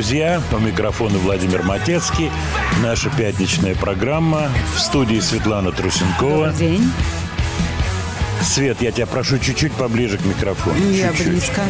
Друзья. 0.00 0.40
По 0.50 0.56
микрофону 0.56 1.18
Владимир 1.18 1.62
Матецкий. 1.62 2.30
Наша 2.82 3.10
пятничная 3.10 3.74
программа. 3.74 4.48
В 4.74 4.80
студии 4.80 5.20
Светлана 5.20 5.72
Трусенкова. 5.72 6.46
Добрый 6.46 6.54
день. 6.54 6.90
Свет, 8.42 8.80
я 8.80 8.92
тебя 8.92 9.06
прошу 9.06 9.38
чуть-чуть 9.38 9.72
поближе 9.72 10.16
к 10.16 10.24
микрофону. 10.24 10.78
Я 10.90 11.10
чуть-чуть. 11.10 11.26
близко. 11.28 11.60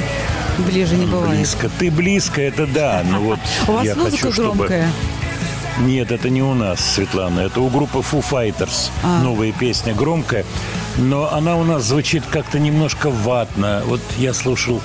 Ближе 0.59 0.95
не 0.95 1.07
бывает. 1.07 1.39
Близко. 1.39 1.69
Ты 1.81 1.91
близко, 1.91 2.41
это 2.41 2.69
да. 2.69 3.03
Но 3.11 3.19
вот 3.19 3.41
У 3.67 3.73
вас 3.73 3.85
я 3.85 3.97
музыка 3.97 4.13
хочу, 4.13 4.33
чтобы... 4.33 4.55
громкая. 4.59 4.93
Нет, 5.81 6.13
это 6.13 6.31
не 6.31 6.43
у 6.43 6.55
нас, 6.55 6.79
Светлана. 6.79 7.41
Это 7.41 7.61
у 7.61 7.69
группы 7.69 7.99
Foo 7.99 8.23
Fighters. 8.23 8.91
А. 9.03 9.25
Новая 9.25 9.51
песня 9.51 9.93
громкая. 9.93 10.45
Но 10.99 11.35
она 11.35 11.57
у 11.57 11.65
нас 11.65 11.83
звучит 11.83 12.23
как-то 12.31 12.61
немножко 12.61 13.11
ватно. 13.11 13.83
Вот 13.87 14.01
я 14.19 14.33
слушал 14.35 14.81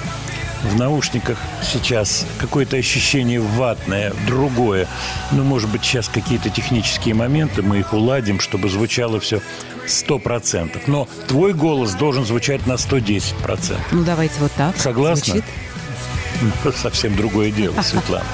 в 0.65 0.77
наушниках 0.77 1.37
сейчас 1.63 2.25
какое-то 2.37 2.77
ощущение 2.77 3.39
ватное, 3.39 4.13
другое. 4.27 4.87
Ну, 5.31 5.43
может 5.43 5.69
быть, 5.69 5.83
сейчас 5.83 6.09
какие-то 6.09 6.49
технические 6.49 7.15
моменты, 7.15 7.61
мы 7.61 7.79
их 7.79 7.93
уладим, 7.93 8.39
чтобы 8.39 8.69
звучало 8.69 9.19
все 9.19 9.41
сто 9.87 10.19
процентов. 10.19 10.87
Но 10.87 11.07
твой 11.27 11.53
голос 11.53 11.93
должен 11.93 12.25
звучать 12.25 12.65
на 12.67 12.77
110 12.77 13.35
процентов. 13.35 13.85
Ну, 13.91 14.03
давайте 14.03 14.35
вот 14.39 14.51
так. 14.53 14.75
Согласна? 14.77 15.25
Звучит. 15.25 15.45
Ну, 16.63 16.71
Совсем 16.71 17.15
другое 17.15 17.51
дело, 17.51 17.81
Светлана. 17.81 18.25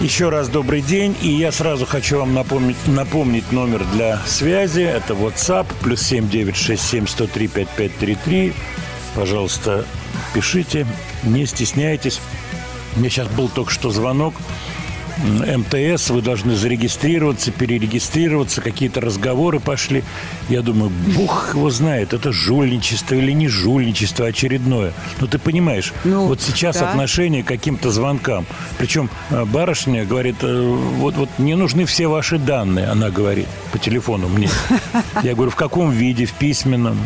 Еще 0.00 0.28
раз 0.28 0.48
добрый 0.48 0.82
день. 0.82 1.16
И 1.22 1.28
я 1.28 1.52
сразу 1.52 1.86
хочу 1.86 2.18
вам 2.18 2.34
напомнить, 2.34 2.76
напомнить 2.86 3.52
номер 3.52 3.84
для 3.92 4.18
связи. 4.26 4.82
Это 4.82 5.14
WhatsApp. 5.14 5.66
Плюс 5.82 6.02
7967 6.02 7.06
103 7.06 7.48
5533. 7.48 8.52
Пожалуйста, 9.14 9.86
пишите. 10.34 10.86
Не 11.22 11.46
стесняйтесь. 11.46 12.20
Мне 12.96 13.08
сейчас 13.08 13.28
был 13.28 13.48
только 13.48 13.70
что 13.72 13.90
звонок. 13.90 14.34
МТС, 15.16 16.10
вы 16.10 16.22
должны 16.22 16.56
зарегистрироваться, 16.56 17.52
перерегистрироваться, 17.52 18.60
какие-то 18.60 19.00
разговоры 19.00 19.60
пошли. 19.60 20.02
Я 20.48 20.60
думаю, 20.60 20.90
бух 20.90 21.54
его 21.54 21.70
знает, 21.70 22.12
это 22.12 22.32
жульничество 22.32 23.14
или 23.14 23.30
не 23.30 23.46
жульничество 23.46 24.26
очередное. 24.26 24.92
Ну, 25.20 25.26
ты 25.28 25.38
понимаешь, 25.38 25.92
Ну, 26.04 26.26
вот 26.26 26.42
сейчас 26.42 26.78
да. 26.78 26.90
отношение 26.90 27.44
к 27.44 27.46
каким-то 27.46 27.90
звонкам. 27.92 28.44
Причем 28.76 29.08
э, 29.30 29.44
барышня 29.44 30.04
говорит, 30.04 30.36
э, 30.42 30.76
вот, 30.96 31.14
вот 31.14 31.28
мне 31.38 31.54
нужны 31.54 31.84
все 31.84 32.08
ваши 32.08 32.38
данные, 32.38 32.88
она 32.88 33.10
говорит 33.10 33.46
по 33.70 33.78
телефону 33.78 34.28
мне. 34.28 34.48
Я 35.22 35.34
говорю, 35.34 35.52
в 35.52 35.56
каком 35.56 35.90
виде, 35.92 36.24
в 36.26 36.32
письменном? 36.32 36.98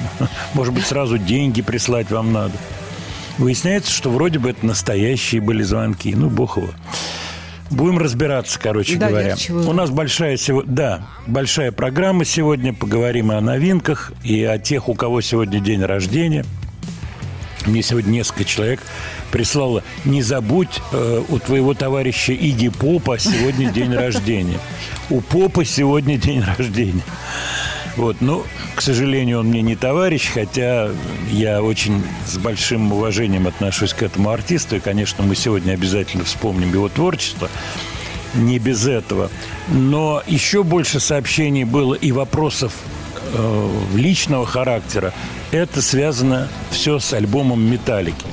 Может 0.54 0.72
быть, 0.72 0.86
сразу 0.86 1.18
деньги 1.18 1.60
прислать 1.60 2.10
вам 2.10 2.32
надо? 2.32 2.54
Выясняется, 3.38 3.92
что 3.92 4.10
вроде 4.10 4.38
бы 4.38 4.50
это 4.50 4.66
настоящие 4.66 5.40
были 5.40 5.62
звонки. 5.62 6.14
Ну, 6.14 6.28
бог 6.28 6.56
его. 6.56 6.70
Будем 7.70 7.98
разбираться, 7.98 8.58
короче 8.58 8.96
Да, 8.96 9.08
говоря. 9.08 9.36
У 9.48 9.72
нас 9.72 9.90
большая 9.90 10.36
сегодня, 10.36 10.72
да, 10.72 11.06
большая 11.26 11.70
программа 11.70 12.24
сегодня. 12.24 12.72
Поговорим 12.72 13.30
о 13.30 13.40
новинках, 13.40 14.12
и 14.24 14.42
о 14.42 14.58
тех, 14.58 14.88
у 14.88 14.94
кого 14.94 15.20
сегодня 15.20 15.60
день 15.60 15.82
рождения. 15.82 16.44
Мне 17.66 17.82
сегодня 17.82 18.10
несколько 18.10 18.44
человек 18.44 18.80
прислало, 19.30 19.82
не 20.04 20.22
забудь, 20.22 20.80
э, 20.92 21.22
у 21.28 21.38
твоего 21.38 21.74
товарища 21.74 22.32
Иги 22.32 22.68
Попа 22.68 23.18
сегодня 23.18 23.70
день 23.70 23.94
рождения. 23.96 24.58
У 25.10 25.20
Попа 25.20 25.64
сегодня 25.64 26.16
день 26.16 26.42
рождения. 26.42 27.02
Вот, 27.98 28.18
ну, 28.20 28.44
к 28.76 28.80
сожалению, 28.80 29.40
он 29.40 29.48
мне 29.48 29.60
не 29.60 29.74
товарищ, 29.74 30.30
хотя 30.32 30.88
я 31.32 31.60
очень 31.60 32.00
с 32.28 32.38
большим 32.38 32.92
уважением 32.92 33.48
отношусь 33.48 33.92
к 33.92 34.04
этому 34.04 34.30
артисту, 34.30 34.76
и, 34.76 34.80
конечно, 34.80 35.24
мы 35.24 35.34
сегодня 35.34 35.72
обязательно 35.72 36.22
вспомним 36.22 36.72
его 36.72 36.88
творчество. 36.88 37.50
Не 38.34 38.60
без 38.60 38.86
этого. 38.86 39.30
Но 39.66 40.22
еще 40.28 40.62
больше 40.62 41.00
сообщений 41.00 41.64
было 41.64 41.94
и 41.94 42.12
вопросов 42.12 42.72
э, 43.32 43.70
личного 43.96 44.46
характера. 44.46 45.12
Это 45.50 45.82
связано 45.82 46.48
все 46.70 47.00
с 47.00 47.12
альбомом 47.12 47.68
«Металлики». 47.68 48.24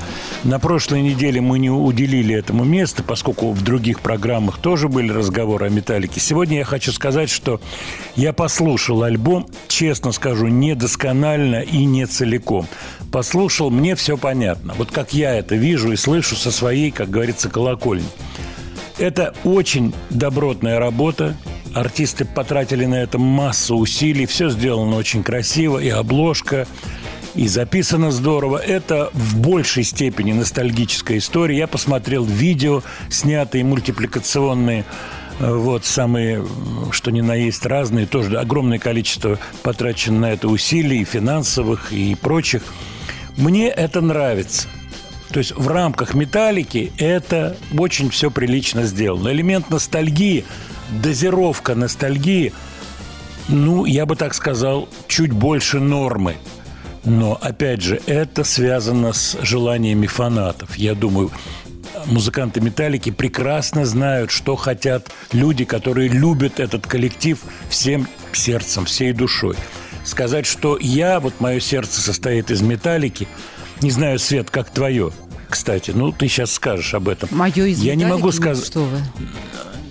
На 0.46 0.60
прошлой 0.60 1.02
неделе 1.02 1.40
мы 1.40 1.58
не 1.58 1.70
уделили 1.70 2.32
этому 2.32 2.62
места, 2.62 3.02
поскольку 3.02 3.50
в 3.50 3.62
других 3.62 4.00
программах 4.00 4.58
тоже 4.58 4.88
были 4.88 5.10
разговоры 5.10 5.66
о 5.66 5.70
«Металлике». 5.70 6.20
Сегодня 6.20 6.58
я 6.58 6.64
хочу 6.64 6.92
сказать, 6.92 7.30
что 7.30 7.60
я 8.14 8.32
послушал 8.32 9.02
альбом, 9.02 9.48
честно 9.66 10.12
скажу, 10.12 10.46
недосконально 10.46 11.62
и 11.62 11.84
не 11.84 12.06
целиком. 12.06 12.68
Послушал, 13.10 13.70
мне 13.70 13.96
все 13.96 14.16
понятно. 14.16 14.74
Вот 14.78 14.92
как 14.92 15.12
я 15.12 15.34
это 15.34 15.56
вижу 15.56 15.90
и 15.90 15.96
слышу 15.96 16.36
со 16.36 16.52
своей, 16.52 16.92
как 16.92 17.10
говорится, 17.10 17.48
колокольни. 17.48 18.06
Это 18.98 19.34
очень 19.42 19.92
добротная 20.10 20.78
работа. 20.78 21.36
Артисты 21.74 22.24
потратили 22.24 22.84
на 22.84 23.02
это 23.02 23.18
массу 23.18 23.76
усилий. 23.76 24.26
Все 24.26 24.48
сделано 24.48 24.94
очень 24.94 25.24
красиво. 25.24 25.78
И 25.78 25.88
обложка, 25.88 26.68
и 27.36 27.48
записано 27.48 28.10
здорово. 28.10 28.56
Это 28.56 29.10
в 29.12 29.38
большей 29.38 29.84
степени 29.84 30.32
ностальгическая 30.32 31.18
история. 31.18 31.58
Я 31.58 31.66
посмотрел 31.66 32.24
видео, 32.24 32.82
снятые 33.10 33.62
мультипликационные, 33.62 34.84
э, 35.38 35.52
вот, 35.52 35.84
самые, 35.84 36.44
что 36.90 37.10
ни 37.10 37.20
на 37.20 37.34
есть, 37.34 37.66
разные. 37.66 38.06
Тоже 38.06 38.38
огромное 38.38 38.78
количество 38.78 39.38
потрачено 39.62 40.20
на 40.20 40.32
это 40.32 40.48
усилий, 40.48 41.04
финансовых 41.04 41.92
и 41.92 42.14
прочих. 42.14 42.62
Мне 43.36 43.68
это 43.68 44.00
нравится. 44.00 44.68
То 45.30 45.40
есть 45.40 45.52
в 45.54 45.68
рамках 45.68 46.14
металлики 46.14 46.92
это 46.96 47.56
очень 47.76 48.08
все 48.08 48.30
прилично 48.30 48.84
сделано. 48.84 49.28
Элемент 49.28 49.68
ностальгии, 49.68 50.44
дозировка 51.02 51.74
ностальгии, 51.74 52.54
ну, 53.48 53.84
я 53.84 54.06
бы 54.06 54.16
так 54.16 54.34
сказал, 54.34 54.88
чуть 55.06 55.32
больше 55.32 55.80
нормы. 55.80 56.36
Но, 57.06 57.38
опять 57.40 57.82
же, 57.82 58.00
это 58.06 58.42
связано 58.42 59.12
с 59.12 59.38
желаниями 59.40 60.06
фанатов. 60.08 60.76
Я 60.76 60.94
думаю, 60.94 61.30
музыканты 62.06 62.60
«Металлики» 62.60 63.10
прекрасно 63.10 63.86
знают, 63.86 64.32
что 64.32 64.56
хотят 64.56 65.10
люди, 65.32 65.64
которые 65.64 66.08
любят 66.08 66.58
этот 66.58 66.86
коллектив 66.86 67.38
всем 67.70 68.08
сердцем, 68.32 68.86
всей 68.86 69.12
душой. 69.12 69.56
Сказать, 70.04 70.46
что 70.46 70.76
я, 70.80 71.20
вот 71.20 71.40
мое 71.40 71.60
сердце 71.60 72.00
состоит 72.00 72.50
из 72.50 72.60
металлики, 72.60 73.28
не 73.82 73.92
знаю, 73.92 74.18
Свет, 74.18 74.50
как 74.50 74.70
твое, 74.70 75.12
кстати. 75.48 75.92
Ну, 75.92 76.10
ты 76.10 76.26
сейчас 76.26 76.52
скажешь 76.52 76.92
об 76.92 77.08
этом. 77.08 77.28
Мое 77.32 77.66
из 77.66 77.82
Я 77.82 77.94
не 77.94 78.04
металлики? 78.04 78.20
могу 78.20 78.32
сказать... 78.32 78.66
Что 78.66 78.84
вы? 78.84 78.98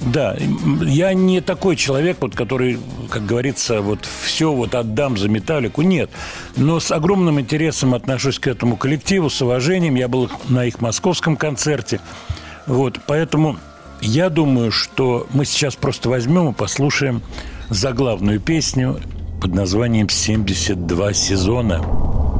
Да, 0.01 0.36
я 0.81 1.13
не 1.13 1.42
такой 1.42 1.75
человек, 1.75 2.18
вот, 2.21 2.36
который, 2.36 2.80
как 3.09 3.25
говорится, 3.25 3.81
вот 3.81 4.06
все 4.06 4.51
вот 4.51 4.75
отдам 4.75 5.18
за 5.18 5.30
металлику. 5.30 5.81
Нет. 5.81 6.09
Но 6.56 6.80
с 6.80 6.92
огромным 6.92 7.39
интересом 7.39 7.94
отношусь 7.94 8.39
к 8.39 8.47
этому 8.47 8.77
коллективу, 8.77 9.30
с 9.30 9.42
уважением. 9.42 9.95
Я 9.95 10.07
был 10.07 10.30
на 10.47 10.65
их 10.65 10.81
московском 10.81 11.38
концерте. 11.38 12.00
Вот, 12.68 13.00
поэтому 13.07 13.57
я 14.01 14.30
думаю, 14.30 14.71
что 14.71 15.27
мы 15.33 15.45
сейчас 15.45 15.75
просто 15.75 16.09
возьмем 16.09 16.50
и 16.50 16.53
послушаем 16.53 17.21
заглавную 17.69 18.39
песню 18.39 19.00
под 19.42 19.53
названием 19.53 20.07
«72 20.07 21.13
сезона». 21.13 22.34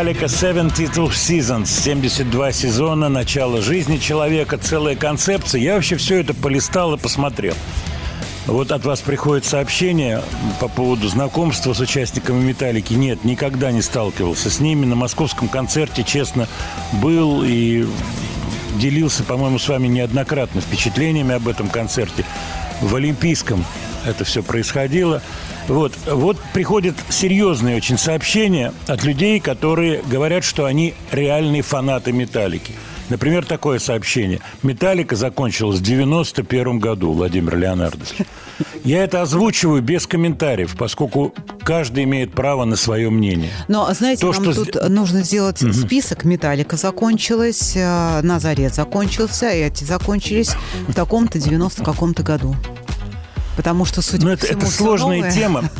Металлика 0.00 0.28
72 0.28 1.08
Seasons, 1.08 1.66
72 1.66 2.52
сезона, 2.52 3.10
начало 3.10 3.60
жизни 3.60 3.98
человека, 3.98 4.56
целая 4.56 4.96
концепция. 4.96 5.60
Я 5.60 5.74
вообще 5.74 5.96
все 5.96 6.20
это 6.20 6.32
полистал 6.32 6.94
и 6.94 6.96
посмотрел. 6.98 7.52
Вот 8.46 8.72
от 8.72 8.86
вас 8.86 9.02
приходит 9.02 9.44
сообщение 9.44 10.22
по 10.58 10.68
поводу 10.68 11.06
знакомства 11.08 11.74
с 11.74 11.80
участниками 11.80 12.42
«Металлики». 12.42 12.94
Нет, 12.94 13.24
никогда 13.26 13.72
не 13.72 13.82
сталкивался 13.82 14.48
с 14.48 14.58
ними. 14.58 14.86
На 14.86 14.96
московском 14.96 15.48
концерте, 15.48 16.02
честно, 16.02 16.48
был 17.02 17.42
и 17.44 17.86
делился, 18.76 19.22
по-моему, 19.22 19.58
с 19.58 19.68
вами 19.68 19.86
неоднократно 19.86 20.62
впечатлениями 20.62 21.34
об 21.34 21.46
этом 21.46 21.68
концерте. 21.68 22.24
В 22.80 22.94
Олимпийском 22.94 23.66
это 24.06 24.24
все 24.24 24.42
происходило. 24.42 25.20
Вот, 25.68 25.92
вот 26.06 26.36
приходят 26.52 26.94
серьезные 27.08 27.76
очень 27.76 27.98
сообщения 27.98 28.72
от 28.86 29.04
людей, 29.04 29.40
которые 29.40 30.02
говорят, 30.02 30.44
что 30.44 30.64
они 30.64 30.94
реальные 31.12 31.62
фанаты 31.62 32.12
«Металлики». 32.12 32.72
Например, 33.10 33.44
такое 33.44 33.80
сообщение. 33.80 34.40
«Металлика» 34.62 35.16
закончилась 35.16 35.80
в 35.80 35.82
91 35.82 36.78
году, 36.78 37.12
Владимир 37.12 37.56
Леонардович. 37.56 38.14
Я 38.84 39.02
это 39.02 39.20
озвучиваю 39.22 39.82
без 39.82 40.06
комментариев, 40.06 40.76
поскольку 40.78 41.34
каждый 41.62 42.04
имеет 42.04 42.32
право 42.32 42.64
на 42.64 42.76
свое 42.76 43.10
мнение. 43.10 43.50
Но, 43.68 43.92
знаете, 43.92 44.22
То, 44.22 44.32
нам 44.32 44.52
что... 44.52 44.64
тут 44.64 44.88
нужно 44.88 45.22
сделать 45.22 45.60
угу. 45.62 45.72
список. 45.72 46.24
«Металлика» 46.24 46.76
закончилась, 46.76 47.72
э, 47.74 48.20
«Назарет» 48.22 48.74
закончился, 48.74 49.50
и 49.50 49.60
эти 49.60 49.82
закончились 49.82 50.52
в 50.86 50.94
таком-то 50.94 51.40
90 51.40 51.84
каком-то 51.84 52.22
году. 52.22 52.54
Потому 53.56 53.84
что, 53.84 54.02
судя 54.02 54.24
Но 54.24 54.30
по 54.30 54.34
это, 54.34 54.46
это 54.46 54.66
сложная 54.66 55.18
новое... 55.18 55.32
тема. 55.32 55.70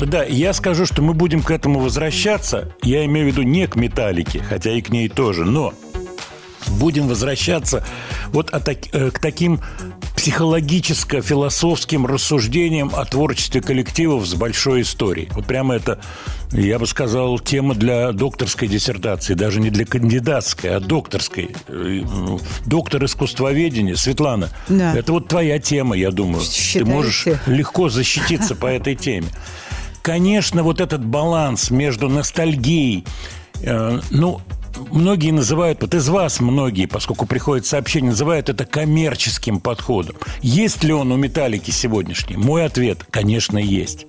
Да, 0.00 0.24
я 0.24 0.54
скажу, 0.54 0.86
что 0.86 1.02
мы 1.02 1.12
будем 1.12 1.42
к 1.42 1.50
этому 1.50 1.80
возвращаться. 1.80 2.74
Я 2.82 3.04
имею 3.04 3.26
в 3.26 3.32
виду 3.32 3.42
не 3.42 3.66
к 3.66 3.76
металлике, 3.76 4.42
хотя 4.42 4.72
и 4.72 4.80
к 4.80 4.88
ней 4.88 5.08
тоже, 5.08 5.44
но 5.44 5.74
будем 6.68 7.08
возвращаться 7.08 7.84
вот 8.28 8.50
э, 8.52 9.10
к 9.10 9.18
таким 9.18 9.60
психологическо-философским 10.20 12.04
рассуждениям 12.04 12.92
о 12.94 13.06
творчестве 13.06 13.62
коллективов 13.62 14.26
с 14.26 14.34
большой 14.34 14.82
историей. 14.82 15.30
Вот 15.34 15.46
прямо 15.46 15.76
это, 15.76 15.98
я 16.52 16.78
бы 16.78 16.86
сказал, 16.86 17.38
тема 17.38 17.74
для 17.74 18.12
докторской 18.12 18.68
диссертации, 18.68 19.32
даже 19.32 19.60
не 19.60 19.70
для 19.70 19.86
кандидатской, 19.86 20.76
а 20.76 20.80
докторской. 20.80 21.56
Э, 21.68 22.02
доктор 22.66 23.02
искусствоведения, 23.06 23.94
Светлана, 23.94 24.50
да. 24.68 24.94
это 24.94 25.10
вот 25.12 25.28
твоя 25.28 25.58
тема, 25.58 25.96
я 25.96 26.10
думаю. 26.10 26.44
Считаете? 26.44 26.78
Ты 26.80 26.84
можешь 26.84 27.26
легко 27.46 27.88
защититься 27.88 28.54
по 28.54 28.66
этой 28.66 28.96
теме. 28.96 29.28
Конечно, 30.02 30.62
вот 30.62 30.82
этот 30.82 31.02
баланс 31.02 31.70
между 31.70 32.10
ностальгией, 32.10 33.06
э, 33.62 34.00
ну, 34.10 34.42
многие 34.90 35.30
называют, 35.30 35.82
вот 35.82 35.94
из 35.94 36.08
вас 36.08 36.40
многие, 36.40 36.86
поскольку 36.86 37.26
приходят 37.26 37.66
сообщения, 37.66 38.08
называют 38.10 38.48
это 38.48 38.64
коммерческим 38.64 39.60
подходом. 39.60 40.16
Есть 40.42 40.82
ли 40.84 40.92
он 40.92 41.12
у 41.12 41.16
«Металлики» 41.16 41.70
сегодняшний? 41.70 42.36
Мой 42.36 42.64
ответ– 42.64 43.04
конечно, 43.10 43.58
есть. 43.58 44.06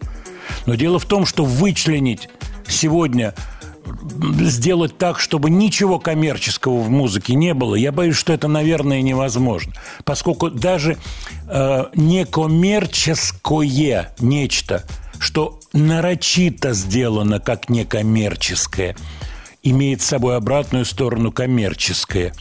Но 0.65 0.75
дело 0.75 0.99
в 0.99 1.05
том, 1.05 1.25
что 1.25 1.45
вычленить 1.45 2.29
сегодня 2.67 3.33
сделать 4.41 4.97
так, 4.97 5.19
чтобы 5.19 5.49
ничего 5.49 5.99
коммерческого 5.99 6.81
в 6.81 6.89
музыке 6.89 7.35
не 7.35 7.53
было, 7.53 7.75
я 7.75 7.91
боюсь, 7.91 8.15
что 8.15 8.31
это, 8.33 8.47
наверное, 8.47 9.01
невозможно. 9.01 9.73
Поскольку 10.03 10.49
даже 10.49 10.97
э, 11.47 11.85
некоммерческое 11.95 14.13
нечто, 14.19 14.83
что 15.19 15.59
нарочито 15.73 16.73
сделано 16.73 17.39
как 17.39 17.69
некоммерческое– 17.69 18.95
имеет 19.63 20.01
с 20.01 20.05
собой 20.05 20.37
обратную 20.37 20.85
сторону 20.85 21.31
коммерческое. 21.31 22.33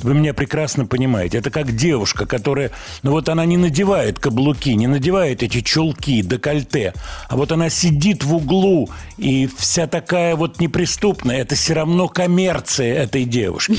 Вы 0.00 0.14
меня 0.14 0.32
прекрасно 0.32 0.86
понимаете. 0.86 1.38
Это 1.38 1.50
как 1.50 1.74
девушка, 1.74 2.24
которая... 2.24 2.70
Ну 3.02 3.10
вот 3.10 3.28
она 3.28 3.44
не 3.44 3.56
надевает 3.56 4.20
каблуки, 4.20 4.74
не 4.74 4.86
надевает 4.86 5.42
эти 5.42 5.60
чулки, 5.60 6.22
декольте. 6.22 6.94
А 7.28 7.36
вот 7.36 7.50
она 7.50 7.68
сидит 7.68 8.22
в 8.22 8.34
углу, 8.34 8.88
и 9.16 9.48
вся 9.58 9.88
такая 9.88 10.36
вот 10.36 10.60
неприступная. 10.60 11.38
Это 11.38 11.56
все 11.56 11.74
равно 11.74 12.08
коммерция 12.08 12.94
этой 12.94 13.24
девушки. 13.24 13.76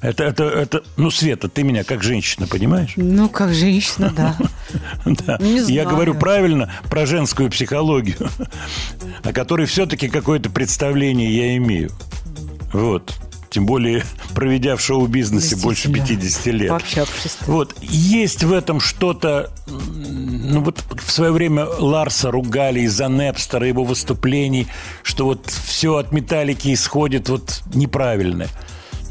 Это, 0.00 0.24
это, 0.24 0.44
это, 0.44 0.82
ну, 0.96 1.10
Света, 1.10 1.48
ты 1.48 1.64
меня 1.64 1.82
как 1.82 2.04
женщина 2.04 2.46
понимаешь? 2.46 2.92
Ну, 2.94 3.28
как 3.28 3.52
женщина, 3.52 4.12
да. 4.14 4.36
Да. 5.04 5.38
Я 5.40 5.86
говорю 5.86 6.14
правильно 6.14 6.72
про 6.90 7.06
женскую 7.06 7.50
психологию, 7.50 8.28
о 9.24 9.32
которой 9.32 9.66
все-таки 9.66 10.08
какое-то 10.08 10.50
представление 10.50 11.34
я 11.34 11.56
имею. 11.56 11.90
Вот. 12.72 13.14
Тем 13.50 13.66
более, 13.66 14.04
проведя 14.34 14.76
в 14.76 14.80
шоу-бизнесе 14.80 15.56
больше 15.56 15.92
50 15.92 16.46
лет. 16.46 16.68
Пообщавшись. 16.68 17.38
Вот. 17.46 17.74
Есть 17.80 18.44
в 18.44 18.52
этом 18.52 18.80
что-то... 18.80 19.50
Ну, 19.66 20.62
вот 20.62 20.82
в 20.90 21.10
свое 21.10 21.32
время 21.32 21.66
Ларса 21.66 22.30
ругали 22.30 22.80
из-за 22.80 23.08
Непстера, 23.08 23.66
его 23.66 23.84
выступлений, 23.84 24.66
что 25.02 25.24
вот 25.24 25.46
все 25.46 25.96
от 25.96 26.12
металлики 26.12 26.72
исходит 26.72 27.28
вот 27.28 27.62
неправильное. 27.74 28.48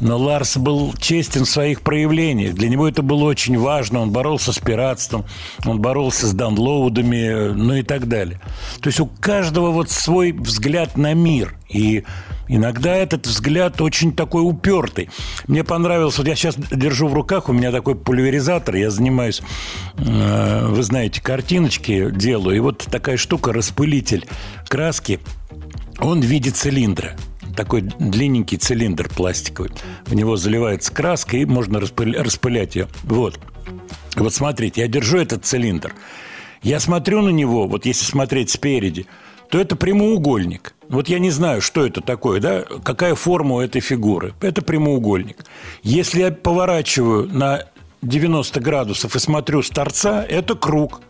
Но 0.00 0.16
Ларс 0.16 0.56
был 0.56 0.94
честен 0.98 1.44
в 1.44 1.50
своих 1.50 1.80
проявлениях. 1.80 2.54
Для 2.54 2.68
него 2.68 2.88
это 2.88 3.02
было 3.02 3.24
очень 3.24 3.58
важно. 3.58 4.00
Он 4.00 4.10
боролся 4.10 4.52
с 4.52 4.58
пиратством, 4.58 5.24
он 5.66 5.80
боролся 5.80 6.26
с 6.28 6.32
даунлоудами, 6.32 7.52
ну 7.52 7.74
и 7.74 7.82
так 7.82 8.06
далее. 8.06 8.40
То 8.80 8.88
есть 8.88 9.00
у 9.00 9.06
каждого 9.06 9.70
вот 9.70 9.90
свой 9.90 10.32
взгляд 10.32 10.96
на 10.96 11.14
мир. 11.14 11.56
И 11.68 12.04
Иногда 12.48 12.94
этот 12.96 13.26
взгляд 13.26 13.80
очень 13.80 14.12
такой 14.12 14.42
упертый. 14.42 15.10
Мне 15.46 15.64
понравилось, 15.64 16.16
вот 16.18 16.26
я 16.26 16.34
сейчас 16.34 16.56
держу 16.56 17.08
в 17.08 17.14
руках, 17.14 17.48
у 17.48 17.52
меня 17.52 17.70
такой 17.70 17.94
пульверизатор, 17.94 18.76
я 18.76 18.90
занимаюсь, 18.90 19.42
э, 19.98 20.66
вы 20.66 20.82
знаете, 20.82 21.20
картиночки 21.20 22.10
делаю, 22.10 22.56
и 22.56 22.60
вот 22.60 22.86
такая 22.90 23.18
штука, 23.18 23.52
распылитель 23.52 24.26
краски, 24.66 25.20
он 26.00 26.20
в 26.20 26.24
виде 26.24 26.50
цилиндра 26.50 27.16
такой 27.54 27.82
длинненький 27.82 28.56
цилиндр 28.56 29.08
пластиковый. 29.08 29.72
В 30.06 30.14
него 30.14 30.36
заливается 30.36 30.92
краска, 30.92 31.38
и 31.38 31.44
можно 31.44 31.80
распылять 31.80 32.76
ее. 32.76 32.86
Вот. 33.02 33.40
Вот 34.14 34.32
смотрите, 34.32 34.82
я 34.82 34.86
держу 34.86 35.18
этот 35.18 35.44
цилиндр. 35.44 35.92
Я 36.62 36.78
смотрю 36.78 37.20
на 37.20 37.30
него, 37.30 37.66
вот 37.66 37.84
если 37.84 38.04
смотреть 38.04 38.50
спереди– 38.50 39.06
то 39.50 39.58
это 39.58 39.76
прямоугольник. 39.76 40.74
Вот 40.88 41.08
я 41.08 41.18
не 41.18 41.30
знаю, 41.30 41.60
что 41.60 41.86
это 41.86 42.00
такое, 42.00 42.40
да, 42.40 42.64
какая 42.82 43.14
форма 43.14 43.56
у 43.56 43.60
этой 43.60 43.80
фигуры. 43.80 44.34
Это 44.40 44.62
прямоугольник. 44.62 45.44
Если 45.82 46.20
я 46.20 46.30
поворачиваю 46.30 47.28
на 47.28 47.64
90 48.02 48.60
градусов 48.60 49.16
и 49.16 49.18
смотрю 49.18 49.62
с 49.62 49.70
торца, 49.70 50.24
это 50.24 50.54
круг 50.54 51.00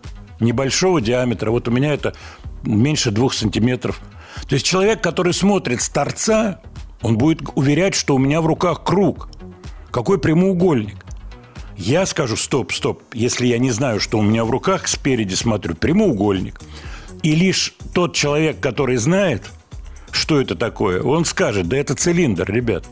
небольшого 0.41 1.01
диаметра. 1.01 1.51
Вот 1.51 1.69
у 1.69 1.71
меня 1.71 1.93
это 1.95 2.15
меньше 2.63 3.11
двух 3.11 3.35
сантиметров. 3.35 4.01
То 4.49 4.55
есть 4.55 4.67
человек, 4.67 5.01
который 5.01 5.33
смотрит 5.33 5.83
с 5.83 5.89
торца, 5.89 6.61
он 7.03 7.19
будет 7.19 7.41
уверять, 7.55 7.95
что 7.95 8.15
у 8.15 8.19
меня 8.19 8.41
в 8.41 8.47
руках 8.47 8.85
круг. 8.85 9.29
Какой 9.91 10.19
прямоугольник? 10.19 11.05
Я 11.77 12.07
скажу, 12.07 12.37
стоп, 12.37 12.73
стоп, 12.73 13.03
если 13.13 13.47
я 13.47 13.59
не 13.59 13.71
знаю, 13.71 14.01
что 14.01 14.19
у 14.19 14.23
меня 14.23 14.45
в 14.45 14.51
руках, 14.51 14.89
спереди 14.89 15.35
смотрю 15.35 15.75
прямоугольник– 15.75 16.61
и 17.23 17.35
лишь 17.35 17.75
тот 17.95 18.15
человек, 18.15 18.61
который 18.61 18.97
знает, 18.97 19.51
что 20.11 20.41
это 20.41 20.55
такое, 20.55 21.03
он 21.03 21.25
скажет, 21.25 21.69
да 21.69 21.77
это 21.77 21.95
цилиндр, 21.95 22.51
ребят. 22.51 22.85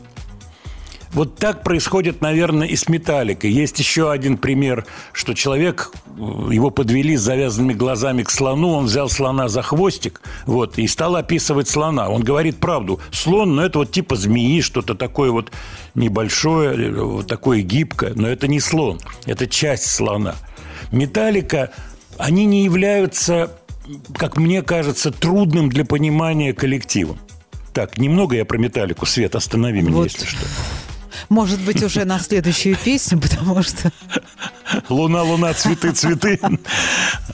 Вот 1.13 1.37
так 1.37 1.63
происходит, 1.63 2.21
наверное, 2.21 2.67
и 2.67 2.75
с 2.75 2.89
металликой. 2.89 3.51
Есть 3.51 3.79
еще 3.79 4.11
один 4.11 4.37
пример, 4.37 4.85
что 5.13 5.33
человек, 5.33 5.91
его 6.17 6.69
подвели 6.69 7.15
с 7.15 7.21
завязанными 7.21 7.73
глазами 7.73 8.23
к 8.23 8.29
слону, 8.29 8.69
он 8.69 8.85
взял 8.85 9.09
слона 9.09 9.47
за 9.47 9.61
хвостик 9.61 10.21
вот, 10.45 10.77
и 10.77 10.85
стал 10.85 11.15
описывать 11.15 11.69
слона. 11.69 12.09
Он 12.09 12.23
говорит 12.23 12.57
правду. 12.57 12.99
Слон, 13.11 13.55
ну, 13.55 13.61
это 13.61 13.79
вот 13.79 13.91
типа 13.91 14.15
змеи, 14.15 14.61
что-то 14.61 14.95
такое 14.95 15.31
вот 15.31 15.51
небольшое, 15.95 16.91
вот 16.91 17.27
такое 17.27 17.61
гибкое, 17.61 18.13
но 18.15 18.27
это 18.27 18.47
не 18.47 18.59
слон, 18.59 18.99
это 19.25 19.47
часть 19.47 19.87
слона. 19.87 20.35
Металлика, 20.91 21.71
они 22.17 22.45
не 22.45 22.63
являются 22.63 23.56
как 24.15 24.37
мне 24.37 24.61
кажется, 24.61 25.11
трудным 25.11 25.69
для 25.69 25.85
понимания 25.85 26.53
коллективом. 26.53 27.17
Так, 27.73 27.97
немного 27.97 28.35
я 28.35 28.45
про 28.45 28.57
металлику. 28.57 29.05
Свет, 29.05 29.35
останови 29.35 29.81
меня, 29.81 29.95
вот. 29.95 30.11
если 30.11 30.25
что. 30.25 30.45
Может 31.29 31.59
быть, 31.61 31.83
уже 31.83 32.05
на 32.05 32.19
следующую 32.19 32.77
песню, 32.77 33.19
потому 33.19 33.61
что... 33.61 33.91
Луна, 34.89 35.23
луна, 35.23 35.53
цветы, 35.53 35.91
цветы. 35.91 36.39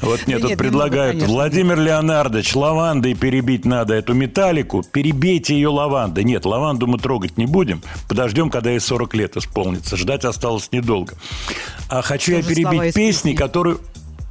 Вот 0.02 0.28
мне 0.28 0.38
тут 0.38 0.58
предлагают. 0.58 1.22
Владимир 1.24 1.80
Леонардович, 1.80 2.56
лавандой 2.56 3.14
перебить 3.14 3.66
надо 3.66 3.94
эту 3.94 4.14
металлику. 4.14 4.84
Перебейте 4.84 5.56
ее 5.56 5.70
лавандой. 5.70 6.24
Нет, 6.24 6.46
лаванду 6.46 6.88
мы 6.88 6.98
трогать 6.98 7.38
не 7.38 7.46
будем. 7.46 7.82
Подождем, 8.08 8.50
когда 8.50 8.72
ей 8.72 8.80
40 8.80 9.14
лет 9.16 9.38
исполнится. 9.38 9.98
Ждать 9.98 10.26
осталось 10.26 10.72
недолго. 10.72 11.16
А 11.90 12.02
хочу 12.02 12.34
я 12.34 12.44
перебить 12.44 12.94
песни, 12.94 13.34
которую 13.34 13.82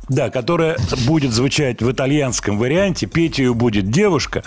да, 0.09 0.31
которая 0.31 0.77
будет 1.07 1.33
звучать 1.33 1.83
в 1.83 1.91
итальянском 1.91 2.59
варианте. 2.59 3.07
Петь 3.07 3.39
ее 3.39 3.55
будет 3.55 3.91
девушка. 3.91 4.43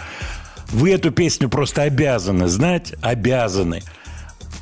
Вы 0.69 0.91
эту 0.93 1.11
песню 1.11 1.49
просто 1.49 1.83
обязаны 1.83 2.47
знать, 2.47 2.93
обязаны. 3.01 3.81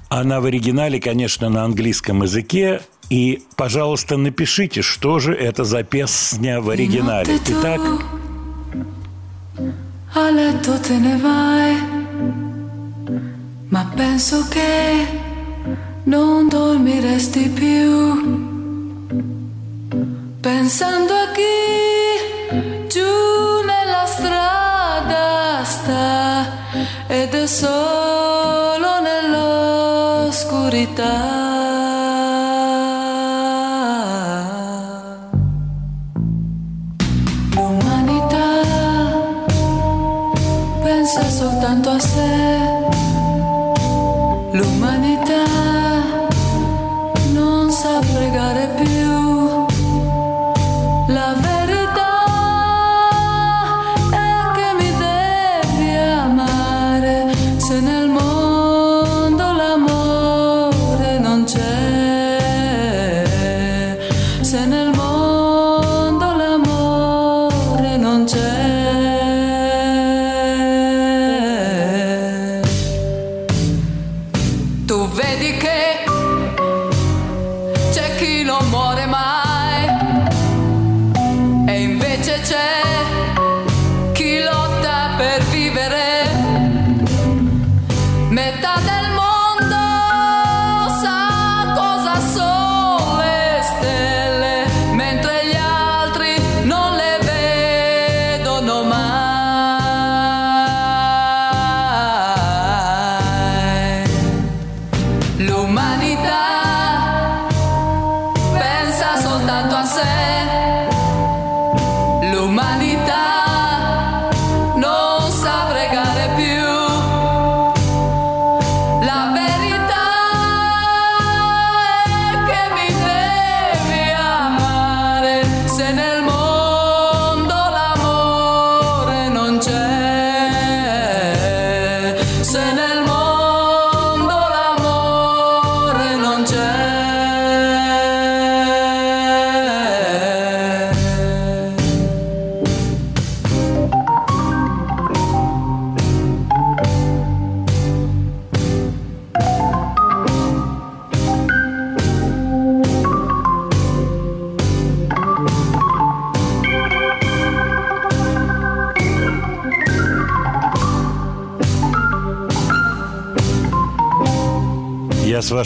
Она 0.10 0.42
в 0.42 0.46
оригинале, 0.46 1.00
конечно, 1.00 1.50
на 1.50 1.64
английском 1.64 2.24
языке. 2.24 2.82
И, 3.10 3.44
пожалуйста, 3.56 4.18
напишите, 4.18 4.82
что 4.82 5.20
же 5.20 5.34
это 5.34 5.64
за 5.64 5.84
песня 5.84 6.62
в 6.62 6.70
оригинале. 6.70 7.40
Итак... 7.48 7.82
A 10.16 10.30
letto 10.30 10.80
te 10.80 10.96
ne 11.00 11.18
vai, 11.18 11.76
ma 13.72 13.92
penso 13.96 14.48
che 14.48 15.08
non 16.04 16.48
dormiresti 16.50 17.50
più. 17.50 18.44
Pensando 20.44 21.14
aquí, 21.30 21.60
tú 22.94 23.10
me 23.66 23.86
la 23.94 24.06
strada 24.06 25.62
está, 25.62 26.68
e 27.08 27.28
de 27.28 27.48
solo 27.48 29.00
nell'oscurità. 29.08 31.16
L'umanità 37.56 38.50
pensa 40.84 41.24
soltanto 41.30 41.90
a 41.90 42.00
sé. 42.00 42.43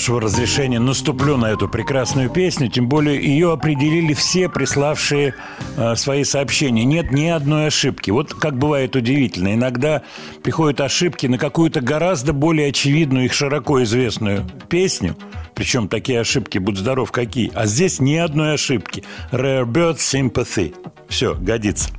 Вашего 0.07 0.21
разрешения 0.21 0.79
наступлю 0.79 1.35
на 1.35 1.47
эту 1.47 1.67
прекрасную 1.67 2.29
песню, 2.29 2.69
тем 2.69 2.87
более 2.87 3.21
ее 3.21 3.51
определили 3.51 4.13
все 4.13 4.47
приславшие 4.47 5.35
э, 5.75 5.95
свои 5.97 6.23
сообщения. 6.23 6.85
Нет 6.85 7.11
ни 7.11 7.25
одной 7.25 7.67
ошибки. 7.67 8.09
Вот 8.09 8.33
как 8.33 8.57
бывает 8.57 8.95
удивительно. 8.95 9.53
Иногда 9.53 10.03
приходят 10.43 10.79
ошибки 10.79 11.27
на 11.27 11.37
какую-то 11.37 11.81
гораздо 11.81 12.31
более 12.31 12.69
очевидную 12.69 13.25
и 13.25 13.27
широко 13.27 13.83
известную 13.83 14.45
песню, 14.69 15.17
причем 15.53 15.89
такие 15.89 16.21
ошибки, 16.21 16.57
будь 16.57 16.77
здоров, 16.77 17.11
какие. 17.11 17.51
А 17.53 17.65
здесь 17.65 17.99
ни 17.99 18.15
одной 18.15 18.53
ошибки. 18.53 19.03
Rare 19.33 19.65
Bird 19.65 19.97
Sympathy. 19.97 20.73
Все, 21.09 21.35
годится. 21.35 21.89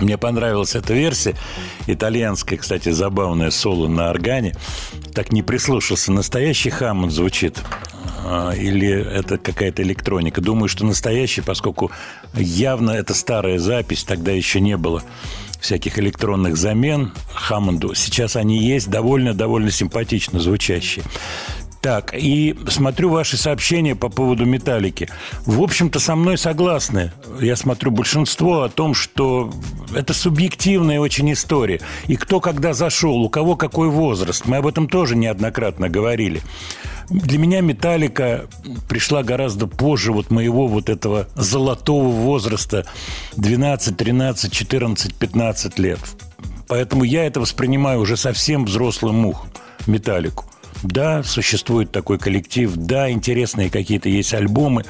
Мне 0.00 0.16
понравилась 0.16 0.74
эта 0.74 0.94
версия. 0.94 1.34
Итальянская, 1.86 2.58
кстати, 2.58 2.90
забавное 2.90 3.50
соло 3.50 3.88
на 3.88 4.10
органе. 4.10 4.54
Так 5.14 5.32
не 5.32 5.42
прислушался. 5.42 6.12
Настоящий 6.12 6.70
Хаммонд 6.70 7.12
звучит 7.12 7.58
а, 8.24 8.52
или 8.52 8.90
это 8.90 9.38
какая-то 9.38 9.82
электроника. 9.82 10.40
Думаю, 10.40 10.68
что 10.68 10.84
настоящий, 10.84 11.40
поскольку 11.40 11.90
явно 12.34 12.92
это 12.92 13.14
старая 13.14 13.58
запись, 13.58 14.04
тогда 14.04 14.32
еще 14.32 14.60
не 14.60 14.76
было 14.76 15.02
всяких 15.60 15.98
электронных 15.98 16.56
замен 16.56 17.12
Хаммонду. 17.34 17.94
Сейчас 17.94 18.36
они 18.36 18.58
есть, 18.58 18.88
довольно-довольно 18.88 19.70
симпатично 19.70 20.38
звучащие. 20.40 21.04
Так, 21.80 22.12
и 22.12 22.56
смотрю 22.68 23.10
ваши 23.10 23.36
сообщения 23.36 23.94
по 23.94 24.08
поводу 24.08 24.44
металлики. 24.44 25.08
В 25.46 25.62
общем-то, 25.62 26.00
со 26.00 26.16
мной 26.16 26.36
согласны. 26.36 27.12
Я 27.40 27.54
смотрю 27.54 27.92
большинство 27.92 28.62
о 28.62 28.68
том, 28.68 28.94
что 28.94 29.52
это 29.94 30.12
субъективная 30.12 30.98
очень 30.98 31.32
история. 31.32 31.80
И 32.08 32.16
кто 32.16 32.40
когда 32.40 32.74
зашел, 32.74 33.22
у 33.22 33.28
кого 33.28 33.54
какой 33.54 33.90
возраст. 33.90 34.46
Мы 34.46 34.56
об 34.56 34.66
этом 34.66 34.88
тоже 34.88 35.14
неоднократно 35.14 35.88
говорили. 35.88 36.42
Для 37.10 37.38
меня 37.38 37.60
металлика 37.60 38.46
пришла 38.88 39.22
гораздо 39.22 39.66
позже 39.68 40.12
вот 40.12 40.30
моего 40.30 40.66
вот 40.66 40.88
этого 40.88 41.28
золотого 41.36 42.08
возраста 42.08 42.86
12, 43.36 43.96
13, 43.96 44.52
14, 44.52 45.14
15 45.14 45.78
лет. 45.78 46.00
Поэтому 46.66 47.04
я 47.04 47.24
это 47.24 47.40
воспринимаю 47.40 48.00
уже 48.00 48.16
совсем 48.16 48.64
взрослым 48.64 49.14
мухом, 49.14 49.48
металлику. 49.86 50.44
Да, 50.82 51.22
существует 51.22 51.90
такой 51.90 52.18
коллектив, 52.18 52.72
да, 52.74 53.10
интересные 53.10 53.70
какие-то 53.70 54.08
есть 54.08 54.34
альбомы. 54.34 54.84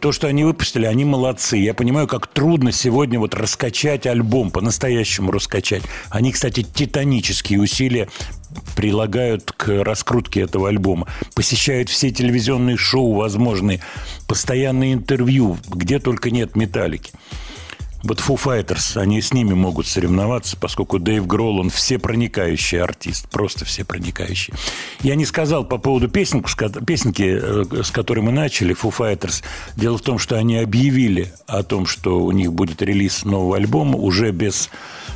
То, 0.00 0.12
что 0.12 0.28
они 0.28 0.44
выпустили, 0.44 0.84
они 0.84 1.04
молодцы. 1.04 1.56
Я 1.56 1.72
понимаю, 1.74 2.06
как 2.06 2.26
трудно 2.26 2.70
сегодня 2.70 3.18
вот 3.18 3.34
раскачать 3.34 4.06
альбом, 4.06 4.50
по-настоящему 4.50 5.32
раскачать. 5.32 5.82
Они, 6.10 6.32
кстати, 6.32 6.62
титанические 6.62 7.60
усилия 7.60 8.08
прилагают 8.76 9.52
к 9.52 9.82
раскрутке 9.82 10.42
этого 10.42 10.68
альбома. 10.68 11.08
Посещают 11.34 11.88
все 11.88 12.10
телевизионные 12.10 12.76
шоу 12.76 13.14
возможные, 13.14 13.80
постоянные 14.28 14.92
интервью, 14.92 15.58
где 15.68 15.98
только 15.98 16.30
нет 16.30 16.56
металлики. 16.56 17.12
Вот 18.06 18.20
Foo 18.20 18.36
Fighters, 18.36 18.96
они 19.00 19.20
с 19.20 19.32
ними 19.32 19.54
могут 19.54 19.88
соревноваться, 19.88 20.56
поскольку 20.56 21.00
Дэйв 21.00 21.26
Гролл, 21.26 21.58
он 21.58 21.70
всепроникающий 21.70 22.80
артист, 22.80 23.28
просто 23.30 23.64
всепроникающий. 23.64 24.54
Я 25.00 25.16
не 25.16 25.26
сказал 25.26 25.64
по 25.64 25.78
поводу 25.78 26.08
песенки, 26.08 26.48
песенки, 26.86 27.40
э, 27.42 27.82
с 27.82 27.90
которой 27.90 28.20
мы 28.20 28.30
начали, 28.30 28.76
Foo 28.76 28.94
Fighters. 28.96 29.42
Дело 29.74 29.98
в 29.98 30.02
том, 30.02 30.20
что 30.20 30.36
они 30.36 30.58
объявили 30.58 31.32
о 31.48 31.64
том, 31.64 31.84
что 31.84 32.20
у 32.20 32.30
них 32.30 32.52
будет 32.52 32.80
релиз 32.80 33.24
нового 33.24 33.56
альбома 33.56 33.96
уже 33.96 34.30
без 34.30 34.70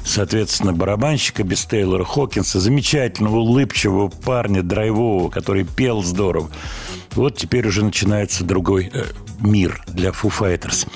соответственно, 0.04 0.72
барабанщика 0.72 1.44
без 1.44 1.64
Тейлора 1.66 2.04
Хокинса, 2.04 2.58
замечательного, 2.58 3.36
улыбчивого 3.36 4.08
парня, 4.08 4.62
драйвового, 4.62 5.30
который 5.30 5.64
пел 5.64 6.02
здорово. 6.02 6.50
Вот 7.12 7.36
теперь 7.36 7.66
уже 7.66 7.84
начинается 7.84 8.44
другой 8.44 8.90
э, 8.92 9.04
мир 9.40 9.82
для 9.88 10.10
Foo 10.10 10.30
Fighters. 10.30 10.86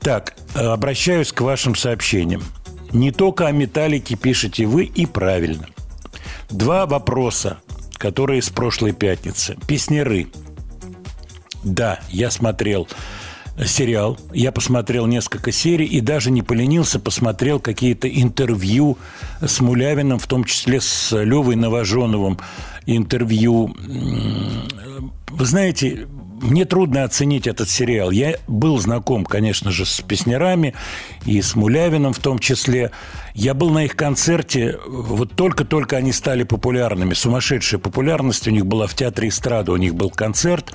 Так, 0.00 0.34
э, 0.54 0.60
обращаюсь 0.60 1.32
к 1.32 1.40
вашим 1.40 1.74
сообщениям. 1.74 2.42
Не 2.92 3.10
только 3.10 3.46
о 3.46 3.52
металлике 3.52 4.16
пишете 4.16 4.66
вы, 4.66 4.84
и 4.84 5.06
правильно. 5.06 5.66
Два 6.50 6.86
вопроса, 6.86 7.58
которые 7.98 8.40
с 8.40 8.48
прошлой 8.48 8.92
пятницы. 8.92 9.56
Песнеры. 9.66 10.28
Да, 11.64 12.00
я 12.10 12.30
смотрел 12.30 12.88
сериал. 13.66 14.18
Я 14.32 14.52
посмотрел 14.52 15.06
несколько 15.06 15.52
серий 15.52 15.86
и 15.86 16.00
даже 16.00 16.30
не 16.30 16.42
поленился, 16.42 17.00
посмотрел 17.00 17.58
какие-то 17.60 18.08
интервью 18.08 18.98
с 19.40 19.60
Мулявиным, 19.60 20.18
в 20.18 20.26
том 20.26 20.44
числе 20.44 20.80
с 20.80 21.12
Левой 21.12 21.56
Новоженовым, 21.56 22.38
интервью. 22.86 23.74
Вы 25.30 25.44
знаете, 25.44 26.06
мне 26.40 26.64
трудно 26.64 27.04
оценить 27.04 27.46
этот 27.46 27.68
сериал. 27.68 28.10
Я 28.10 28.36
был 28.46 28.78
знаком, 28.78 29.24
конечно 29.24 29.70
же, 29.70 29.84
с 29.84 30.00
песнярами 30.00 30.74
и 31.24 31.40
с 31.40 31.54
Мулявиным 31.54 32.12
в 32.12 32.18
том 32.18 32.38
числе. 32.38 32.90
Я 33.34 33.54
был 33.54 33.70
на 33.70 33.84
их 33.84 33.96
концерте, 33.96 34.78
вот 34.86 35.32
только-только 35.34 35.96
они 35.96 36.12
стали 36.12 36.42
популярными. 36.42 37.14
Сумасшедшая 37.14 37.80
популярность 37.80 38.46
у 38.48 38.50
них 38.50 38.66
была 38.66 38.86
в 38.86 38.94
театре 38.94 39.28
эстрады, 39.28 39.72
у 39.72 39.76
них 39.76 39.94
был 39.94 40.10
концерт. 40.10 40.72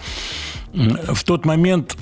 В 0.73 1.23
тот 1.23 1.45
момент 1.45 1.95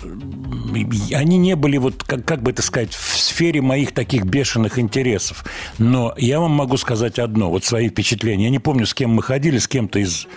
они 1.14 1.38
не 1.38 1.56
были, 1.56 1.78
вот, 1.78 2.04
как, 2.04 2.24
как 2.24 2.42
бы 2.42 2.52
это 2.52 2.62
сказать, 2.62 2.94
в 2.94 3.18
сфере 3.18 3.62
моих 3.62 3.94
таких 3.94 4.24
бешеных 4.24 4.80
интересов. 4.80 5.44
Но 5.78 6.14
я 6.18 6.40
вам 6.40 6.52
могу 6.52 6.78
сказать 6.78 7.20
одно, 7.20 7.50
вот 7.50 7.66
свои 7.66 7.90
впечатления. 7.90 8.46
Я 8.46 8.50
не 8.50 8.60
помню, 8.60 8.86
с 8.86 8.94
кем 8.94 9.12
мы 9.12 9.24
ходили, 9.24 9.58
с 9.58 9.68
кем-то 9.68 10.00
из 10.00 10.28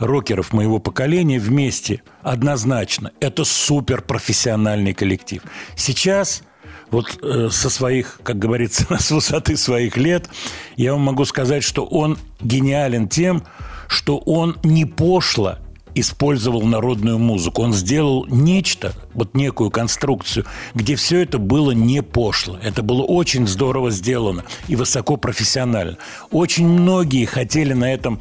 рокеров 0.00 0.52
моего 0.52 0.80
поколения 0.80 1.38
вместе 1.38 2.02
однозначно. 2.22 3.12
Это 3.20 3.44
суперпрофессиональный 3.44 4.94
коллектив. 4.94 5.42
Сейчас 5.76 6.42
вот 6.90 7.18
э, 7.22 7.48
со 7.50 7.70
своих, 7.70 8.20
как 8.24 8.38
говорится, 8.38 8.86
с 8.98 9.10
высоты 9.10 9.56
своих 9.56 9.96
лет, 9.96 10.28
я 10.76 10.92
вам 10.92 11.02
могу 11.02 11.24
сказать, 11.24 11.62
что 11.62 11.84
он 11.84 12.18
гениален 12.40 13.08
тем, 13.08 13.44
что 13.86 14.18
он 14.18 14.56
не 14.64 14.84
пошло 14.84 15.58
использовал 15.94 16.62
народную 16.62 17.18
музыку. 17.18 17.62
Он 17.62 17.72
сделал 17.72 18.26
нечто, 18.28 18.94
вот 19.14 19.34
некую 19.34 19.70
конструкцию, 19.70 20.46
где 20.74 20.96
все 20.96 21.20
это 21.22 21.38
было 21.38 21.72
не 21.72 22.02
пошло. 22.02 22.58
Это 22.62 22.82
было 22.82 23.02
очень 23.02 23.46
здорово 23.46 23.90
сделано 23.90 24.44
и 24.68 24.76
высоко 24.76 25.16
профессионально. 25.16 25.96
Очень 26.30 26.68
многие 26.68 27.24
хотели 27.24 27.72
на 27.72 27.92
этом 27.92 28.20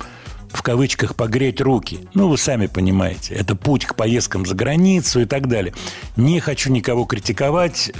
в 0.51 0.61
кавычках 0.61 1.15
погреть 1.15 1.61
руки. 1.61 2.07
Ну, 2.13 2.27
вы 2.27 2.37
сами 2.37 2.67
понимаете, 2.67 3.35
это 3.35 3.55
путь 3.55 3.85
к 3.85 3.95
поездкам 3.95 4.45
за 4.45 4.55
границу 4.55 5.21
и 5.21 5.25
так 5.25 5.47
далее. 5.47 5.73
Не 6.15 6.39
хочу 6.39 6.71
никого 6.71 7.05
критиковать. 7.05 7.91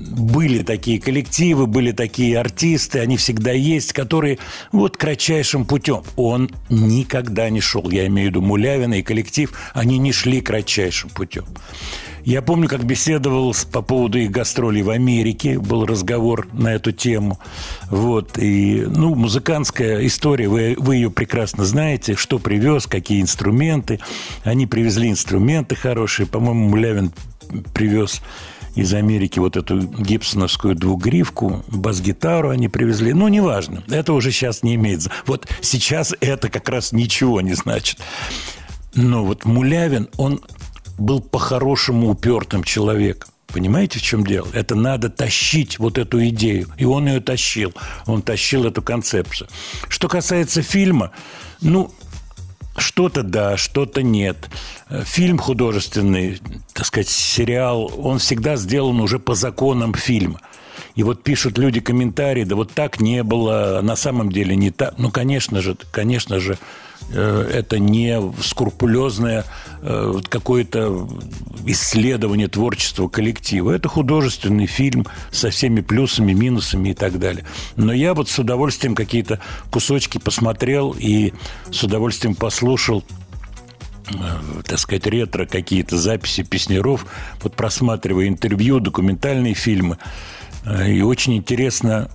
Были 0.00 0.62
такие 0.62 1.00
коллективы, 1.00 1.66
были 1.66 1.92
такие 1.92 2.38
артисты, 2.38 3.00
они 3.00 3.16
всегда 3.16 3.52
есть, 3.52 3.92
которые 3.92 4.38
вот 4.72 4.96
кратчайшим 4.96 5.64
путем. 5.64 6.02
Он 6.16 6.50
никогда 6.68 7.50
не 7.50 7.60
шел, 7.60 7.90
я 7.90 8.06
имею 8.06 8.28
в 8.28 8.30
виду 8.30 8.42
Мулявина 8.42 8.94
и 8.94 9.02
коллектив, 9.02 9.52
они 9.74 9.98
не 9.98 10.12
шли 10.12 10.40
кратчайшим 10.40 11.10
путем. 11.10 11.44
Я 12.24 12.42
помню, 12.42 12.68
как 12.68 12.84
беседовал 12.84 13.54
по 13.72 13.80
поводу 13.80 14.18
их 14.18 14.30
гастролей 14.30 14.82
в 14.82 14.90
Америке, 14.90 15.58
был 15.58 15.86
разговор 15.86 16.46
на 16.52 16.74
эту 16.74 16.92
тему. 16.92 17.38
Вот, 17.90 18.36
и, 18.38 18.84
ну, 18.86 19.14
музыкантская 19.14 20.06
история, 20.06 20.48
вы, 20.48 20.76
вы 20.78 20.96
ее 20.96 21.10
прекрасно 21.10 21.64
знаете, 21.64 22.16
что 22.16 22.38
привез, 22.38 22.86
какие 22.86 23.22
инструменты. 23.22 24.00
Они 24.44 24.66
привезли 24.66 25.08
инструменты 25.08 25.74
хорошие, 25.74 26.26
по-моему, 26.26 26.68
Мулявин 26.68 27.12
привез 27.72 28.20
из 28.78 28.94
Америки 28.94 29.40
вот 29.40 29.56
эту 29.56 29.80
гибсоновскую 29.80 30.76
двугривку, 30.76 31.64
бас-гитару 31.68 32.50
они 32.50 32.68
привезли. 32.68 33.12
Ну, 33.12 33.26
неважно, 33.26 33.82
это 33.88 34.12
уже 34.12 34.30
сейчас 34.30 34.62
не 34.62 34.76
имеет... 34.76 35.08
Вот 35.26 35.48
сейчас 35.60 36.14
это 36.20 36.48
как 36.48 36.68
раз 36.68 36.92
ничего 36.92 37.40
не 37.40 37.54
значит. 37.54 37.98
Но 38.94 39.24
вот 39.24 39.44
Мулявин, 39.44 40.08
он 40.16 40.40
был 40.96 41.20
по-хорошему 41.20 42.10
упертым 42.10 42.62
человеком. 42.62 43.30
Понимаете, 43.48 43.98
в 43.98 44.02
чем 44.02 44.24
дело? 44.24 44.46
Это 44.52 44.74
надо 44.76 45.08
тащить 45.08 45.78
вот 45.78 45.98
эту 45.98 46.24
идею. 46.28 46.68
И 46.76 46.84
он 46.84 47.08
ее 47.08 47.20
тащил. 47.20 47.72
Он 48.06 48.22
тащил 48.22 48.64
эту 48.64 48.82
концепцию. 48.82 49.48
Что 49.88 50.06
касается 50.06 50.62
фильма, 50.62 51.10
ну, 51.60 51.90
что-то 52.80 53.22
да, 53.22 53.56
что-то 53.56 54.02
нет. 54.02 54.48
Фильм 55.04 55.38
художественный, 55.38 56.40
так 56.72 56.86
сказать, 56.86 57.08
сериал, 57.08 57.92
он 57.98 58.18
всегда 58.18 58.56
сделан 58.56 59.00
уже 59.00 59.18
по 59.18 59.34
законам 59.34 59.94
фильма. 59.94 60.40
И 60.94 61.02
вот 61.02 61.22
пишут 61.22 61.58
люди 61.58 61.80
комментарии, 61.80 62.44
да 62.44 62.56
вот 62.56 62.72
так 62.72 63.00
не 63.00 63.22
было, 63.22 63.80
на 63.82 63.96
самом 63.96 64.32
деле 64.32 64.56
не 64.56 64.70
так. 64.70 64.94
Ну, 64.98 65.10
конечно 65.10 65.60
же, 65.60 65.76
конечно 65.92 66.40
же, 66.40 66.58
Э, 66.58 66.86
это 67.10 67.78
не 67.78 68.20
скрупулезное 68.42 69.44
э, 69.82 70.20
какое-то 70.28 71.08
исследование 71.64 72.48
творчества 72.48 73.08
коллектива. 73.08 73.72
Это 73.72 73.88
художественный 73.88 74.66
фильм 74.66 75.06
со 75.30 75.50
всеми 75.50 75.80
плюсами, 75.80 76.32
минусами 76.32 76.90
и 76.90 76.94
так 76.94 77.18
далее. 77.18 77.44
Но 77.76 77.92
я 77.92 78.14
вот 78.14 78.28
с 78.28 78.38
удовольствием 78.38 78.94
какие-то 78.94 79.40
кусочки 79.70 80.18
посмотрел 80.18 80.94
и 80.98 81.32
с 81.70 81.82
удовольствием 81.82 82.34
послушал 82.34 83.02
э, 84.10 84.12
так 84.64 84.78
сказать, 84.78 85.06
ретро 85.06 85.46
какие-то 85.46 85.96
записи 85.96 86.42
песнеров, 86.42 87.06
вот 87.42 87.56
просматривая 87.56 88.28
интервью, 88.28 88.80
документальные 88.80 89.54
фильмы. 89.54 89.98
И 90.86 91.00
очень 91.00 91.36
интересно 91.36 92.10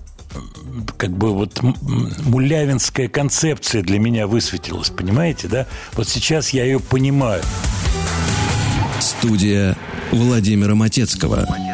как 0.96 1.10
бы 1.16 1.34
вот 1.34 1.60
мулявинская 1.62 3.08
концепция 3.08 3.82
для 3.82 3.98
меня 3.98 4.26
высветилась, 4.26 4.90
понимаете, 4.90 5.48
да? 5.48 5.66
Вот 5.94 6.08
сейчас 6.08 6.50
я 6.50 6.64
ее 6.64 6.80
понимаю. 6.80 7.42
Студия 9.00 9.76
Владимира 10.10 10.74
Матецкого. 10.74 11.36
заповедная 11.36 11.73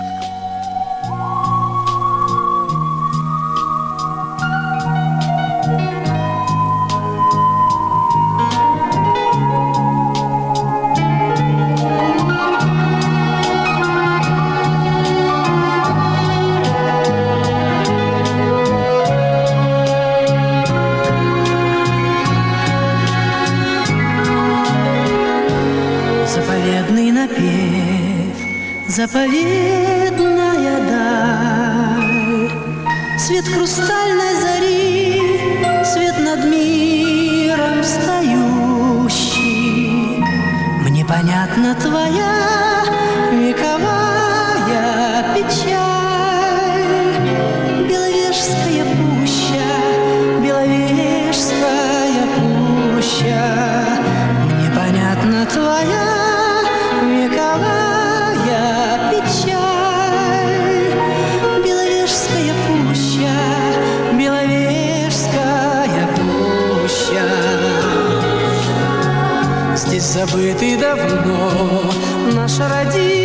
забытый 70.10 70.76
давно 70.76 71.92
наш 72.34 72.58
родительский 72.58 73.19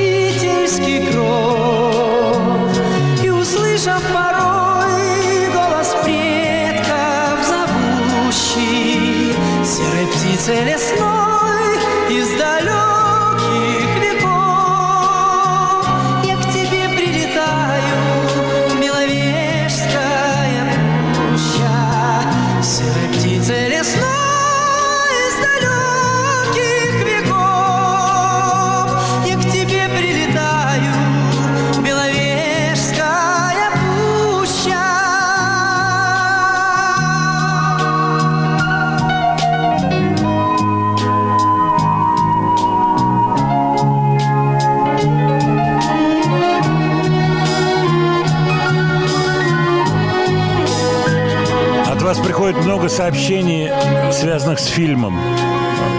сообщений, 52.96 53.70
связанных 54.14 54.58
с 54.58 54.68
фильмом 54.68 55.20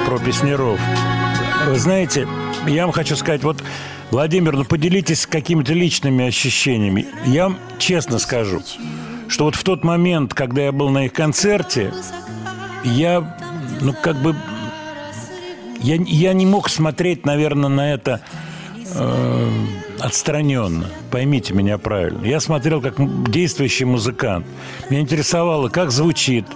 про 0.06 0.18
песнеров. 0.18 0.80
Вы 1.66 1.78
знаете, 1.78 2.26
я 2.66 2.86
вам 2.86 2.92
хочу 2.92 3.16
сказать, 3.16 3.42
вот, 3.42 3.62
Владимир, 4.10 4.56
ну 4.56 4.64
поделитесь 4.64 5.26
какими-то 5.26 5.74
личными 5.74 6.26
ощущениями. 6.26 7.06
Я 7.26 7.44
вам 7.44 7.58
честно 7.78 8.18
скажу, 8.18 8.62
что 9.28 9.44
вот 9.44 9.56
в 9.56 9.62
тот 9.62 9.84
момент, 9.84 10.32
когда 10.32 10.62
я 10.62 10.72
был 10.72 10.88
на 10.88 11.04
их 11.04 11.12
концерте, 11.12 11.92
я, 12.82 13.36
ну, 13.82 13.92
как 13.92 14.16
бы, 14.16 14.34
я, 15.82 15.96
я 15.96 16.32
не 16.32 16.46
мог 16.46 16.70
смотреть, 16.70 17.26
наверное, 17.26 17.68
на 17.68 17.92
это 17.92 18.22
э, 18.94 19.50
отстраненно. 20.00 20.86
Поймите 21.10 21.52
меня 21.52 21.76
правильно. 21.76 22.24
Я 22.24 22.40
смотрел 22.40 22.80
как 22.80 22.94
действующий 23.30 23.84
музыкант. 23.84 24.46
Меня 24.88 25.02
интересовало, 25.02 25.68
как 25.68 25.90
звучит, 25.90 26.46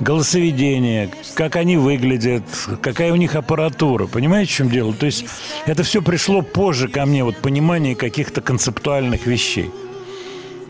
голосоведение, 0.00 1.10
как 1.34 1.56
они 1.56 1.76
выглядят, 1.76 2.44
какая 2.80 3.12
у 3.12 3.16
них 3.16 3.34
аппаратура. 3.34 4.06
Понимаете, 4.06 4.52
в 4.52 4.54
чем 4.56 4.70
дело? 4.70 4.92
То 4.94 5.06
есть 5.06 5.24
это 5.66 5.82
все 5.82 6.02
пришло 6.02 6.42
позже 6.42 6.88
ко 6.88 7.06
мне, 7.06 7.24
вот 7.24 7.36
понимание 7.36 7.94
каких-то 7.94 8.40
концептуальных 8.40 9.26
вещей. 9.26 9.70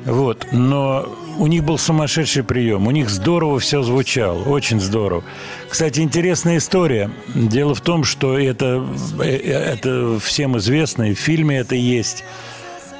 Вот. 0.05 0.47
Но 0.53 1.09
у 1.39 1.47
них 1.47 1.65
был 1.65 1.79
сумасшедший 1.79 2.45
прием. 2.45 2.87
У 2.87 2.91
них 2.91 3.09
здорово 3.09 3.59
все 3.59 3.83
звучало. 3.83 4.43
Очень 4.43 4.81
здорово. 4.81 5.25
Кстати, 5.69 6.01
интересная 6.01 6.59
история. 6.59 7.11
Дело 7.35 7.75
в 7.75 7.81
том, 7.81 8.05
что 8.05 8.39
это, 8.39 8.87
э, 9.21 9.27
это 9.27 10.19
всем 10.21 10.59
известно, 10.59 11.11
и 11.11 11.15
в 11.15 11.19
фильме 11.19 11.59
это 11.59 11.75
есть. 11.75 12.25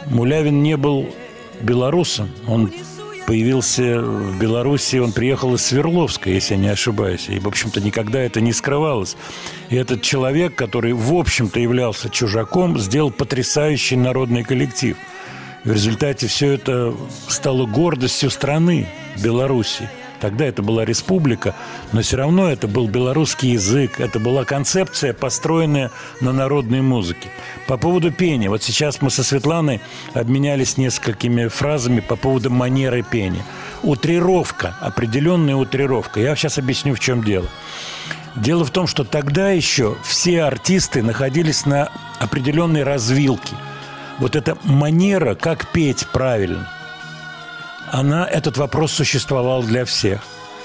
Мулявин 0.07 0.63
не 0.63 0.77
был 0.77 1.15
белорусом. 1.61 2.31
Он 2.47 2.73
появился 3.27 4.01
в 4.01 4.39
Беларуси, 4.39 4.97
он 4.97 5.13
приехал 5.13 5.55
из 5.55 5.65
Свердловска, 5.67 6.31
если 6.31 6.55
я 6.55 6.61
не 6.61 6.69
ошибаюсь. 6.69 7.29
И, 7.29 7.39
в 7.39 7.49
общем-то, 7.49 7.81
никогда 7.81 8.21
это 8.21 8.41
не 8.41 8.53
скрывалось. 8.53 9.17
И 9.71 9.77
этот 9.77 10.03
человек, 10.03 10.55
который, 10.55 10.93
в 10.93 11.15
общем-то, 11.15 11.59
являлся 11.61 12.09
чужаком, 12.11 12.79
сделал 12.79 13.11
потрясающий 13.11 13.97
народный 13.97 14.45
коллектив– 14.45 14.97
в 15.65 15.73
результате 15.73 16.27
все 16.27 16.53
это 16.53 16.95
стало 17.27 17.65
гордостью 17.65 18.29
страны 18.29 18.87
Беларуси. 19.23 19.89
Тогда 20.25 20.47
это 20.47 20.63
была 20.63 20.87
республика, 20.87 21.55
но 21.93 22.01
все 22.01 22.17
равно 22.17 22.51
это 22.51 22.67
был 22.67 22.89
белорусский 22.89 23.51
язык, 23.51 24.01
это 24.01 24.19
была 24.19 24.47
концепция, 24.47 25.13
построенная 25.13 25.91
на 26.23 26.33
народной 26.33 26.81
музыке. 26.81 27.29
По 27.67 27.77
поводу 27.77 28.11
пения. 28.11 28.49
Вот 28.49 28.63
сейчас 28.63 29.03
мы 29.03 29.11
со 29.11 29.23
Светланой 29.23 29.83
обменялись 30.15 30.79
несколькими 30.79 31.49
фразами 31.49 32.01
по 32.01 32.17
поводу 32.17 32.49
манеры 32.49 33.03
пения. 33.03 33.45
Утрировка, 33.83 34.75
определенная 34.81 35.57
утрировка. 35.57 36.21
Я 36.21 36.35
сейчас 36.37 36.57
объясню, 36.57 36.95
в 36.95 37.01
чем 37.01 37.23
дело. 37.23 37.49
Дело 38.35 38.65
в 38.65 38.71
том, 38.71 38.87
что 38.87 39.05
тогда 39.05 39.51
еще 39.51 39.95
все 40.05 40.45
артисты 40.45 41.03
находились 41.03 41.67
на 41.67 41.91
определенной 42.19 42.83
развилке– 42.83 43.57
вот 44.19 44.37
эта 44.37 44.57
манера, 44.63 45.35
как 45.35 45.67
петь 45.73 46.07
правильно, 46.13 46.69
она, 47.91 48.27
этот 48.27 48.57
вопрос 48.57 48.93
существовал 48.93 49.63
для 49.63 49.85
всех. 49.85 50.21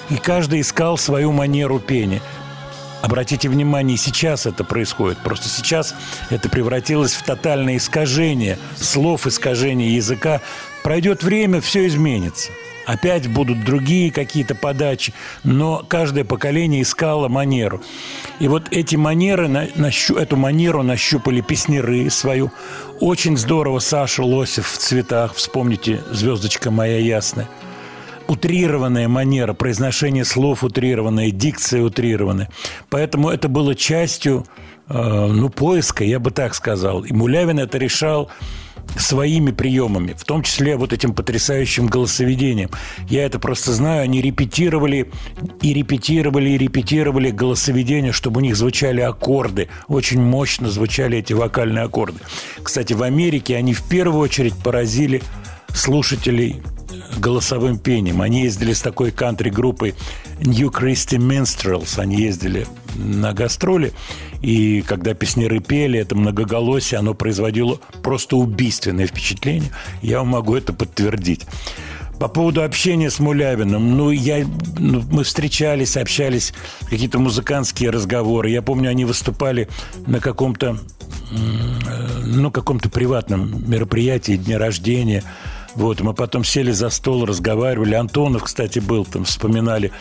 И 0.08 0.16
каждый 0.16 0.60
искал 0.60 0.98
свою 0.98 1.32
манеру 1.32 1.78
пения. 1.78 2.20
Обратите 3.02 3.48
внимание, 3.48 3.96
сейчас 3.96 4.46
это 4.46 4.64
происходит. 4.64 5.18
Просто 5.18 5.48
сейчас 5.48 5.94
это 6.28 6.48
превратилось 6.48 7.14
в 7.14 7.22
тотальное 7.24 7.76
искажение 7.76 8.58
слов, 8.76 9.26
искажение 9.26 9.94
языка. 9.94 10.40
Пройдет 10.82 11.22
время, 11.22 11.60
все 11.60 11.86
изменится 11.86 12.50
опять 12.90 13.28
будут 13.28 13.64
другие 13.64 14.10
какие-то 14.10 14.54
подачи, 14.54 15.12
но 15.44 15.84
каждое 15.86 16.24
поколение 16.24 16.82
искало 16.82 17.28
манеру. 17.28 17.80
И 18.40 18.48
вот 18.48 18.68
эти 18.72 18.96
манеры, 18.96 19.48
нащу, 19.48 20.16
эту 20.16 20.36
манеру 20.36 20.82
нащупали 20.82 21.40
песнеры 21.40 22.10
свою. 22.10 22.50
Очень 23.00 23.36
здорово 23.36 23.78
Саша 23.78 24.24
Лосев 24.24 24.68
в 24.68 24.78
цветах, 24.78 25.34
вспомните 25.34 26.02
«Звездочка 26.10 26.70
моя 26.70 26.98
ясная» 26.98 27.48
утрированная 28.26 29.08
манера, 29.08 29.54
произношение 29.54 30.24
слов 30.24 30.62
утрированная, 30.62 31.32
дикция 31.32 31.82
утрированная. 31.82 32.48
Поэтому 32.88 33.28
это 33.28 33.48
было 33.48 33.74
частью, 33.74 34.46
э, 34.88 35.26
ну, 35.26 35.48
поиска, 35.48 36.04
я 36.04 36.20
бы 36.20 36.30
так 36.30 36.54
сказал. 36.54 37.02
И 37.02 37.12
Мулявин 37.12 37.58
это 37.58 37.76
решал 37.76 38.30
своими 38.96 39.50
приемами, 39.50 40.14
в 40.16 40.24
том 40.24 40.42
числе 40.42 40.76
вот 40.76 40.92
этим 40.92 41.14
потрясающим 41.14 41.86
голосоведением. 41.86 42.70
Я 43.08 43.24
это 43.24 43.38
просто 43.38 43.72
знаю, 43.72 44.02
они 44.02 44.20
репетировали 44.20 45.10
и 45.62 45.72
репетировали 45.72 46.50
и 46.50 46.58
репетировали 46.58 47.30
голосоведение, 47.30 48.12
чтобы 48.12 48.38
у 48.38 48.42
них 48.42 48.56
звучали 48.56 49.00
аккорды, 49.00 49.68
очень 49.88 50.20
мощно 50.20 50.70
звучали 50.70 51.18
эти 51.18 51.32
вокальные 51.32 51.84
аккорды. 51.84 52.20
Кстати, 52.62 52.92
в 52.92 53.02
Америке 53.02 53.56
они 53.56 53.74
в 53.74 53.82
первую 53.82 54.20
очередь 54.20 54.54
поразили 54.54 55.22
слушателей 55.74 56.62
голосовым 57.18 57.78
пением. 57.78 58.22
Они 58.22 58.42
ездили 58.42 58.72
с 58.72 58.80
такой 58.80 59.10
кантри-группой 59.10 59.94
New 60.40 60.68
Christy 60.68 61.18
Minstrels. 61.18 61.98
Они 61.98 62.16
ездили 62.16 62.66
на 62.96 63.32
гастроли, 63.32 63.92
и 64.42 64.82
когда 64.82 65.14
песнеры 65.14 65.60
пели, 65.60 65.98
это 65.98 66.14
многоголосие, 66.14 66.98
оно 66.98 67.14
производило 67.14 67.80
просто 68.02 68.36
убийственное 68.36 69.06
впечатление. 69.06 69.70
Я 70.02 70.22
могу 70.24 70.56
это 70.56 70.72
подтвердить. 70.72 71.46
По 72.18 72.28
поводу 72.28 72.62
общения 72.62 73.10
с 73.10 73.18
Мулявиным, 73.18 73.96
ну, 73.96 74.10
я, 74.10 74.44
ну, 74.78 75.02
мы 75.10 75.24
встречались, 75.24 75.96
общались, 75.96 76.52
какие-то 76.90 77.18
музыкантские 77.18 77.88
разговоры. 77.88 78.50
Я 78.50 78.60
помню, 78.60 78.90
они 78.90 79.06
выступали 79.06 79.68
на 80.06 80.20
каком-то, 80.20 80.78
ну, 81.30 82.50
каком-то 82.50 82.90
приватном 82.90 83.70
мероприятии, 83.70 84.36
дне 84.36 84.58
рождения– 84.58 85.24
вот, 85.74 86.00
мы 86.00 86.14
потом 86.14 86.44
сели 86.44 86.72
за 86.72 86.90
стол, 86.90 87.24
разговаривали. 87.24 87.94
Антонов, 87.94 88.44
кстати, 88.44 88.78
был 88.80 89.04
там, 89.04 89.24
вспоминали. 89.24 89.92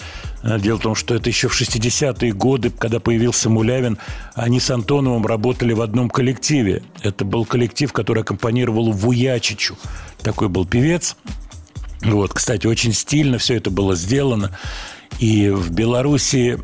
Э, 0.43 0.60
дело 0.60 0.78
в 0.78 0.82
том, 0.82 0.95
что 0.95 1.15
это 1.15 1.30
еще 1.30 1.47
в 1.47 1.60
60-е 1.60 2.34
годы, 2.34 2.69
когда 2.69 2.99
появился 2.99 3.49
Мулявин, 3.49 3.97
они 4.36 4.60
с 4.60 4.69
Антоновым 4.71 5.25
работали 5.25 5.73
в 5.73 5.82
одном 5.82 6.10
коллективе. 6.10 6.84
Это 7.02 7.25
был 7.25 7.45
коллектив, 7.45 7.91
который 7.91 8.23
аккомпанировал 8.23 8.91
Вуячичу. 8.91 9.78
Такой 10.21 10.49
был 10.49 10.65
певец. 10.65 11.15
Вот, 12.02 12.34
кстати, 12.34 12.65
очень 12.67 12.93
стильно 12.93 13.38
все 13.38 13.56
это 13.56 13.71
было 13.71 13.95
сделано. 13.95 14.58
И 15.19 15.49
в 15.49 15.71
Беларуси 15.71 16.60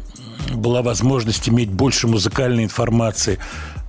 была 0.53 0.81
возможность 0.81 1.49
иметь 1.49 1.69
больше 1.69 2.07
музыкальной 2.07 2.63
информации 2.63 3.39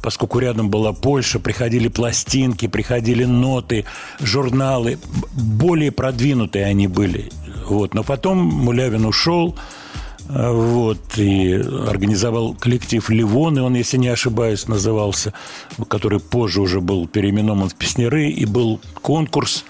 поскольку 0.07 0.39
рядом 0.39 0.71
была 0.71 0.93
Польша, 0.93 1.41
приходили 1.41 1.89
пластинки, 1.89 2.69
приходили 2.69 3.25
ноты, 3.25 3.87
журналы. 4.21 4.99
Более 5.33 5.91
продвинутые 5.91 6.65
они 6.65 6.87
были. 6.87 7.33
Вот. 7.69 7.93
Но 7.93 8.05
потом 8.05 8.39
Мулявин 8.39 9.05
ушел, 9.05 9.57
э, 10.29 10.53
вот, 10.53 11.19
и 11.19 11.55
организовал 11.55 12.55
коллектив 12.55 13.11
«Ливон», 13.11 13.59
и 13.59 13.61
он, 13.61 13.75
если 13.75 13.97
не 13.97 14.07
ошибаюсь, 14.07 14.69
назывался, 14.69 15.33
который 15.89 16.21
позже 16.21 16.61
уже 16.61 16.81
был 16.81 17.09
переименован 17.09 17.69
в 17.69 17.75
«Песнеры», 17.75 18.31
и 18.31 18.45
был 18.45 18.81
конкурс 19.03 19.65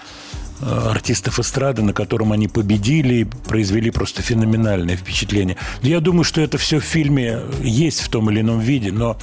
э, 0.60 0.66
артистов 0.66 1.38
эстрады, 1.38 1.80
на 1.80 1.94
котором 1.94 2.32
они 2.32 2.46
победили 2.46 3.14
и 3.14 3.24
произвели 3.24 3.90
просто 3.90 4.20
феноменальное 4.20 4.98
впечатление. 4.98 5.56
Я 5.80 6.00
думаю, 6.00 6.24
что 6.24 6.42
это 6.42 6.58
все 6.58 6.78
в 6.78 6.84
фильме 6.84 7.40
есть 7.62 8.02
в 8.02 8.10
том 8.10 8.30
или 8.30 8.42
ином 8.42 8.60
виде, 8.60 8.92
но 8.92 9.16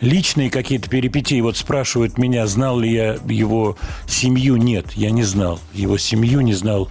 личные 0.00 0.50
какие-то 0.50 0.88
перипетии. 0.88 1.40
Вот 1.40 1.56
спрашивают 1.56 2.18
меня, 2.18 2.46
знал 2.46 2.78
ли 2.78 2.92
я 2.92 3.18
его 3.28 3.76
семью. 4.06 4.56
Нет, 4.56 4.92
я 4.92 5.10
не 5.10 5.22
знал. 5.22 5.60
Его 5.72 5.98
семью 5.98 6.40
не 6.40 6.54
знал 6.54 6.88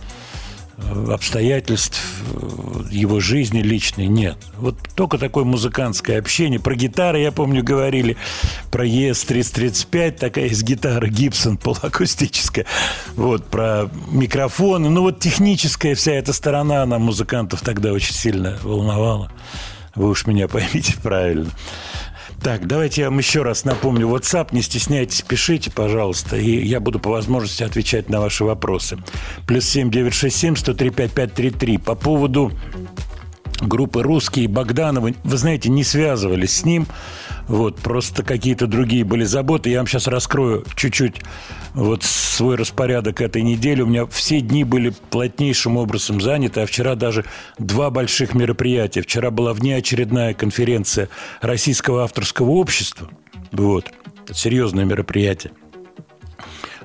э, 0.78 1.12
обстоятельств 1.12 2.02
э, 2.34 2.84
его 2.92 3.20
жизни 3.20 3.62
личной 3.62 4.08
нет. 4.08 4.38
Вот 4.58 4.78
только 4.96 5.18
такое 5.18 5.44
музыкантское 5.44 6.20
общение. 6.20 6.60
Про 6.60 6.76
гитары, 6.76 7.20
я 7.20 7.32
помню, 7.32 7.64
говорили, 7.64 8.18
про 8.72 8.86
ES-335, 8.86 10.12
такая 10.12 10.46
есть 10.46 10.64
гитара 10.64 11.08
Гибсон 11.08 11.58
полуакустическая. 11.58 12.66
Вот, 13.16 13.46
про 13.46 13.90
микрофоны. 14.10 14.90
Ну, 14.90 15.02
вот 15.02 15.20
техническая 15.20 15.96
вся 15.96 16.14
эта 16.14 16.34
сторона, 16.34 16.84
она 16.84 17.00
музыкантов 17.00 17.62
тогда 17.62 17.94
очень 17.94 18.14
сильно 18.14 18.58
волновала. 18.64 19.32
Вы 19.98 20.10
уж 20.10 20.28
меня 20.28 20.48
поймите 20.48 20.96
правильно. 21.04 21.50
Так, 22.42 22.66
давайте 22.68 23.02
я 23.02 23.10
вам 23.10 23.18
еще 23.18 23.42
раз 23.42 23.66
напомню. 23.66 24.08
WhatsApp, 24.08 24.50
не 24.52 24.62
стесняйтесь, 24.62 25.22
пишите, 25.22 25.72
пожалуйста, 25.72 26.38
и 26.38 26.66
я 26.66 26.80
буду 26.80 27.00
по 27.00 27.10
возможности 27.10 27.64
отвечать 27.64 28.10
на 28.10 28.22
ваши 28.22 28.44
вопросы. 28.44 28.98
Плюс 29.48 29.66
семь 29.66 29.92
девять 29.92 30.14
шесть 30.14 30.38
семь 30.38 30.56
сто 30.56 30.74
три 30.74 30.90
пять 30.90 31.12
пять 31.12 31.34
три 31.34 31.50
три. 31.50 31.78
По 31.78 31.96
поводу 31.96 32.52
группы 33.60 34.04
«Русские» 34.04 34.48
Богданова, 34.48 35.12
вы 35.24 35.38
знаете, 35.38 35.70
не 35.70 35.84
связывались 35.84 36.58
с 36.58 36.64
ним. 36.64 36.88
Вот, 37.48 37.78
просто 37.78 38.24
какие-то 38.24 38.68
другие 38.68 39.04
были 39.04 39.24
заботы. 39.24 39.70
Я 39.70 39.80
вам 39.80 39.88
сейчас 39.88 40.08
раскрою 40.08 40.66
чуть-чуть 40.76 41.22
вот 41.74 42.04
свой 42.04 42.56
распорядок 42.56 43.22
этой 43.22 43.42
недели. 43.42 43.82
У 43.82 43.88
меня 43.88 44.06
все 44.06 44.42
дни 44.42 44.64
были 44.64 44.94
плотнейшим 45.10 45.78
образом 45.78 46.20
заняты, 46.20 46.62
а 46.62 46.66
вчера 46.66 46.96
даже 46.96 47.26
два 47.58 47.90
больших 47.90 48.34
мероприятия. 48.34 49.02
Вчера 49.02 49.32
была 49.32 49.54
внеочередная 49.54 50.34
конференция 50.34 51.10
Российского 51.42 52.04
авторского 52.04 52.52
общества. 52.52 53.10
Вот, 53.52 53.92
серьезное 54.34 54.86
мероприятие 54.86 55.54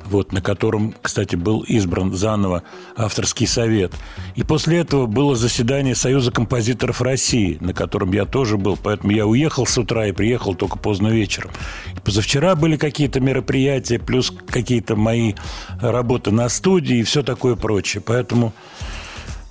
вот, 0.04 0.32
на 0.32 0.40
котором, 0.40 0.94
кстати, 1.00 1.36
был 1.36 1.60
избран 1.60 2.12
заново 2.12 2.62
авторский 2.96 3.46
совет. 3.46 3.92
И 4.34 4.42
после 4.42 4.78
этого 4.78 5.06
было 5.06 5.36
заседание 5.36 5.94
Союза 5.94 6.30
композиторов 6.30 7.00
России, 7.02 7.58
на 7.60 7.72
котором 7.72 8.12
я 8.12 8.24
тоже 8.24 8.56
был, 8.56 8.76
поэтому 8.76 9.12
я 9.12 9.26
уехал 9.26 9.66
с 9.66 9.76
утра 9.78 10.06
и 10.06 10.12
приехал 10.12 10.54
только 10.54 10.78
поздно 10.78 11.08
вечером. 11.08 11.50
И 11.96 12.00
позавчера 12.00 12.54
были 12.54 12.76
какие-то 12.76 13.20
мероприятия, 13.20 13.98
плюс 13.98 14.32
какие-то 14.48 14.96
мои 14.96 15.34
работы 15.80 16.30
на 16.30 16.48
студии 16.48 16.98
и 16.98 17.02
все 17.02 17.22
такое 17.22 17.56
прочее. 17.56 18.02
Поэтому 18.04 18.52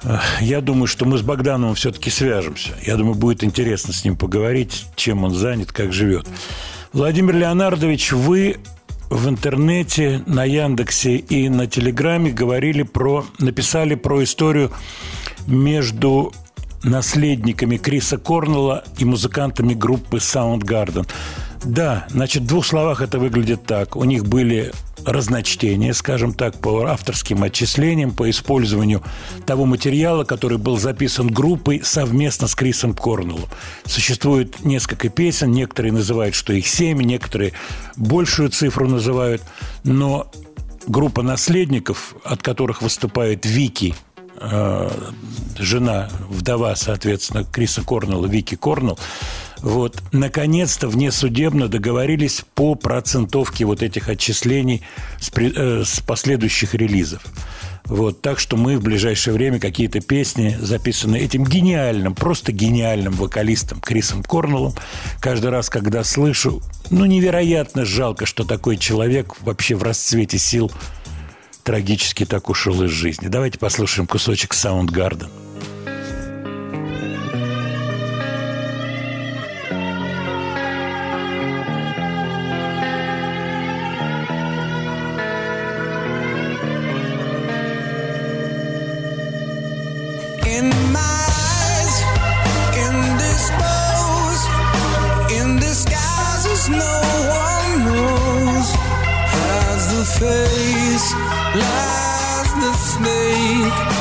э, 0.04 0.18
я 0.42 0.62
думаю, 0.62 0.88
что 0.88 1.06
мы 1.06 1.18
с 1.18 1.22
Богдановым 1.22 1.76
все-таки 1.76 2.10
свяжемся. 2.10 2.72
Я 2.86 2.98
думаю, 2.98 3.16
будет 3.16 3.44
интересно 3.44 3.94
с 3.94 4.04
ним 4.04 4.18
поговорить, 4.18 4.86
чем 4.96 5.24
он 5.24 5.34
занят, 5.34 5.72
как 5.72 5.94
живет. 5.94 6.28
Владимир 6.94 7.36
Леонардович, 7.36 8.12
вы 8.12 8.58
в 9.12 9.28
интернете, 9.28 10.24
на 10.26 10.46
Яндексе 10.46 11.18
и 11.18 11.50
на 11.50 11.68
Телеграме 11.68 12.32
говорили 12.32 12.84
про, 12.84 13.26
написали 13.40 13.96
про 13.96 14.24
историю 14.24 14.72
между 15.48 16.32
наследниками 16.84 17.76
Криса 17.76 18.18
Корнелла 18.18 18.86
и 18.98 19.04
музыкантами 19.04 19.74
группы 19.74 20.18
Soundgarden. 20.18 21.08
Да, 21.64 22.08
значит, 22.10 22.44
в 22.44 22.48
двух 22.48 22.66
словах 22.66 23.02
это 23.02 23.20
выглядит 23.20 23.66
так. 23.66 23.96
У 23.96 24.04
них 24.04 24.26
были 24.26 24.72
разночтения, 25.06 25.94
скажем 25.94 26.34
так, 26.34 26.58
по 26.58 26.86
авторским 26.86 27.44
отчислениям, 27.44 28.12
по 28.12 28.30
использованию 28.30 29.04
того 29.46 29.66
материала, 29.66 30.24
который 30.24 30.58
был 30.58 30.78
записан 30.78 31.28
группой 31.28 31.82
совместно 31.84 32.48
с 32.48 32.56
Крисом 32.56 32.94
Корнеллом. 32.94 33.50
Существует 33.86 34.64
несколько 34.66 35.10
песен, 35.10 35.52
некоторые 35.52 35.92
называют, 35.92 36.36
что 36.36 36.54
их 36.54 36.68
семь, 36.68 37.02
некоторые 37.02 37.54
большую 37.96 38.50
цифру 38.50 38.88
называют, 38.88 39.44
но 39.84 40.32
группа 40.88 41.22
наследников, 41.22 42.16
от 42.24 42.42
которых 42.42 42.82
выступает 42.82 43.46
Вики, 43.46 43.96
жена, 45.58 46.10
вдова, 46.30 46.76
соответственно, 46.76 47.44
Криса 47.44 47.84
Корнелла, 47.84 48.26
Вики 48.26 48.56
Корнелл, 48.56 48.98
вот, 49.62 50.02
наконец-то 50.12 50.88
внесудебно 50.88 51.68
договорились 51.68 52.44
по 52.56 52.76
процентовке 52.76 53.66
вот 53.66 53.84
этих 53.84 54.10
отчислений 54.10 54.82
с, 55.20 55.32
э, 55.36 55.84
с 55.86 56.00
последующих 56.00 56.74
релизов. 56.74 57.22
Вот, 57.86 58.22
так 58.22 58.40
что 58.40 58.58
мы 58.58 58.78
в 58.78 58.84
ближайшее 58.84 59.34
время 59.34 59.60
какие-то 59.60 60.02
песни, 60.02 60.58
записанные 60.60 61.24
этим 61.24 61.44
гениальным, 61.44 62.16
просто 62.16 62.52
гениальным 62.52 63.14
вокалистом 63.14 63.82
Крисом 63.82 64.24
Корнеллом, 64.24 64.74
каждый 65.20 65.50
раз, 65.52 65.70
когда 65.70 66.04
слышу, 66.04 66.62
ну, 66.90 67.06
невероятно 67.06 67.86
жалко, 67.86 68.26
что 68.26 68.44
такой 68.44 68.78
человек 68.78 69.36
вообще 69.42 69.76
в 69.76 69.84
расцвете 69.84 70.38
сил 70.38 70.72
трагически 71.64 72.26
так 72.26 72.50
ушел 72.50 72.84
из 72.84 72.92
жизни. 72.92 73.28
Давайте 73.28 73.60
послушаем 73.60 74.08
кусочек 74.08 74.54
Soundgarden. 74.54 75.30
no 96.70 97.01
face 100.04 101.14
lies 101.54 102.54
the 102.56 102.74
snake. 102.74 104.01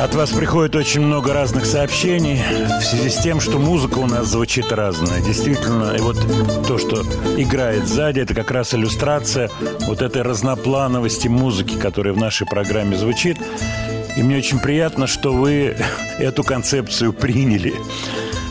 От 0.00 0.14
вас 0.14 0.30
приходит 0.30 0.76
очень 0.76 1.00
много 1.00 1.32
разных 1.32 1.66
сообщений 1.66 2.40
в 2.80 2.84
связи 2.84 3.10
с 3.10 3.16
тем, 3.16 3.40
что 3.40 3.58
музыка 3.58 3.98
у 3.98 4.06
нас 4.06 4.28
звучит 4.28 4.70
разная. 4.70 5.20
Действительно, 5.20 5.96
и 5.96 6.00
вот 6.00 6.16
то, 6.68 6.78
что 6.78 7.02
играет 7.36 7.88
сзади, 7.88 8.20
это 8.20 8.32
как 8.32 8.52
раз 8.52 8.74
иллюстрация 8.74 9.50
вот 9.88 10.00
этой 10.00 10.22
разноплановости 10.22 11.26
музыки, 11.26 11.74
которая 11.74 12.14
в 12.14 12.16
нашей 12.16 12.46
программе 12.46 12.96
звучит. 12.96 13.38
И 14.16 14.22
мне 14.22 14.36
очень 14.36 14.60
приятно, 14.60 15.08
что 15.08 15.32
вы 15.32 15.76
эту 16.18 16.44
концепцию 16.44 17.12
приняли. 17.12 17.74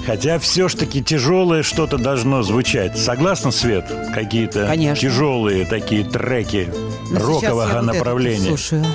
Хотя 0.05 0.39
все 0.39 0.67
ж 0.67 0.75
таки 0.75 1.01
тяжелое 1.01 1.63
что-то 1.63 1.97
должно 1.97 2.43
звучать. 2.43 2.97
Согласна, 2.97 3.51
Свет? 3.51 3.85
Какие-то 4.13 4.73
тяжелые 4.95 5.65
такие 5.65 6.03
треки 6.03 6.69
Но 7.09 7.19
я 7.19 7.25
рокового 7.25 7.69
вот 7.73 7.81
направления. 7.83 8.47
слушаю. 8.47 8.85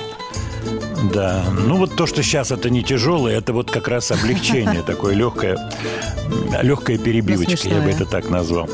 Да, 1.10 1.44
ну 1.66 1.76
вот 1.76 1.96
то, 1.96 2.06
что 2.06 2.22
сейчас 2.22 2.52
это 2.52 2.70
не 2.70 2.82
тяжелое, 2.82 3.38
это 3.38 3.52
вот 3.52 3.70
как 3.70 3.88
раз 3.88 4.10
облегчение, 4.10 4.82
такое 4.86 5.14
легкое, 5.14 5.58
легкая 6.62 6.98
перебивочка, 6.98 7.68
я 7.68 7.80
бы 7.80 7.90
это 7.90 8.04
так 8.04 8.30
назвал. 8.30 8.68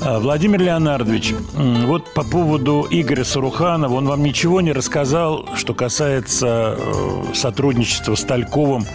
А, 0.00 0.18
Владимир 0.18 0.62
Леонардович, 0.62 1.34
вот 1.54 2.12
по 2.14 2.24
поводу 2.24 2.86
Игоря 2.90 3.24
Саруханова, 3.24 3.94
он 3.94 4.06
вам 4.06 4.22
ничего 4.22 4.60
не 4.60 4.72
рассказал, 4.72 5.46
что 5.56 5.74
касается 5.74 6.76
э, 6.78 7.24
сотрудничества 7.34 8.14
с 8.14 8.22
Тальковым 8.22 8.86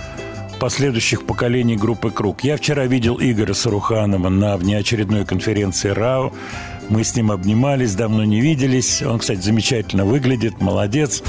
последующих 0.60 1.26
поколений 1.26 1.78
группы 1.78 2.10
«Круг». 2.10 2.44
Я 2.44 2.58
вчера 2.58 2.86
видел 2.88 3.18
Игоря 3.20 3.54
Саруханова 3.54 4.30
на 4.30 4.58
внеочередной 4.58 5.26
конференции 5.26 5.90
РАО. 5.90 6.34
Мы 6.90 7.04
с 7.04 7.16
ним 7.16 7.32
обнимались, 7.32 7.96
давно 7.96 8.24
не 8.24 8.42
виделись. 8.42 9.02
Он, 9.02 9.20
кстати, 9.20 9.40
замечательно 9.40 10.06
выглядит, 10.06 10.60
молодец. 10.60 11.22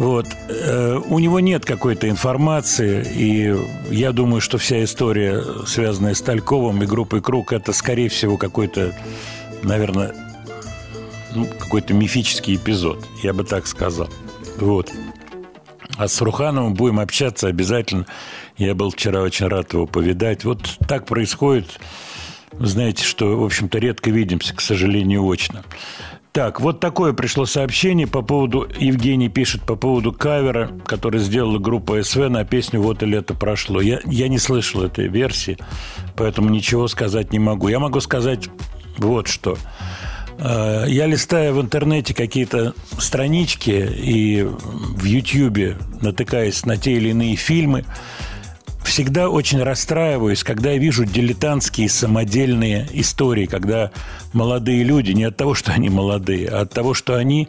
Вот. 0.00 0.26
Э, 0.48 0.98
У 1.10 1.18
него 1.18 1.40
нет 1.40 1.66
какой-то 1.66 2.08
информации, 2.08 3.04
и 3.14 3.54
я 3.94 4.12
думаю, 4.12 4.40
что 4.40 4.56
вся 4.56 4.82
история, 4.82 5.44
связанная 5.66 6.14
с 6.14 6.22
Тальковым 6.22 6.82
и 6.82 6.86
группой 6.86 7.20
«Круг», 7.20 7.52
это, 7.52 7.74
скорее 7.74 8.08
всего, 8.08 8.38
какой-то, 8.38 8.94
наверное, 9.62 10.14
ну, 11.34 11.44
какой-то 11.44 11.92
мифический 11.92 12.56
эпизод, 12.56 13.06
я 13.22 13.34
бы 13.34 13.44
так 13.44 13.66
сказал. 13.66 14.08
Вот. 14.56 14.90
А 15.98 16.08
с 16.08 16.18
Рухановым 16.22 16.72
будем 16.72 16.98
общаться 16.98 17.48
обязательно. 17.48 18.06
Я 18.56 18.74
был 18.74 18.90
вчера 18.92 19.20
очень 19.20 19.48
рад 19.48 19.74
его 19.74 19.86
повидать. 19.86 20.44
Вот 20.44 20.78
так 20.88 21.04
происходит. 21.04 21.78
Знаете, 22.58 23.04
что, 23.04 23.38
в 23.38 23.44
общем-то, 23.44 23.78
редко 23.78 24.10
видимся, 24.10 24.56
к 24.56 24.62
сожалению, 24.62 25.28
очно. 25.28 25.62
Так, 26.32 26.60
вот 26.60 26.78
такое 26.78 27.12
пришло 27.12 27.44
сообщение 27.44 28.06
по 28.06 28.22
поводу... 28.22 28.68
Евгений 28.78 29.28
пишет 29.28 29.62
по 29.62 29.74
поводу 29.74 30.12
кавера, 30.12 30.70
который 30.86 31.18
сделала 31.20 31.58
группа 31.58 32.00
СВ 32.02 32.28
на 32.28 32.44
песню 32.44 32.80
«Вот 32.80 33.02
и 33.02 33.06
лето 33.06 33.34
прошло». 33.34 33.80
Я, 33.80 34.00
я 34.04 34.28
не 34.28 34.38
слышал 34.38 34.82
этой 34.82 35.08
версии, 35.08 35.58
поэтому 36.16 36.48
ничего 36.50 36.86
сказать 36.86 37.32
не 37.32 37.40
могу. 37.40 37.66
Я 37.66 37.80
могу 37.80 37.98
сказать 38.00 38.48
вот 38.98 39.26
что. 39.26 39.58
Э, 40.38 40.84
Я 40.86 41.06
листаю 41.06 41.54
в 41.54 41.60
интернете 41.60 42.14
какие-то 42.14 42.74
странички 42.98 43.70
и 43.70 44.42
в 44.44 45.04
Ютьюбе 45.04 45.78
натыкаясь 46.00 46.64
на 46.64 46.76
те 46.76 46.92
или 46.92 47.10
иные 47.10 47.36
фильмы, 47.36 47.84
всегда 48.90 49.30
очень 49.30 49.62
расстраиваюсь, 49.62 50.42
когда 50.42 50.72
я 50.72 50.78
вижу 50.78 51.04
дилетантские 51.04 51.88
самодельные 51.88 52.88
истории, 52.92 53.46
когда 53.46 53.92
молодые 54.32 54.82
люди, 54.82 55.12
не 55.12 55.22
от 55.22 55.36
того, 55.36 55.54
что 55.54 55.72
они 55.72 55.88
молодые, 55.88 56.48
а 56.48 56.62
от 56.62 56.72
того, 56.72 56.92
что 56.92 57.14
они 57.14 57.48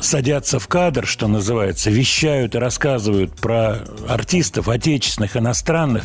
садятся 0.00 0.58
в 0.58 0.66
кадр, 0.66 1.06
что 1.06 1.28
называется, 1.28 1.90
вещают 1.90 2.54
и 2.54 2.58
рассказывают 2.58 3.34
про 3.34 3.84
артистов, 4.08 4.68
отечественных, 4.68 5.36
иностранных, 5.36 6.04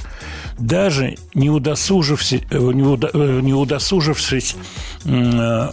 даже 0.59 1.15
не 1.33 1.49
удосужившись, 1.49 2.41
э, 2.51 2.57
э, 2.57 3.39
не 3.41 3.53
удосужившись 3.53 4.57
э, 5.05 5.69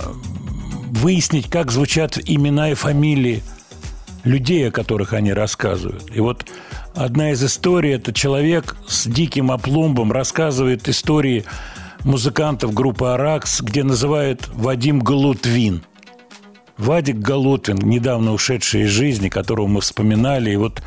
выяснить, 0.92 1.50
как 1.50 1.72
звучат 1.72 2.16
имена 2.24 2.70
и 2.70 2.74
фамилии 2.74 3.42
людей, 4.24 4.68
о 4.68 4.70
которых 4.70 5.12
они 5.12 5.32
рассказывают. 5.32 6.04
И 6.14 6.20
вот 6.20 6.46
одна 6.94 7.32
из 7.32 7.42
историй– 7.44 7.92
это 7.94 8.12
человек 8.12 8.76
с 8.86 9.06
диким 9.06 9.50
опломбом 9.50 10.12
рассказывает 10.12 10.88
истории 10.88 11.44
музыкантов 12.04 12.74
группы 12.74 13.06
«Аракс», 13.06 13.60
где 13.60 13.84
называют 13.84 14.48
Вадим 14.54 15.00
Галутвин. 15.00 15.84
Вадик 16.78 17.16
Галутвин, 17.16 17.78
недавно 17.78 18.32
ушедший 18.32 18.82
из 18.82 18.90
жизни, 18.90 19.28
которого 19.28 19.66
мы 19.66 19.80
вспоминали, 19.80 20.50
и 20.50 20.56
вот 20.56 20.82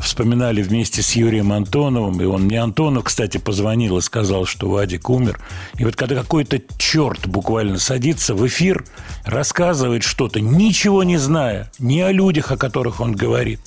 вспоминали 0.00 0.62
вместе 0.62 1.02
с 1.02 1.12
Юрием 1.12 1.52
Антоновым, 1.52 2.20
и 2.20 2.24
он 2.24 2.42
мне 2.44 2.60
Антонов, 2.60 3.04
кстати, 3.04 3.38
позвонил 3.38 3.98
и 3.98 4.02
сказал, 4.02 4.44
что 4.44 4.68
Вадик 4.68 5.10
умер. 5.10 5.40
И 5.78 5.84
вот 5.84 5.96
когда 5.96 6.16
какой-то 6.16 6.60
черт 6.78 7.26
буквально 7.26 7.78
садится 7.78 8.34
в 8.34 8.46
эфир, 8.46 8.84
рассказывает 9.24 10.02
что-то, 10.02 10.40
ничего 10.40 11.02
не 11.02 11.16
зная, 11.16 11.70
ни 11.78 12.00
о 12.00 12.12
людях, 12.12 12.52
о 12.52 12.56
которых 12.56 13.00
он 13.00 13.14
говорит, 13.14 13.60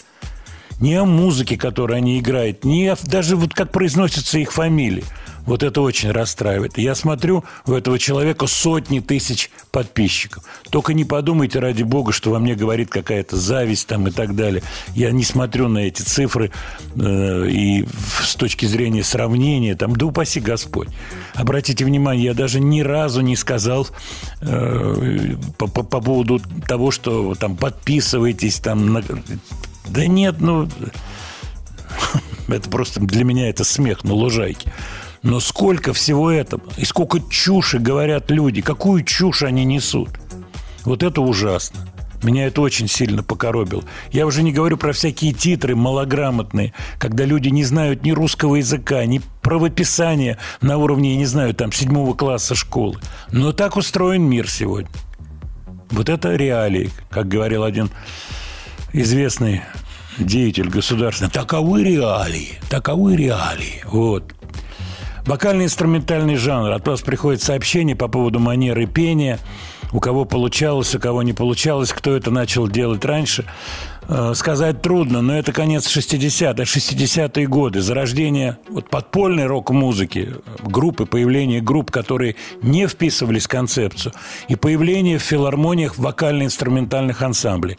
ни 0.80 0.94
о 0.94 1.06
музыке, 1.06 1.58
которую 1.58 1.98
они 1.98 2.20
играют, 2.20 2.64
ни 2.64 2.86
о, 2.86 2.98
даже 3.04 3.36
вот 3.36 3.54
как 3.54 3.72
произносятся 3.72 4.40
их 4.40 4.52
фамилии. 4.52 5.04
Вот 5.46 5.62
это 5.62 5.82
очень 5.82 6.12
расстраивает. 6.12 6.78
Я 6.78 6.96
смотрю, 6.96 7.44
у 7.66 7.74
этого 7.74 8.00
человека 8.00 8.48
сотни 8.48 9.00
тысяч 9.02 9.50
подписчиков. 9.72 10.44
Только 10.70 10.94
не 10.94 11.04
подумайте, 11.04 11.60
ради 11.60 11.84
бога, 11.84 12.12
что 12.14 12.32
во 12.32 12.40
мне 12.40 12.56
говорит 12.56 12.90
какая-то 12.90 13.36
зависть 13.36 13.88
там 13.88 14.08
и 14.08 14.12
так 14.12 14.36
далее. 14.36 14.64
Я 14.96 15.12
не 15.12 15.24
смотрю 15.24 15.68
на 15.68 15.80
эти 15.80 16.02
цифры 16.02 16.52
э, 16.96 17.48
и 17.50 17.86
с 18.22 18.36
точки 18.36 18.66
зрения 18.66 19.04
сравнения, 19.04 19.76
там, 19.76 19.96
да 19.96 20.06
упаси 20.06 20.40
Господь. 20.40 20.88
Обратите 21.36 21.84
внимание, 21.84 22.26
я 22.26 22.34
даже 22.34 22.60
ни 22.62 22.80
разу 22.82 23.22
не 23.22 23.36
сказал 23.36 23.88
э, 24.42 25.36
по, 25.58 25.68
по- 25.68 25.84
по 25.84 26.00
поводу 26.00 26.40
того, 26.68 26.92
что 26.92 27.36
там 27.36 27.58
подписывайтесь, 27.58 28.60
там, 28.60 28.94
на- 28.94 29.04
да 29.90 30.06
нет, 30.08 30.36
ну, 30.40 30.70
это 32.48 32.70
просто 32.70 33.00
для 33.02 33.24
меня 33.24 33.50
это 33.50 33.64
смех 33.64 34.04
на 34.04 34.14
лужайке. 34.14 34.72
Но 35.24 35.40
сколько 35.40 35.94
всего 35.94 36.30
этого, 36.30 36.62
и 36.78 36.86
сколько 36.86 37.20
чуши 37.30 37.80
говорят 37.80 38.30
люди, 38.30 38.62
какую 38.62 39.04
чушь 39.04 39.44
они 39.44 39.64
несут. 39.64 40.10
Вот 40.84 41.02
это 41.02 41.22
ужасно. 41.22 41.80
Меня 42.24 42.48
это 42.48 42.62
очень 42.62 42.88
сильно 42.88 43.22
покоробило. 43.22 43.84
Я 44.12 44.26
уже 44.26 44.44
не 44.44 44.54
говорю 44.54 44.78
про 44.78 44.94
всякие 44.94 45.34
титры 45.34 45.76
малограмотные, 45.76 46.74
когда 46.98 47.26
люди 47.26 47.50
не 47.50 47.64
знают 47.66 48.04
ни 48.04 48.12
русского 48.12 48.56
языка, 48.56 49.06
ни 49.06 49.22
правописания 49.42 50.38
на 50.62 50.78
уровне, 50.78 51.12
я 51.12 51.18
не 51.18 51.26
знаю, 51.26 51.54
там, 51.54 51.72
седьмого 51.72 52.14
класса 52.14 52.56
школы. 52.56 53.00
Но 53.32 53.52
так 53.52 53.76
устроен 53.76 54.24
мир 54.24 54.50
сегодня. 54.50 54.90
Вот 55.92 56.10
это 56.10 56.36
реалии, 56.36 56.92
как 57.10 57.28
говорил 57.28 57.64
один 57.64 57.90
известный 58.94 59.62
деятель 60.18 60.70
государственный. 60.70 61.30
Таковы 61.30 61.84
реалии, 61.84 62.60
таковы 62.70 63.16
реалии. 63.16 63.84
Вот. 63.86 64.34
Вокально-инструментальный 65.26 66.36
жанр. 66.36 66.72
От 66.72 66.86
вас 66.88 67.02
приходит 67.02 67.42
сообщение 67.42 67.96
по 67.96 68.08
поводу 68.08 68.40
манеры 68.40 68.86
пения. 68.88 69.40
У 69.94 70.00
кого 70.00 70.26
получалось, 70.26 70.94
у 70.96 71.00
кого 71.00 71.24
не 71.24 71.34
получалось, 71.34 71.94
кто 71.94 72.16
это 72.16 72.30
начал 72.32 72.68
делать 72.68 73.06
раньше. 73.06 73.46
Э, 74.10 74.34
Сказать 74.36 74.82
трудно, 74.82 75.22
но 75.22 75.38
это 75.38 75.54
конец 75.54 75.88
60-х, 75.88 76.64
60-е 76.64 77.48
годы. 77.48 77.82
Зарождение 77.82 78.58
вот 78.70 78.90
подпольной 78.90 79.46
рок-музыки, 79.46 80.34
группы, 80.62 81.06
появление 81.06 81.62
групп, 81.62 81.92
которые 81.92 82.36
не 82.62 82.88
вписывались 82.88 83.46
в 83.46 83.50
концепцию, 83.50 84.14
и 84.50 84.56
появление 84.56 85.20
в 85.20 85.24
филармониях 85.24 85.98
вокально-инструментальных 85.98 87.22
ансамблей 87.22 87.78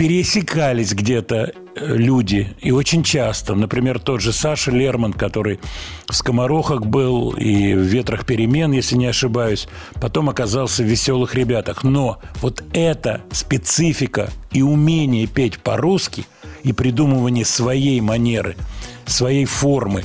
пересекались 0.00 0.94
где-то 0.94 1.52
э, 1.76 1.94
люди, 1.94 2.56
и 2.62 2.70
очень 2.70 3.02
часто. 3.02 3.54
Например, 3.54 3.98
тот 3.98 4.22
же 4.22 4.32
Саша 4.32 4.70
Лерман, 4.70 5.12
который 5.12 5.60
в 6.08 6.14
«Скоморохах» 6.14 6.86
был 6.86 7.32
и 7.32 7.74
в 7.74 7.80
«Ветрах 7.80 8.24
перемен», 8.24 8.72
если 8.72 8.96
не 8.96 9.04
ошибаюсь, 9.04 9.68
потом 10.00 10.30
оказался 10.30 10.82
в 10.82 10.86
«Веселых 10.86 11.34
ребятах». 11.34 11.84
Но 11.84 12.18
вот 12.40 12.64
эта 12.72 13.20
специфика 13.30 14.30
и 14.52 14.62
умение 14.62 15.26
петь 15.26 15.58
по-русски 15.58 16.24
и 16.62 16.72
придумывание 16.72 17.44
своей 17.44 18.00
манеры, 18.00 18.56
своей 19.04 19.44
формы 19.44 20.04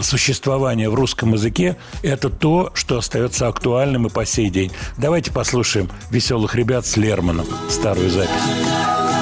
существования 0.00 0.88
в 0.88 0.94
русском 0.94 1.34
языке, 1.34 1.76
это 2.02 2.30
то, 2.30 2.70
что 2.74 2.98
остается 2.98 3.48
актуальным 3.48 4.06
и 4.06 4.10
по 4.10 4.24
сей 4.24 4.50
день. 4.50 4.72
Давайте 4.96 5.30
послушаем 5.30 5.88
«Веселых 6.10 6.54
ребят» 6.54 6.86
с 6.86 6.96
Лерманом, 6.96 7.46
старую 7.68 8.10
запись. 8.10 9.21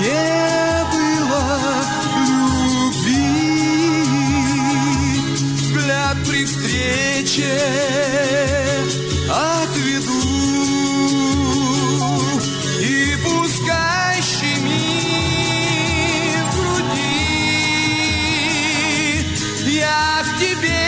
Не 0.00 0.84
было 0.92 1.42
любви. 2.28 3.30
Взгляд 5.56 6.16
при 6.26 6.44
встрече 6.44 7.54
отведу 9.28 10.22
и 12.80 13.16
пускай 13.24 14.16
щемит 14.22 14.70
в 16.44 16.54
груди. 16.56 17.20
Я 19.66 20.24
к 20.24 20.28
тебе 20.38 20.82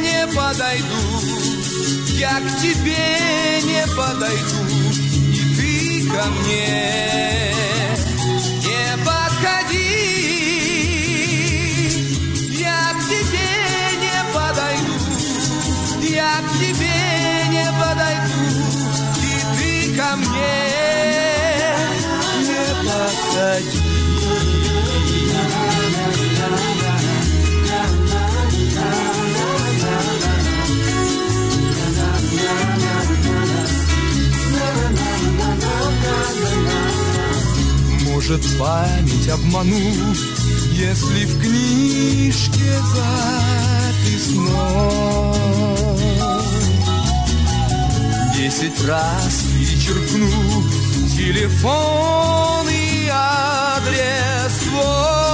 не 0.00 0.20
подойду, 0.28 1.06
я 2.18 2.40
к 2.40 2.60
тебе 2.60 3.04
не 3.64 3.84
подойду, 3.96 4.62
и 5.32 5.40
ты 5.56 5.70
ко 6.10 6.24
мне 6.30 7.53
я 16.34 16.40
к 16.42 16.52
тебе 16.58 16.96
не 17.50 17.66
подойду, 17.80 18.44
и 19.20 19.34
ты 19.56 19.96
ко 19.96 20.10
мне 20.16 20.56
не 22.40 22.64
подходи. 22.88 23.80
Может 38.10 38.42
память 38.58 39.28
обману, 39.28 40.14
если 40.72 41.24
в 41.26 41.40
книжке 41.40 42.70
записно 44.14 44.64
Десять 48.44 48.84
раз 48.84 49.44
перечеркну 49.54 50.28
телефон 51.16 52.68
и 52.68 53.08
адрес 53.10 54.52
твой 54.68 55.33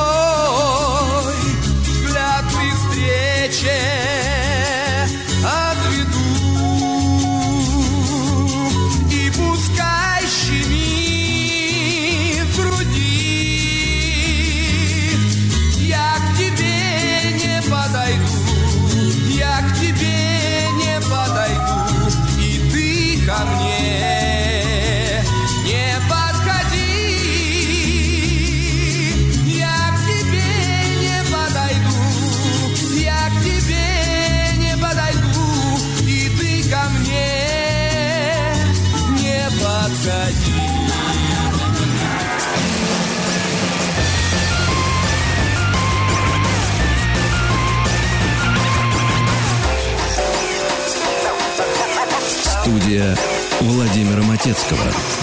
Владимира 54.50 55.19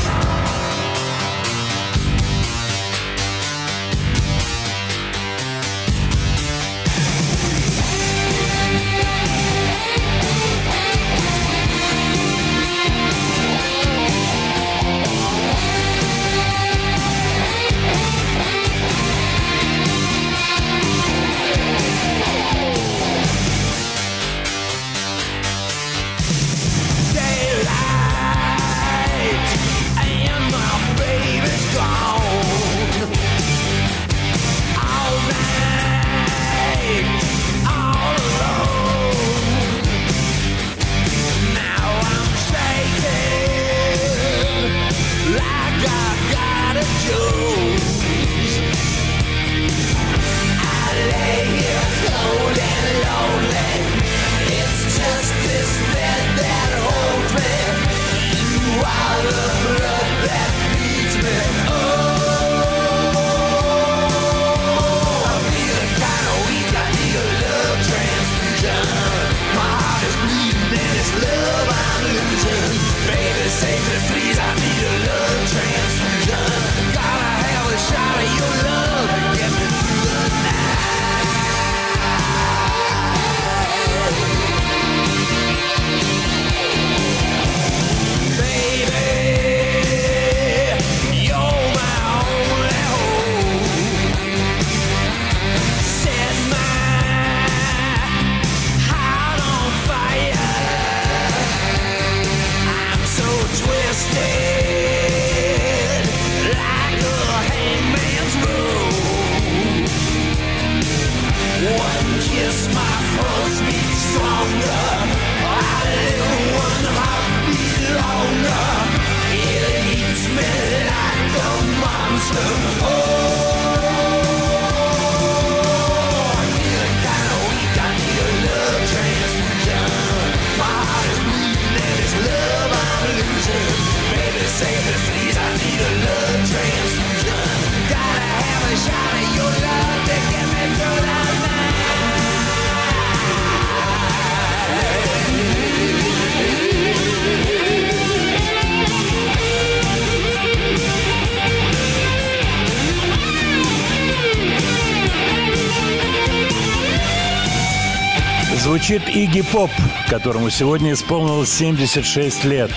Звучит 158.88 159.10
Игги 159.10 159.42
Поп, 159.42 159.70
которому 160.10 160.50
сегодня 160.50 160.94
исполнилось 160.94 161.52
76 161.52 162.46
лет. 162.46 162.72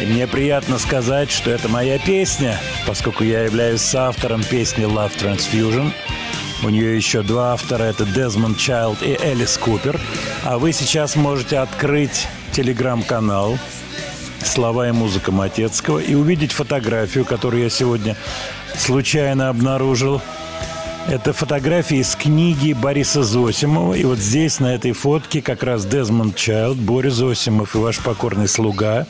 И 0.00 0.06
мне 0.06 0.26
приятно 0.26 0.78
сказать, 0.78 1.30
что 1.30 1.50
это 1.50 1.68
моя 1.68 1.98
песня, 1.98 2.58
поскольку 2.86 3.22
я 3.22 3.42
являюсь 3.42 3.82
соавтором 3.82 4.42
песни 4.42 4.86
Love 4.86 5.14
Transfusion. 5.18 5.92
У 6.64 6.70
нее 6.70 6.96
еще 6.96 7.20
два 7.20 7.52
автора, 7.52 7.82
это 7.82 8.06
Дезмонд 8.06 8.56
Чайлд 8.56 9.02
и 9.02 9.18
Элис 9.22 9.58
Купер. 9.58 10.00
А 10.42 10.56
вы 10.56 10.72
сейчас 10.72 11.16
можете 11.16 11.58
открыть 11.58 12.28
телеграм-канал 12.52 13.58
«Слова 14.42 14.88
и 14.88 14.92
музыка 14.92 15.32
Матецкого» 15.32 15.98
и 15.98 16.14
увидеть 16.14 16.52
фотографию, 16.52 17.26
которую 17.26 17.62
я 17.62 17.68
сегодня 17.68 18.16
случайно 18.78 19.50
обнаружил– 19.50 20.22
это 21.08 21.32
фотографии 21.32 21.98
из 21.98 22.16
книги 22.16 22.72
Бориса 22.72 23.22
Зосимова. 23.22 23.94
И 23.94 24.04
вот 24.04 24.18
здесь, 24.18 24.58
на 24.58 24.74
этой 24.74 24.92
фотке, 24.92 25.40
как 25.40 25.62
раз 25.62 25.84
Дезмонд 25.86 26.34
Чайлд, 26.36 26.76
Борис 26.78 27.14
Зосимов 27.14 27.74
и 27.74 27.78
ваш 27.78 28.00
покорный 28.00 28.48
слуга 28.48 29.06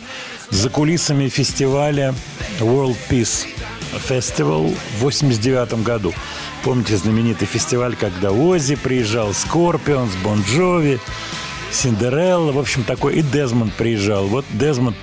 за 0.50 0.68
кулисами 0.68 1.28
фестиваля 1.28 2.14
World 2.60 2.96
Peace 3.08 3.46
Festival 4.08 4.76
в 4.98 5.02
89 5.02 5.82
году. 5.82 6.12
Помните 6.62 6.96
знаменитый 6.96 7.46
фестиваль, 7.46 7.96
когда 7.96 8.30
Оззи 8.30 8.76
приезжал, 8.76 9.32
Scorpions, 9.32 10.12
Bon 10.22 10.42
Jovi, 10.42 11.00
Cinderella, 11.70 12.52
в 12.52 12.58
общем, 12.58 12.84
такой. 12.84 13.16
И 13.16 13.22
Дезмонд 13.22 13.72
приезжал. 13.74 14.26
Вот 14.26 14.44
Дезмонд 14.52 14.96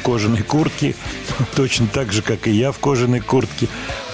в 0.00 0.02
кожаной 0.02 0.42
куртке, 0.42 0.94
точно 1.56 1.86
так 1.86 2.12
же, 2.12 2.22
как 2.22 2.46
и 2.46 2.52
я 2.52 2.72
в 2.72 2.78
кожаной 2.78 3.20
куртке. 3.20 3.68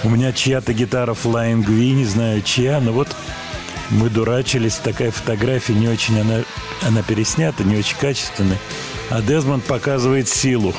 У 0.05 0.09
меня 0.09 0.31
чья-то 0.31 0.71
гитара 0.71 1.13
Flying 1.13 1.63
V, 1.63 1.71
не 1.71 2.05
знаю 2.05 2.43
чья, 2.43 2.79
но 2.79 2.91
вот 2.91 3.07
мы 3.89 4.11
дурачились. 4.11 4.75
Такая 4.75 5.09
фотография 5.09 5.73
не 5.73 5.87
очень, 5.87 6.19
она, 6.19 6.43
она 6.83 7.01
переснята, 7.01 7.63
не 7.63 7.75
очень 7.75 7.97
качественная. 7.97 8.59
А 9.09 9.23
Дезмонд 9.23 9.63
показывает 9.63 10.29
силу. 10.29 10.75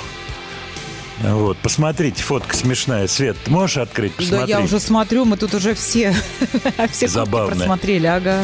Вот, 1.22 1.58
посмотрите, 1.58 2.22
фотка 2.22 2.54
смешная. 2.54 3.08
Свет, 3.08 3.36
ты 3.44 3.50
можешь 3.50 3.78
открыть, 3.78 4.12
посмотреть? 4.12 4.48
Да, 4.48 4.58
я 4.58 4.64
уже 4.64 4.78
смотрю, 4.78 5.24
мы 5.24 5.36
тут 5.36 5.54
уже 5.54 5.74
все, 5.74 6.14
все 6.92 7.08
Забавные. 7.08 7.56
просмотрели, 7.56 8.06
ага. 8.06 8.42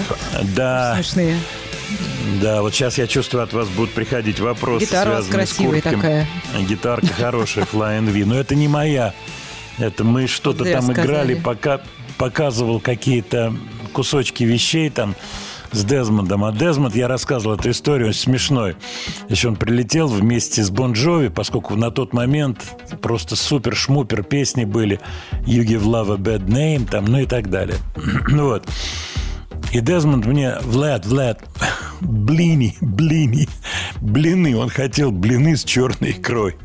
Да. 0.56 0.94
Смешные. 0.96 1.38
Да, 2.40 2.62
вот 2.62 2.74
сейчас 2.74 2.98
я 2.98 3.06
чувствую, 3.06 3.44
от 3.44 3.52
вас 3.52 3.68
будут 3.68 3.92
приходить 3.92 4.40
вопросы, 4.40 4.86
Гитара 4.86 5.10
связанные 5.12 5.46
с 5.46 5.50
красивая 5.50 5.80
куртками. 5.80 5.96
такая. 6.00 6.28
Гитарка 6.66 7.06
хорошая, 7.06 7.66
Flying 7.66 8.10
V. 8.10 8.24
Но 8.24 8.34
это 8.40 8.56
не 8.56 8.66
моя. 8.66 9.14
Это 9.78 10.04
мы 10.04 10.26
что-то 10.26 10.64
там 10.64 10.82
сказали. 10.82 11.06
играли, 11.06 11.34
пока 11.34 11.80
показывал 12.18 12.80
какие-то 12.80 13.54
кусочки 13.92 14.44
вещей 14.44 14.90
там 14.90 15.14
с 15.72 15.84
Дезмондом. 15.84 16.44
А 16.44 16.52
Дезмонд, 16.52 16.94
я 16.94 17.08
рассказывал 17.08 17.56
эту 17.56 17.70
историю, 17.70 18.08
он 18.08 18.14
смешной. 18.14 18.76
Еще 19.28 19.48
он 19.48 19.56
прилетел 19.56 20.06
вместе 20.06 20.62
с 20.62 20.70
Бон 20.70 20.92
Джови, 20.92 21.28
поскольку 21.28 21.76
на 21.76 21.90
тот 21.90 22.12
момент 22.12 22.62
просто 23.00 23.36
супер-шмупер 23.36 24.22
песни 24.22 24.64
были 24.64 25.00
«You 25.46 25.64
give 25.64 25.82
love 25.82 26.12
a 26.12 26.16
bad 26.16 26.46
name», 26.46 26.88
там, 26.88 27.06
ну 27.06 27.20
и 27.20 27.26
так 27.26 27.50
далее. 27.50 27.76
Ну 28.28 28.46
вот. 28.46 28.66
И 29.72 29.80
Дезмонд 29.80 30.26
мне, 30.26 30.56
Влад, 30.62 31.06
Влад, 31.06 31.42
блини, 32.00 32.76
блини, 32.80 33.48
блины. 34.00 34.56
Он 34.56 34.68
хотел 34.68 35.10
блины 35.10 35.56
с 35.56 35.64
черной 35.64 36.10
икрой. 36.10 36.56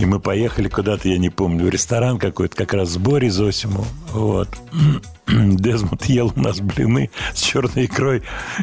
И 0.00 0.06
мы 0.06 0.18
поехали 0.18 0.68
куда-то, 0.68 1.10
я 1.10 1.18
не 1.18 1.28
помню, 1.28 1.66
в 1.66 1.68
ресторан 1.68 2.18
какой-то, 2.18 2.56
как 2.56 2.72
раз 2.72 2.88
с 2.88 2.96
Борей 2.96 3.28
Зосиму. 3.28 3.84
Вот. 4.12 4.48
Дезмонд 5.26 6.06
ел 6.06 6.32
у 6.34 6.40
нас 6.40 6.60
блины 6.60 7.10
с 7.34 7.42
черной 7.42 7.84
икрой. 7.84 8.22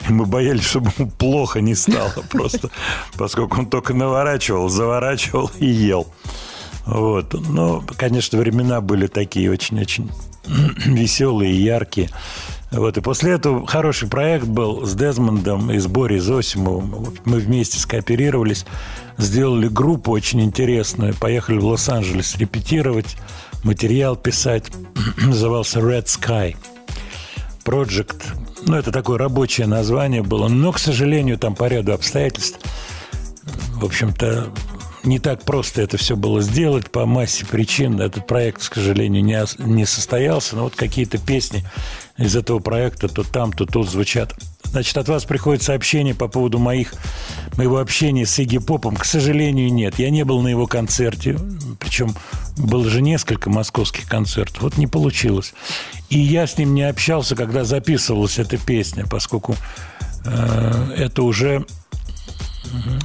И 0.10 0.12
мы 0.12 0.26
боялись, 0.26 0.64
чтобы 0.64 0.92
ему 0.98 1.12
плохо 1.12 1.62
не 1.62 1.76
стало 1.76 2.12
просто. 2.32 2.72
Поскольку 3.18 3.60
он 3.60 3.68
только 3.68 3.94
наворачивал, 3.94 4.68
заворачивал 4.68 5.52
и 5.60 5.68
ел. 5.68 6.08
Вот. 6.88 7.36
Но, 7.50 7.84
конечно, 7.98 8.40
времена 8.40 8.82
были 8.82 9.06
такие 9.06 9.52
очень-очень 9.52 10.10
веселые 10.86 11.64
яркие. 11.64 12.10
Вот. 12.72 12.98
И 12.98 13.02
после 13.02 13.34
этого 13.34 13.66
хороший 13.66 14.10
проект 14.10 14.46
был 14.46 14.86
с 14.86 14.94
Дезмондом 14.94 15.72
и 15.72 15.78
с 15.78 15.88
Борей 15.88 16.20
Зосимовым. 16.20 17.14
Мы 17.26 17.40
вместе 17.40 17.80
скооперировались, 17.80 18.66
сделали 19.18 19.68
группу 19.68 20.12
очень 20.12 20.42
интересную, 20.42 21.16
поехали 21.16 21.58
в 21.58 21.66
Лос-Анджелес 21.66 22.36
репетировать, 22.38 23.16
материал 23.64 24.16
писать. 24.16 24.66
Назывался 25.18 25.80
Red 25.80 26.06
Sky 26.06 26.56
Project. 27.64 28.22
Ну, 28.66 28.76
это 28.76 28.92
такое 28.92 29.18
рабочее 29.18 29.68
название 29.68 30.24
было. 30.24 30.48
Но, 30.48 30.72
к 30.72 30.80
сожалению, 30.80 31.38
там 31.38 31.56
по 31.56 31.68
ряду 31.68 31.94
обстоятельств, 31.94 32.60
в 33.76 33.86
общем-то, 33.86 34.52
не 35.08 35.20
так 35.20 35.44
просто 35.44 35.82
это 35.82 35.98
все 35.98 36.16
было 36.16 36.42
сделать 36.42 36.92
по 36.92 37.06
массе 37.06 37.46
причин. 37.46 38.00
Этот 38.00 38.28
проект, 38.28 38.68
к 38.68 38.76
сожалению, 38.76 39.24
не, 39.24 39.40
не 39.58 39.86
состоялся. 39.86 40.56
Но 40.56 40.66
вот 40.66 40.76
какие-то 40.76 41.18
песни 41.18 41.64
из 42.18 42.36
этого 42.36 42.60
проекта 42.60 43.08
то 43.08 43.24
там, 43.24 43.54
то 43.54 43.66
тут 43.66 43.90
звучат. 43.90 44.36
Значит, 44.64 44.98
от 44.98 45.08
вас 45.08 45.24
приходит 45.24 45.64
сообщение 45.64 46.14
по 46.14 46.28
поводу 46.28 46.60
моих, 46.60 46.94
моего 47.56 47.80
общения 47.80 48.26
с 48.26 48.38
Игги 48.38 48.58
Попом. 48.58 48.98
К 48.98 49.06
сожалению, 49.06 49.72
нет. 49.74 49.98
Я 49.98 50.10
не 50.10 50.26
был 50.26 50.42
на 50.42 50.50
его 50.50 50.68
концерте. 50.68 51.38
Причем 51.80 52.14
было 52.58 52.90
же 52.90 53.02
несколько 53.02 53.50
московских 53.50 54.08
концертов. 54.08 54.62
Вот 54.62 54.78
не 54.78 54.88
получилось. 54.88 55.54
И 56.10 56.20
я 56.20 56.48
с 56.48 56.58
ним 56.58 56.74
не 56.74 56.84
общался, 56.84 57.36
когда 57.36 57.64
записывалась 57.64 58.40
эта 58.40 58.58
песня, 58.58 59.06
поскольку 59.06 59.56
э, 60.26 60.94
это 60.98 61.24
уже 61.24 61.66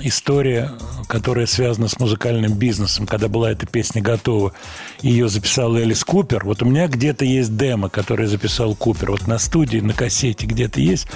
история, 0.02 0.70
которая 1.08 1.46
связана 1.46 1.88
с 1.88 1.98
музыкальным 1.98 2.54
бизнесом, 2.54 3.06
когда 3.06 3.28
была 3.28 3.50
эта 3.50 3.66
песня 3.66 4.02
готова, 4.02 4.52
ее 5.00 5.28
записал 5.28 5.76
Элис 5.76 6.04
Купер. 6.04 6.44
Вот 6.44 6.62
у 6.62 6.66
меня 6.66 6.88
где-то 6.88 7.24
есть 7.24 7.56
демо, 7.56 7.88
которое 7.88 8.26
записал 8.26 8.74
Купер. 8.74 9.10
Вот 9.10 9.26
на 9.26 9.38
студии, 9.38 9.78
на 9.78 9.92
кассете 9.92 10.46
где-то 10.46 10.80
есть. 10.80 11.06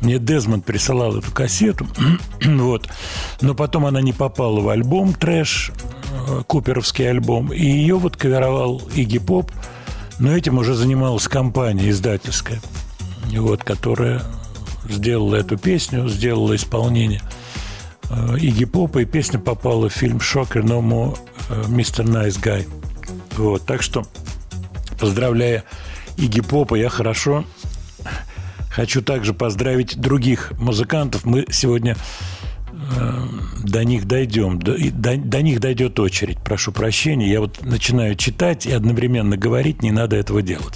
Мне 0.00 0.18
Дезмонд 0.18 0.64
присылал 0.64 1.16
эту 1.16 1.30
кассету. 1.32 1.86
вот. 2.44 2.88
Но 3.40 3.54
потом 3.54 3.86
она 3.86 4.00
не 4.00 4.12
попала 4.12 4.60
в 4.60 4.68
альбом 4.68 5.12
«Трэш», 5.14 5.72
э, 6.28 6.42
куперовский 6.46 7.08
альбом. 7.08 7.52
И 7.52 7.64
ее 7.64 7.96
вот 7.96 8.16
каверовал 8.16 8.82
Игги 8.94 9.18
Поп. 9.18 9.50
Но 10.18 10.34
этим 10.34 10.58
уже 10.58 10.74
занималась 10.74 11.28
компания 11.28 11.90
издательская, 11.90 12.60
вот, 13.32 13.64
которая 13.64 14.22
сделала 14.88 15.36
эту 15.36 15.58
песню, 15.58 16.08
сделала 16.08 16.56
исполнение 16.56 17.20
Игги 18.38 18.64
Попа, 18.64 18.98
и 18.98 19.04
песня 19.04 19.38
попала 19.38 19.88
в 19.88 19.92
фильм 19.92 20.20
«Шокер 20.20 20.62
No 20.62 20.80
More 20.80 21.18
Mr. 21.68 22.04
Nice 22.04 22.40
Guy». 22.40 22.66
Вот, 23.36 23.66
так 23.66 23.82
что, 23.82 24.04
поздравляя 24.98 25.64
Игги 26.16 26.40
Попа, 26.40 26.74
я 26.74 26.88
хорошо 26.88 27.44
хочу 28.76 29.00
также 29.00 29.32
поздравить 29.32 29.98
других 29.98 30.52
музыкантов. 30.58 31.24
Мы 31.24 31.46
сегодня 31.48 31.96
э, 32.72 33.24
до 33.64 33.84
них 33.84 34.06
дойдем, 34.06 34.58
до, 34.58 34.76
до, 34.78 35.16
до 35.16 35.40
них 35.40 35.60
дойдет 35.60 35.98
очередь, 35.98 36.38
прошу 36.40 36.72
прощения. 36.72 37.26
Я 37.30 37.40
вот 37.40 37.64
начинаю 37.64 38.16
читать 38.16 38.66
и 38.66 38.72
одновременно 38.72 39.38
говорить, 39.38 39.82
не 39.82 39.92
надо 39.92 40.16
этого 40.16 40.42
делать. 40.42 40.74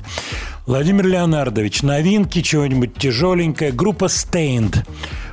Владимир 0.66 1.08
Леонардович, 1.08 1.82
новинки, 1.82 2.40
чего-нибудь 2.40 2.94
тяжеленькое. 2.94 3.70
Группа 3.70 4.06
Stained. 4.06 4.78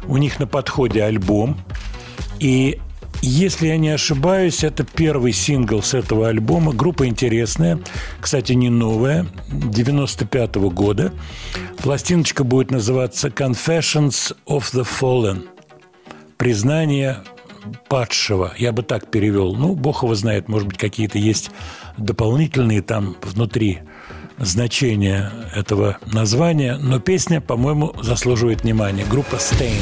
У 0.08 0.18
них 0.18 0.39
на 0.39 0.47
подходе 0.47 1.03
альбом. 1.03 1.58
И 2.39 2.80
если 3.22 3.68
я 3.68 3.78
не 3.78 3.89
ошибаюсь, 3.89 4.64
это 4.64 4.84
первый 4.84 5.34
сингл 5.34 5.82
с 5.82 5.93
этого 5.93 6.28
альбома. 6.28 6.74
Группа 6.74 7.08
интересная, 7.08 7.80
кстати, 8.22 8.53
не 8.53 8.70
новая, 8.70 9.26
95 9.49 10.58
-го 10.58 10.70
года. 10.70 11.12
Пластиночка 11.78 12.43
будет 12.43 12.72
называться 12.72 13.30
«Confessions 13.30 14.36
of 14.45 14.72
the 14.74 14.86
Fallen». 14.86 15.47
Признание 16.38 17.24
падшего. 17.89 18.53
Я 18.58 18.72
бы 18.72 18.84
так 18.84 19.10
перевел. 19.10 19.55
Ну, 19.55 19.76
бог 19.76 20.03
его 20.03 20.16
знает, 20.16 20.47
может 20.47 20.68
быть, 20.68 20.78
какие-то 20.78 21.18
есть 21.18 21.51
дополнительные 21.97 22.82
там 22.82 23.16
внутри 23.24 23.80
значения 24.38 25.32
этого 25.56 25.98
названия. 26.06 26.78
Но 26.78 27.00
песня, 27.00 27.42
по-моему, 27.42 27.94
заслуживает 28.02 28.64
внимания. 28.64 29.06
Группа 29.10 29.36
Stain. 29.36 29.82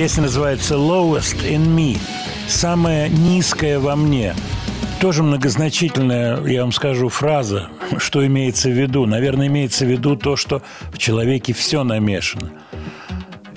Песня 0.00 0.22
называется 0.22 0.76
Lowest 0.76 1.46
in 1.46 1.76
Me. 1.76 1.98
Самая 2.48 3.10
низкая 3.10 3.78
во 3.78 3.96
мне. 3.96 4.34
Тоже 4.98 5.22
многозначительная, 5.22 6.42
я 6.46 6.62
вам 6.62 6.72
скажу, 6.72 7.10
фраза, 7.10 7.68
что 7.98 8.26
имеется 8.26 8.70
в 8.70 8.72
виду. 8.72 9.04
Наверное, 9.04 9.48
имеется 9.48 9.84
в 9.84 9.90
виду 9.90 10.16
то, 10.16 10.36
что 10.36 10.62
в 10.90 10.96
человеке 10.96 11.52
все 11.52 11.84
намешано. 11.84 12.50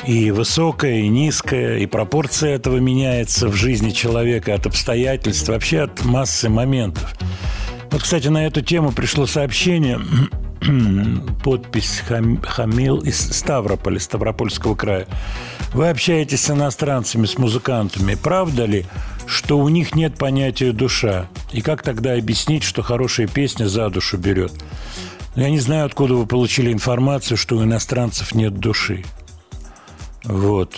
И 0.05 0.31
высокое, 0.31 0.97
и 0.97 1.07
низкое, 1.07 1.77
и 1.77 1.85
пропорция 1.85 2.55
этого 2.55 2.75
меняется 2.75 3.47
в 3.47 3.55
жизни 3.55 3.91
человека 3.91 4.53
от 4.53 4.65
обстоятельств, 4.65 5.47
вообще 5.47 5.83
от 5.83 6.03
массы 6.03 6.49
моментов. 6.49 7.15
Вот, 7.89 8.03
кстати, 8.03 8.27
на 8.27 8.45
эту 8.45 8.59
тему 8.59 8.91
пришло 8.91 9.27
сообщение, 9.27 9.97
подпись 11.43 12.01
Хам, 12.07 12.41
Хамил 12.41 12.99
из 12.99 13.19
Ставрополя, 13.19 13.99
Ставропольского 13.99 14.75
края. 14.75 15.07
Вы 15.73 15.89
общаетесь 15.89 16.41
с 16.41 16.49
иностранцами, 16.49 17.25
с 17.25 17.37
музыкантами. 17.37 18.15
Правда 18.15 18.65
ли, 18.65 18.85
что 19.27 19.59
у 19.59 19.69
них 19.69 19.93
нет 19.93 20.17
понятия 20.17 20.71
душа? 20.71 21.27
И 21.51 21.61
как 21.61 21.83
тогда 21.83 22.13
объяснить, 22.13 22.63
что 22.63 22.81
хорошая 22.81 23.27
песня 23.27 23.65
за 23.65 23.89
душу 23.89 24.17
берет? 24.17 24.53
Я 25.35 25.49
не 25.49 25.59
знаю, 25.59 25.85
откуда 25.85 26.15
вы 26.15 26.25
получили 26.25 26.71
информацию, 26.71 27.37
что 27.37 27.57
у 27.57 27.63
иностранцев 27.63 28.33
нет 28.33 28.57
души. 28.57 29.03
Вот. 30.23 30.73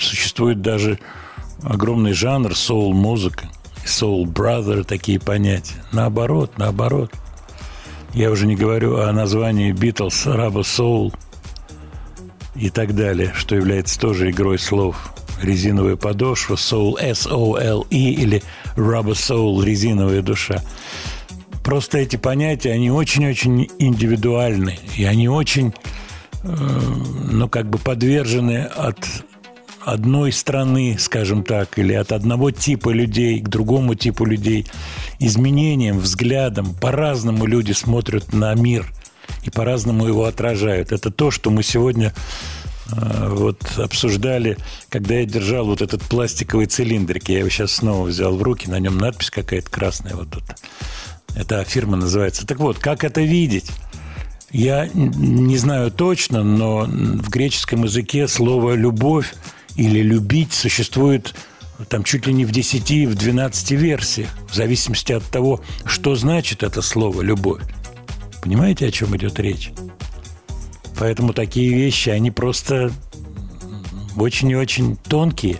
Существует 0.00 0.62
даже 0.62 0.98
огромный 1.62 2.14
жанр 2.14 2.56
соул-музыка 2.56 3.48
brother, 3.84 4.84
такие 4.84 5.20
понятия. 5.20 5.84
Наоборот, 5.92 6.52
наоборот. 6.56 7.12
Я 8.14 8.30
уже 8.30 8.46
не 8.46 8.54
говорю 8.54 8.98
о 8.98 9.12
названии 9.12 9.72
Beatles, 9.72 10.24
Rubber 10.24 10.62
Soul 10.62 11.12
и 12.54 12.70
так 12.70 12.94
далее, 12.94 13.32
что 13.34 13.56
является 13.56 13.98
тоже 13.98 14.30
игрой 14.30 14.56
слов. 14.60 15.12
Резиновая 15.42 15.96
подошва, 15.96 16.54
soul, 16.54 16.96
S-O-L-E 17.00 17.96
или 17.96 18.40
Rubber 18.76 19.14
Soul, 19.14 19.64
резиновая 19.64 20.22
душа. 20.22 20.62
Просто 21.64 21.98
эти 21.98 22.14
понятия, 22.14 22.70
они 22.70 22.88
очень-очень 22.88 23.68
индивидуальны, 23.80 24.78
и 24.96 25.04
они 25.04 25.28
очень, 25.28 25.74
э, 26.44 26.56
ну, 27.32 27.48
как 27.48 27.68
бы 27.68 27.78
подвержены 27.78 28.58
от 28.62 28.98
одной 29.84 30.32
страны, 30.32 30.96
скажем 30.98 31.44
так, 31.44 31.78
или 31.78 31.92
от 31.92 32.12
одного 32.12 32.50
типа 32.50 32.90
людей 32.90 33.40
к 33.40 33.48
другому 33.48 33.94
типу 33.94 34.24
людей, 34.24 34.66
изменением, 35.18 35.98
взглядом, 35.98 36.74
по-разному 36.74 37.46
люди 37.46 37.72
смотрят 37.72 38.32
на 38.32 38.54
мир 38.54 38.92
и 39.44 39.50
по-разному 39.50 40.06
его 40.06 40.24
отражают. 40.24 40.92
Это 40.92 41.10
то, 41.10 41.30
что 41.30 41.50
мы 41.50 41.62
сегодня 41.62 42.14
э, 42.90 43.28
вот 43.30 43.78
обсуждали, 43.78 44.56
когда 44.88 45.16
я 45.16 45.24
держал 45.24 45.66
вот 45.66 45.82
этот 45.82 46.02
пластиковый 46.02 46.66
цилиндрик. 46.66 47.28
Я 47.28 47.40
его 47.40 47.48
сейчас 47.48 47.72
снова 47.72 48.06
взял 48.06 48.36
в 48.36 48.42
руки, 48.42 48.68
на 48.68 48.78
нем 48.78 48.98
надпись 48.98 49.30
какая-то 49.30 49.70
красная 49.70 50.14
вот 50.14 50.30
тут. 50.30 50.44
Эта 51.36 51.64
фирма 51.64 51.96
называется. 51.96 52.46
Так 52.46 52.58
вот, 52.58 52.78
как 52.78 53.04
это 53.04 53.20
видеть? 53.20 53.70
Я 54.54 54.88
не 54.94 55.56
знаю 55.58 55.90
точно, 55.90 56.44
но 56.44 56.84
в 56.84 57.28
греческом 57.28 57.82
языке 57.84 58.28
слово 58.28 58.74
«любовь» 58.74 59.34
или 59.76 60.00
любить 60.00 60.52
существует 60.52 61.34
там 61.88 62.04
чуть 62.04 62.26
ли 62.26 62.32
не 62.32 62.44
в 62.44 62.52
10, 62.52 63.08
в 63.08 63.14
12 63.14 63.70
версиях, 63.72 64.28
в 64.48 64.54
зависимости 64.54 65.12
от 65.12 65.24
того, 65.24 65.60
что 65.84 66.14
значит 66.14 66.62
это 66.62 66.82
слово 66.82 67.22
«любовь». 67.22 67.62
Понимаете, 68.42 68.86
о 68.86 68.90
чем 68.90 69.16
идет 69.16 69.40
речь? 69.40 69.72
Поэтому 70.98 71.32
такие 71.32 71.74
вещи, 71.74 72.10
они 72.10 72.30
просто 72.30 72.92
очень 74.16 74.50
и 74.50 74.56
очень 74.56 74.96
тонкие. 74.96 75.56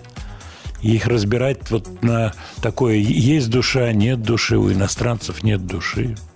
И 0.82 0.94
их 0.94 1.06
разбирать 1.06 1.70
вот 1.70 2.02
на 2.02 2.32
такое 2.62 2.96
«есть 2.96 3.50
душа, 3.50 3.92
нет 3.92 4.22
души», 4.22 4.56
у 4.56 4.70
иностранцев 4.70 5.42
нет 5.42 5.66
души– 5.66 6.16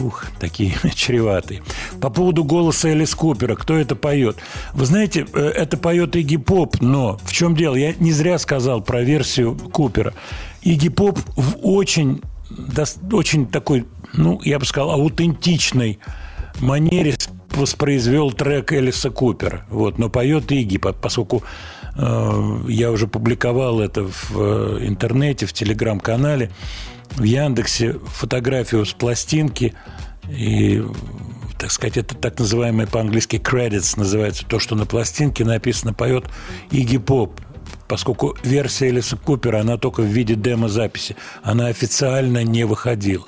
Ух, 0.00 0.26
такие 0.38 0.74
чреватые. 0.94 1.62
По 2.00 2.10
поводу 2.10 2.44
голоса 2.44 2.88
Элис 2.88 3.14
Купера, 3.14 3.54
кто 3.54 3.76
это 3.76 3.94
поет? 3.96 4.36
Вы 4.74 4.86
знаете, 4.86 5.26
э, 5.32 5.52
это 5.54 5.76
поет 5.76 6.16
Игги 6.16 6.36
Поп, 6.36 6.80
но 6.80 7.18
в 7.24 7.32
чем 7.32 7.54
дело? 7.54 7.74
Я 7.74 7.94
не 7.94 8.12
зря 8.12 8.38
сказал 8.38 8.82
про 8.82 9.02
версию 9.02 9.56
Купера. 9.56 10.14
Игги 10.62 10.88
Поп 10.88 11.18
в 11.36 11.58
очень, 11.62 12.22
очень 13.12 13.46
такой, 13.46 13.86
ну, 14.12 14.40
я 14.44 14.58
бы 14.58 14.64
сказал, 14.64 14.90
аутентичной 14.92 15.98
манере 16.60 17.14
воспроизвел 17.50 18.32
трек 18.32 18.72
Элиса 18.72 19.10
Купера. 19.10 19.66
Вот, 19.68 19.98
но 19.98 20.08
поет 20.08 20.50
Игги, 20.50 20.78
поскольку 20.78 21.42
э, 21.96 22.58
я 22.68 22.90
уже 22.90 23.06
публиковал 23.06 23.80
это 23.80 24.04
в 24.04 24.32
э, 24.36 24.86
интернете, 24.86 25.46
в 25.46 25.52
телеграм-канале 25.52 26.50
в 27.16 27.22
Яндексе 27.22 27.94
фотографию 28.06 28.84
с 28.84 28.92
пластинки 28.92 29.74
и 30.28 30.82
так 31.62 31.70
сказать, 31.70 31.96
это 31.96 32.16
так 32.16 32.40
называемый 32.40 32.88
по-английски 32.88 33.36
credits 33.36 33.96
называется, 33.96 34.44
то, 34.44 34.58
что 34.58 34.74
на 34.74 34.84
пластинке 34.84 35.44
написано, 35.44 35.94
поет 35.94 36.24
Игги 36.72 36.98
Поп, 36.98 37.40
поскольку 37.86 38.36
версия 38.42 38.88
Элиса 38.88 39.16
Купера, 39.16 39.60
она 39.60 39.76
только 39.76 40.00
в 40.00 40.06
виде 40.06 40.34
демо-записи, 40.34 41.14
она 41.44 41.68
официально 41.68 42.42
не 42.42 42.64
выходила. 42.64 43.26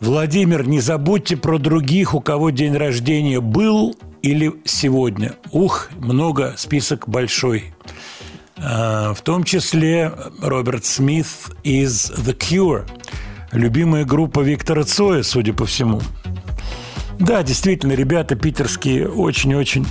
Владимир, 0.00 0.66
не 0.66 0.80
забудьте 0.80 1.36
про 1.36 1.58
других, 1.58 2.14
у 2.14 2.22
кого 2.22 2.48
день 2.48 2.74
рождения 2.74 3.42
был 3.42 3.94
или 4.22 4.54
сегодня. 4.64 5.34
Ух, 5.52 5.90
много, 5.98 6.54
список 6.56 7.10
большой. 7.10 7.74
А, 8.56 9.12
в 9.12 9.20
том 9.20 9.44
числе 9.44 10.14
Роберт 10.40 10.86
Смит 10.86 11.26
из 11.62 12.10
The 12.10 12.34
Cure, 12.34 12.88
любимая 13.52 14.06
группа 14.06 14.40
Виктора 14.40 14.84
Цоя, 14.84 15.22
судя 15.22 15.52
по 15.52 15.66
всему. 15.66 16.00
Да, 17.18 17.42
действительно, 17.42 17.92
ребята 17.92 18.36
питерские 18.36 19.08
очень-очень 19.08 19.86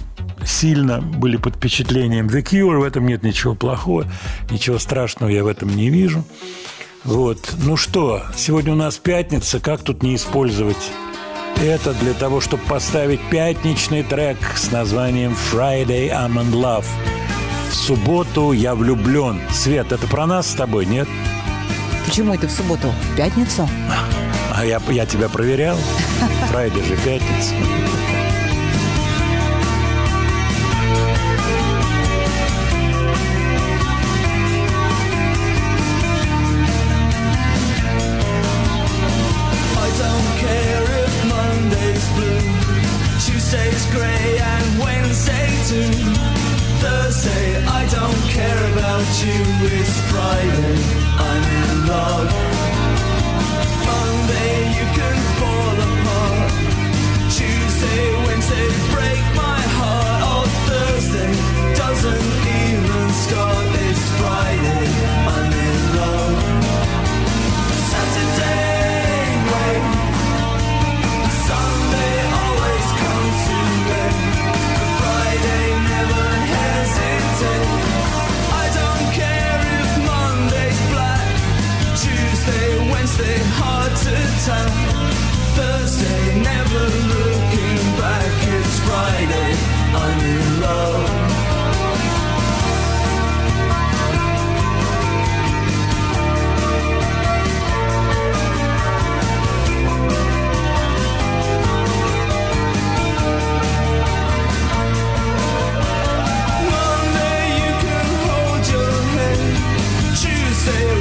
сильно 0.46 1.02
были 1.02 1.38
под 1.38 1.56
впечатлением 1.56 2.28
The 2.28 2.44
Cure, 2.44 2.80
в 2.80 2.84
этом 2.84 3.08
нет 3.08 3.24
ничего 3.24 3.56
плохого, 3.56 4.06
ничего 4.52 4.78
страшного 4.78 5.30
я 5.30 5.44
в 5.44 5.48
этом 5.48 5.76
не 5.76 5.90
вижу. 5.90 6.24
Вот. 7.04 7.56
Ну 7.64 7.78
что, 7.78 8.24
сегодня 8.36 8.74
у 8.74 8.76
нас 8.76 8.98
пятница, 8.98 9.60
как 9.60 9.82
тут 9.82 10.04
не 10.04 10.16
использовать 10.16 10.92
это 11.64 11.94
для 11.94 12.14
того, 12.14 12.42
чтобы 12.42 12.64
поставить 12.64 13.22
пятничный 13.30 14.04
трек 14.04 14.38
с 14.56 14.72
названием 14.72 15.36
Friday 15.52 16.10
I'm 16.10 16.34
in 16.34 16.52
Love– 16.52 16.86
в 17.70 17.74
субботу 17.74 18.52
я 18.54 18.74
влюблен. 18.74 19.40
Свет, 19.52 19.92
это 19.92 20.08
про 20.08 20.26
нас 20.26 20.50
с 20.50 20.54
тобой, 20.54 20.86
нет? 20.86 21.08
Почему 22.06 22.34
это 22.34 22.48
в 22.48 22.52
субботу? 22.52 22.94
В 23.12 23.18
пятницу? 23.18 23.68
А 24.54 24.64
я, 24.64 24.80
я 24.90 25.06
тебя 25.06 25.28
проверял. 25.28 25.78
Фрайдер 26.50 26.84
же 26.84 26.96
пятница. 26.98 27.54
dog. 51.96 52.28
One 53.98 54.20
you 54.78 54.86
can 54.98 55.18
fall 55.40 55.78
apart. 55.88 56.52
Tuesday, 57.38 58.04
Wednesday, 58.26 58.68
break 58.96 59.24
my 59.44 59.60
heart. 59.78 60.22
Or 60.32 60.44
Thursday 60.68 61.32
doesn't 61.82 62.28
even 62.62 63.04
start. 63.24 63.75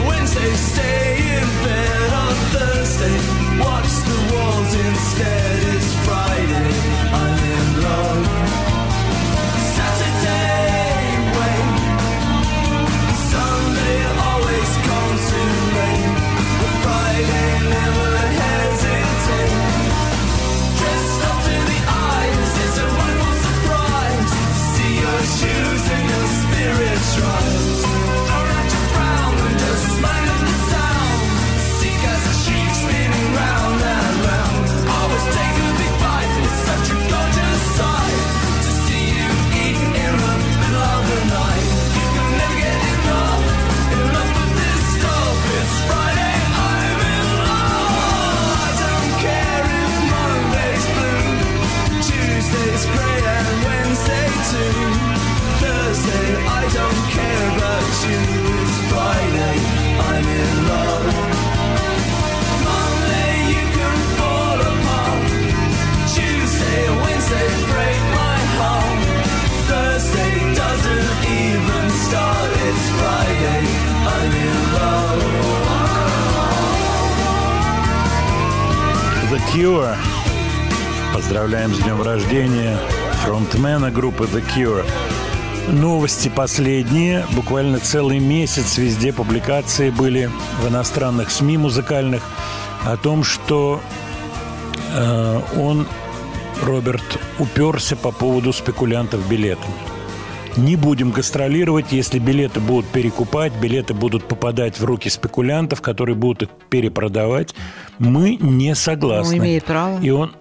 Wednesday, 0.07 0.53
stay 0.55 1.37
in 1.37 1.49
bed 1.65 2.13
on 2.13 2.35
Thursday. 2.53 3.17
Watch 3.61 3.93
the 4.09 4.35
walls 4.35 4.75
instead. 4.75 5.54
The 79.35 79.41
Cure. 79.53 79.97
Поздравляем 81.13 81.75
с 81.75 81.79
днем 81.79 82.01
рождения 82.03 82.79
фронтмена 83.25 83.91
группы 83.91 84.25
The 84.25 84.45
Cure 84.55 84.85
Новости 85.69 86.29
последние. 86.29 87.25
Буквально 87.35 87.79
целый 87.79 88.19
месяц 88.19 88.77
везде 88.77 89.13
публикации 89.13 89.91
были 89.91 90.31
в 90.61 90.69
иностранных 90.69 91.31
СМИ 91.31 91.57
музыкальных 91.57 92.23
о 92.85 92.97
том, 92.97 93.25
что 93.25 93.81
э, 94.95 95.41
он, 95.59 95.87
Роберт, 96.63 97.19
уперся 97.39 97.97
по 97.97 98.13
поводу 98.13 98.53
спекулянтов 98.53 99.27
билетами. 99.29 99.75
Не 100.57 100.77
будем 100.77 101.11
гастролировать, 101.11 101.87
если 101.91 102.19
билеты 102.19 102.61
будут 102.61 102.87
перекупать, 102.87 103.53
билеты 103.55 103.95
будут 103.95 104.29
попадать 104.29 104.79
в 104.79 104.85
руки 104.85 105.09
спекулянтов, 105.09 105.81
которые 105.81 106.15
будут 106.15 106.43
их 106.43 106.49
перепродавать. 106.69 107.55
Мы 107.99 108.37
не 108.37 108.75
согласны. 108.75 109.37
Он 109.37 109.43
имеет 109.43 109.65
право. 109.65 110.01
И 110.01 110.11
он, 110.11 110.33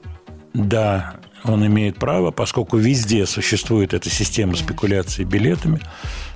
да, 0.54 1.16
он 1.44 1.66
имеет 1.66 1.98
право, 1.98 2.32
поскольку 2.32 2.78
везде 2.78 3.26
существует 3.26 3.94
эта 3.94 4.10
система 4.10 4.56
спекуляции 4.56 5.24
билетами. 5.24 5.80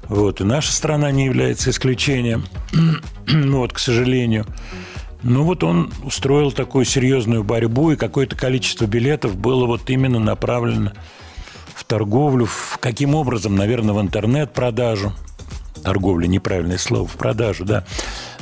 Вот, 0.03 0.41
и 0.41 0.43
наша 0.43 0.72
страна 0.72 1.12
не 1.12 1.26
является 1.26 1.70
исключением. 1.70 2.45
ну 3.26 3.58
вот, 3.60 3.74
к 3.74 3.80
сожалению. 3.80 4.45
Ну 5.24 5.43
вот 5.43 5.64
он 5.64 5.91
устроил 6.03 6.51
такую 6.51 6.86
серьезную 6.86 7.43
борьбу, 7.43 7.91
и 7.91 7.95
какое-то 7.95 8.36
количество 8.36 8.86
билетов 8.86 9.36
было 9.36 9.66
вот 9.66 9.89
именно 9.89 10.20
направлено 10.20 10.91
в 11.74 11.84
торговлю, 11.84 12.45
в 12.45 12.78
каким 12.80 13.16
образом, 13.16 13.55
наверное, 13.55 13.93
в 13.93 14.01
интернет-продажу, 14.01 15.14
торговля, 15.84 16.28
неправильное 16.28 16.78
слово, 16.78 17.08
в 17.08 17.14
продажу, 17.14 17.66
да, 17.66 17.86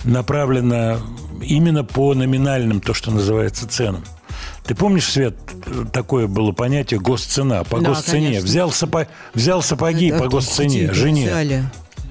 направлено 0.03 0.97
именно 1.41 1.83
по 1.83 2.13
номинальным, 2.13 2.81
то, 2.81 2.93
что 2.93 3.11
называется, 3.11 3.67
ценам. 3.67 4.03
Ты 4.65 4.73
помнишь, 4.73 5.11
Свет, 5.11 5.35
такое 5.93 6.27
было 6.27 6.51
понятие 6.51 6.99
госцена, 6.99 7.63
по 7.63 7.79
Да, 7.79 7.89
госцене. 7.89 8.27
конечно. 8.27 8.45
Взял, 8.47 8.69
сапо- 8.71 9.07
взял 9.33 9.61
сапоги 9.61 10.07
Это 10.09 10.23
по 10.23 10.29
госцене 10.29 10.91
жене. 10.93 11.27
взяли 11.27 11.63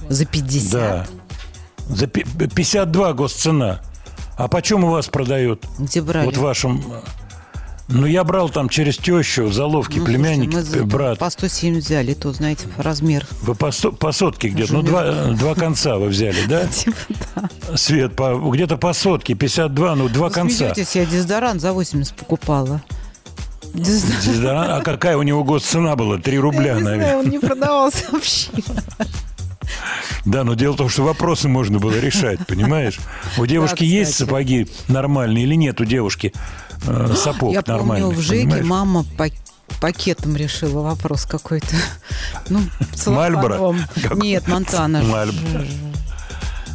За 0.09 0.24
50. 0.24 0.72
Да. 0.72 1.07
За 1.88 2.07
пи- 2.07 2.24
52 2.24 3.12
госцена. 3.12 3.80
А 4.36 4.48
почем 4.48 4.84
у 4.84 4.90
вас 4.90 5.07
продают? 5.09 5.64
Где 5.78 6.00
брали? 6.02 6.26
Вот 6.26 6.36
в 6.36 6.40
вашем... 6.40 6.82
Ну, 7.89 8.07
я 8.07 8.24
брал 8.24 8.49
там 8.49 8.70
через 8.70 8.97
тещу, 8.97 9.53
заловки, 9.53 9.99
Ну, 9.99 10.07
племянник, 10.07 10.53
слушайте, 10.53 10.76
мы 10.76 10.78
за- 10.80 10.85
брат. 10.87 11.18
По 11.18 11.28
170 11.28 11.85
взяли, 11.85 12.14
то, 12.14 12.32
знаете, 12.32 12.64
размер. 12.78 13.26
Вы 13.43 13.55
по, 13.55 13.70
со- 13.72 13.91
по 13.91 14.11
сотке 14.12 14.49
где-то, 14.49 14.72
ну, 14.72 14.82
два, 14.82 15.03
э, 15.05 15.32
два 15.35 15.55
конца 15.55 15.97
вы 15.99 16.09
взяли, 16.09 16.47
да? 16.49 16.66
Типа, 16.68 16.97
да. 17.37 17.76
Свет, 17.76 18.16
по, 18.16 18.35
где-то 18.51 18.78
по 18.78 18.95
сотке, 18.95 19.35
52, 19.35 19.97
ну, 19.97 20.09
два 20.09 20.28
Вы 20.28 20.35
конца. 20.35 20.57
смеетесь, 20.72 20.97
я 20.97 21.05
дезодорант 21.05 21.61
за 21.61 21.72
80 21.74 22.14
покупала. 22.14 22.82
Дезодорант. 23.74 24.24
Дезодорант. 24.24 24.70
А 24.70 24.80
какая 24.82 25.16
у 25.18 25.22
него 25.22 25.45
госцена 25.45 25.95
была? 25.95 26.16
3 26.18 26.39
рубля, 26.39 26.72
Я 26.72 26.74
не 26.76 26.80
наверное. 26.80 27.05
знаю, 27.11 27.18
он 27.18 27.28
не 27.28 27.39
продавался 27.47 28.05
вообще. 28.12 28.49
Да, 30.24 30.43
но 30.45 30.55
дело 30.55 30.72
в 30.72 30.76
том, 30.76 30.89
что 30.89 31.03
вопросы 31.03 31.49
можно 31.49 31.78
было 31.78 31.99
решать, 31.99 32.47
понимаешь? 32.47 32.99
У 33.37 33.45
девушки 33.45 33.80
Да, 33.80 33.85
есть 33.85 34.14
сапоги 34.14 34.68
нормальные 34.89 35.45
или 35.45 35.55
нет 35.55 35.80
у 35.82 35.85
девушки 35.85 36.32
э, 36.87 37.14
сапог 37.16 37.53
Я 37.53 37.62
помню, 37.62 37.78
нормальных? 37.78 38.18
в 38.18 38.20
ЖЭКе 38.20 38.43
понимаешь? 38.45 38.64
мама 38.66 39.05
пак- 39.16 39.32
пакетом 39.80 40.37
решила 40.37 40.80
вопрос 40.82 41.24
какой-то. 41.24 41.74
Ну, 42.49 42.61
Мальборо? 43.07 43.74
Нет, 44.14 44.47
Монтана. 44.49 45.03
Мальборо. 45.03 45.66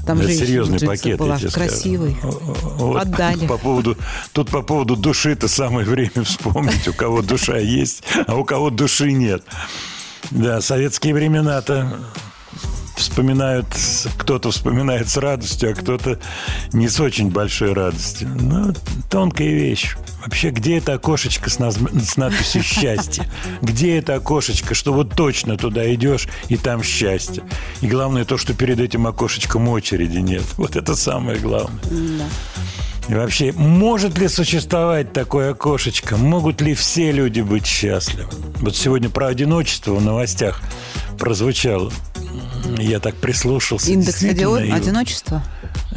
Там 0.07 0.17
женщина 0.23 0.45
серьезный 0.47 0.79
пакет, 0.79 1.19
была, 1.19 1.37
я 1.37 1.49
красивый. 1.49 2.17
Вот 2.23 2.99
Отдали. 2.99 3.45
По 3.45 3.57
поводу, 3.59 3.95
тут 4.33 4.49
по 4.49 4.63
поводу 4.63 4.95
души-то 4.95 5.47
самое 5.47 5.85
время 5.85 6.11
вспомнить, 6.23 6.87
у 6.87 6.93
кого 6.93 7.21
душа 7.21 7.57
есть, 7.57 8.03
а 8.25 8.35
у 8.35 8.43
кого 8.43 8.71
души 8.71 9.11
нет. 9.11 9.43
Да, 10.31 10.61
советские 10.61 11.13
времена-то 11.13 11.99
вспоминают, 12.99 13.67
кто-то 14.17 14.51
вспоминает 14.51 15.09
с 15.09 15.17
радостью, 15.17 15.71
а 15.71 15.73
кто-то 15.73 16.19
не 16.73 16.87
с 16.87 16.99
очень 16.99 17.29
большой 17.29 17.73
радостью. 17.73 18.29
Ну, 18.39 18.73
тонкая 19.09 19.49
вещь. 19.49 19.95
Вообще, 20.23 20.49
где 20.49 20.77
это 20.77 20.93
окошечко 20.93 21.49
с, 21.49 21.59
наз- 21.59 21.99
с 21.99 22.17
надписью 22.17 22.61
«Счастье»? 22.61 23.29
Где 23.61 23.97
это 23.97 24.15
окошечко, 24.15 24.75
что 24.75 24.93
вот 24.93 25.15
точно 25.15 25.57
туда 25.57 25.91
идешь, 25.93 26.27
и 26.49 26.57
там 26.57 26.83
счастье? 26.83 27.43
И 27.81 27.87
главное 27.87 28.25
то, 28.25 28.37
что 28.37 28.53
перед 28.53 28.79
этим 28.79 29.07
окошечком 29.07 29.69
очереди 29.69 30.17
нет. 30.17 30.43
Вот 30.57 30.75
это 30.75 30.95
самое 30.95 31.39
главное. 31.39 31.79
И 33.09 33.13
вообще, 33.15 33.51
может 33.53 34.19
ли 34.19 34.27
существовать 34.27 35.13
такое 35.13 35.51
окошечко? 35.51 36.15
Могут 36.15 36.61
ли 36.61 36.75
все 36.75 37.11
люди 37.11 37.41
быть 37.41 37.65
счастливы? 37.65 38.29
Вот 38.57 38.75
сегодня 38.75 39.09
про 39.09 39.27
одиночество 39.27 39.95
в 39.95 40.01
новостях 40.03 40.61
прозвучало. 41.17 41.91
Я 42.77 42.99
так 42.99 43.15
прислушался. 43.15 43.91
Индекс 43.91 44.21
оди- 44.21 44.71
одиночества? 44.71 45.43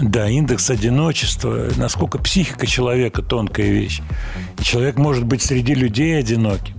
Да, 0.00 0.26
индекс 0.26 0.70
одиночества. 0.70 1.68
Насколько 1.76 2.16
психика 2.16 2.66
человека 2.66 3.20
тонкая 3.20 3.68
вещь. 3.68 4.00
Человек 4.62 4.96
может 4.96 5.24
быть 5.24 5.42
среди 5.42 5.74
людей 5.74 6.18
одиноким. 6.18 6.76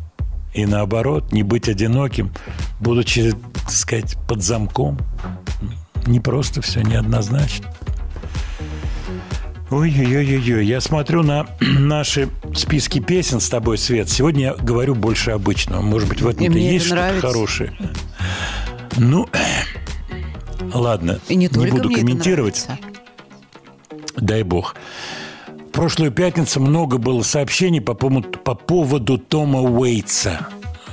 И 0.55 0.65
наоборот, 0.65 1.31
не 1.31 1.43
быть 1.43 1.69
одиноким, 1.69 2.33
будучи, 2.79 3.33
так 3.53 3.71
сказать, 3.71 4.17
под 4.27 4.43
замком. 4.43 4.97
Не 6.07 6.19
просто 6.19 6.61
все, 6.63 6.81
неоднозначно. 6.81 7.71
Ой-ой-ой-ой, 9.73 10.65
я 10.67 10.79
смотрю 10.79 11.23
на 11.23 11.47
наши 11.59 12.29
списки 12.53 12.99
песен 12.99 13.39
с 13.39 13.49
тобой, 13.49 13.79
Свет. 13.79 14.07
Сегодня 14.07 14.41
я 14.41 14.53
говорю 14.53 14.93
больше 14.93 15.31
обычного. 15.31 15.81
Может 15.81 16.09
быть, 16.09 16.21
в 16.21 16.27
этом-то 16.27 16.59
есть 16.59 16.85
что-то 16.85 17.19
хорошее. 17.19 17.73
Ну, 18.97 19.27
ладно, 20.73 21.19
И 21.27 21.35
не 21.35 21.49
только 21.49 21.77
буду 21.77 21.89
комментировать. 21.89 22.67
Дай 24.15 24.43
бог. 24.43 24.75
В 25.47 25.71
прошлую 25.71 26.11
пятницу 26.11 26.59
много 26.59 26.99
было 26.99 27.23
сообщений 27.23 27.81
по 27.81 27.95
поводу, 27.95 28.29
по 28.29 28.53
поводу 28.53 29.17
Тома 29.17 29.59
Уэйтса. 29.59 30.49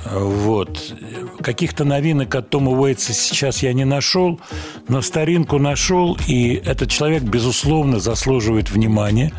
Вот. 0.09 0.95
Каких-то 1.41 1.83
новинок 1.83 2.33
от 2.35 2.49
Тома 2.49 2.71
Уэйтса 2.71 3.13
сейчас 3.13 3.63
я 3.63 3.73
не 3.73 3.85
нашел, 3.85 4.39
но 4.87 5.01
старинку 5.01 5.59
нашел, 5.59 6.17
и 6.27 6.61
этот 6.65 6.89
человек, 6.89 7.23
безусловно, 7.23 7.99
заслуживает 7.99 8.71
внимания. 8.71 9.31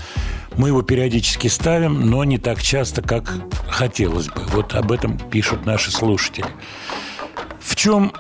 Мы 0.56 0.68
его 0.68 0.82
периодически 0.82 1.48
ставим, 1.48 2.10
но 2.10 2.24
не 2.24 2.38
так 2.38 2.62
часто, 2.62 3.02
как 3.02 3.34
хотелось 3.68 4.28
бы. 4.28 4.42
Вот 4.52 4.74
об 4.74 4.92
этом 4.92 5.18
пишут 5.18 5.66
наши 5.66 5.90
слушатели. 5.90 6.46
В 7.58 7.74
чем 7.74 8.12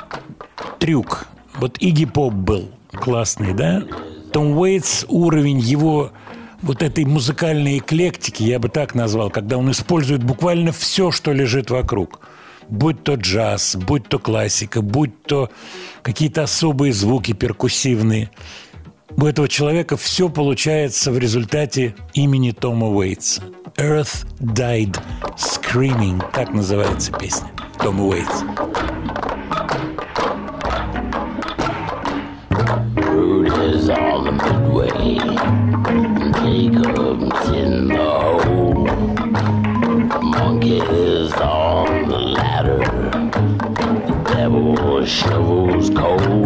трюк? 0.78 1.26
Вот 1.56 1.76
Игги 1.78 2.06
Поп 2.06 2.32
был 2.32 2.70
классный, 2.92 3.52
да? 3.52 3.82
Том 4.32 4.56
Уэйтс, 4.56 5.04
уровень 5.08 5.58
его 5.58 6.12
вот 6.62 6.82
этой 6.82 7.04
музыкальной 7.04 7.78
эклектики, 7.78 8.42
я 8.42 8.58
бы 8.58 8.68
так 8.68 8.94
назвал, 8.94 9.30
когда 9.30 9.58
он 9.58 9.70
использует 9.70 10.22
буквально 10.22 10.72
все, 10.72 11.10
что 11.10 11.32
лежит 11.32 11.70
вокруг. 11.70 12.20
Будь 12.68 13.02
то 13.02 13.14
джаз, 13.14 13.76
будь 13.76 14.08
то 14.08 14.18
классика, 14.18 14.80
будь 14.80 15.22
то 15.24 15.50
какие-то 16.02 16.44
особые 16.44 16.92
звуки 16.92 17.32
перкуссивные. 17.32 18.30
У 19.16 19.26
этого 19.26 19.48
человека 19.48 19.96
все 19.96 20.28
получается 20.30 21.12
в 21.12 21.18
результате 21.18 21.94
имени 22.14 22.52
Тома 22.52 22.88
Уэйтса. 22.88 23.42
Earth 23.76 24.26
Died 24.40 24.98
Screaming, 25.36 26.22
так 26.32 26.52
называется 26.52 27.12
песня 27.12 27.50
Тома 27.78 28.04
Уэйтса. 28.04 28.81
Jacob's 36.52 37.48
in 37.48 37.88
the 37.88 37.96
hole. 37.96 38.84
Monkey 40.20 40.80
is 40.80 41.32
on 41.32 42.08
the 42.10 42.18
ladder. 42.18 42.80
The 44.06 44.22
devil 44.34 45.06
shovels 45.06 45.88
coal. 45.88 46.44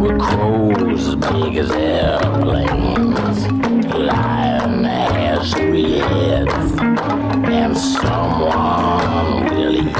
With 0.00 0.18
crows 0.22 1.06
as 1.06 1.16
big 1.16 1.56
as 1.58 1.70
airplanes. 1.70 3.46
Lion 3.92 4.84
has 4.84 5.52
three 5.52 5.98
heads. 5.98 6.72
And 7.60 7.76
someone 7.76 9.54
will 9.54 9.76
eat 9.86 9.92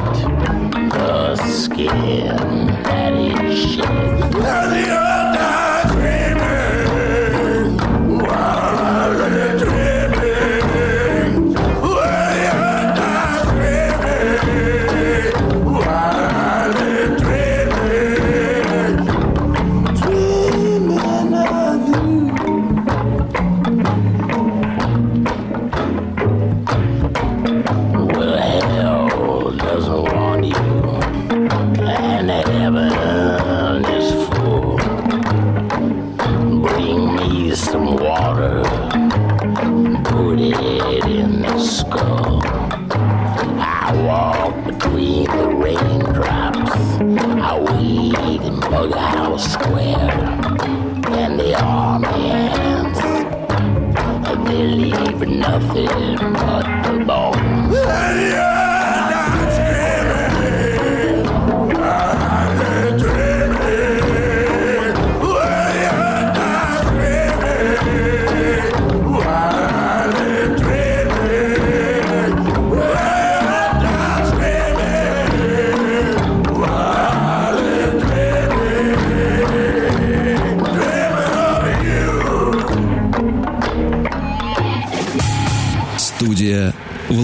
the 0.92 1.36
skin 1.36 2.36
that 2.84 3.12
is 3.12 3.74
shed. 3.74 5.01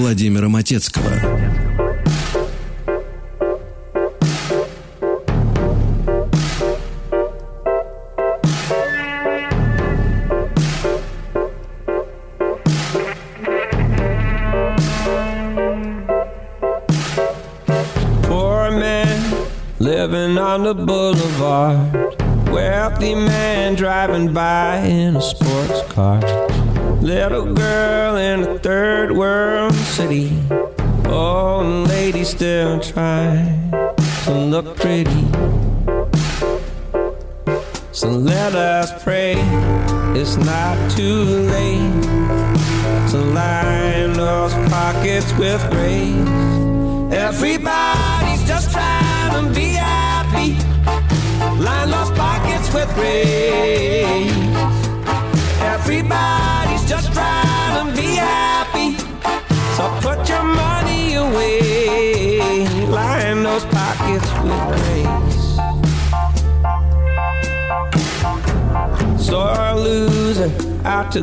Владимира 0.08 0.48
Матецкого. 0.48 1.27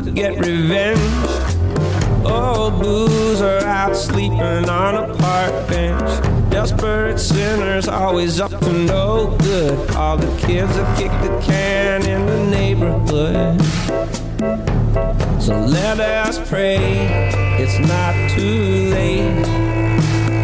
To 0.04 0.10
get 0.10 0.38
revenge. 0.44 1.00
Old 2.26 2.82
boozer 2.82 3.60
out 3.60 3.96
sleeping 3.96 4.68
on 4.68 4.94
a 4.94 5.14
park 5.16 5.68
bench. 5.68 6.50
Desperate 6.50 7.18
sinners 7.18 7.88
always 7.88 8.38
up 8.38 8.50
to 8.50 8.72
no 8.72 9.36
good. 9.38 9.90
All 9.92 10.18
the 10.18 10.26
kids 10.38 10.74
that 10.76 10.98
kick 10.98 11.10
the 11.22 11.40
can 11.40 12.04
in 12.04 12.26
the 12.26 12.50
neighborhood. 12.50 13.62
So 15.40 15.58
let 15.58 15.98
us 16.00 16.38
pray 16.46 16.76
it's 17.58 17.78
not 17.88 18.14
too 18.36 18.90
late 18.90 19.44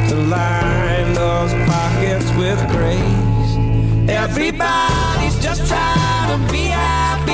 to 0.08 0.16
line 0.28 1.12
those 1.12 1.52
pockets 1.68 2.30
with 2.38 2.58
grace. 2.70 4.08
Everybody's 4.08 5.38
just 5.42 5.66
trying 5.68 6.46
to 6.46 6.52
be 6.52 6.64
happy. 6.64 7.31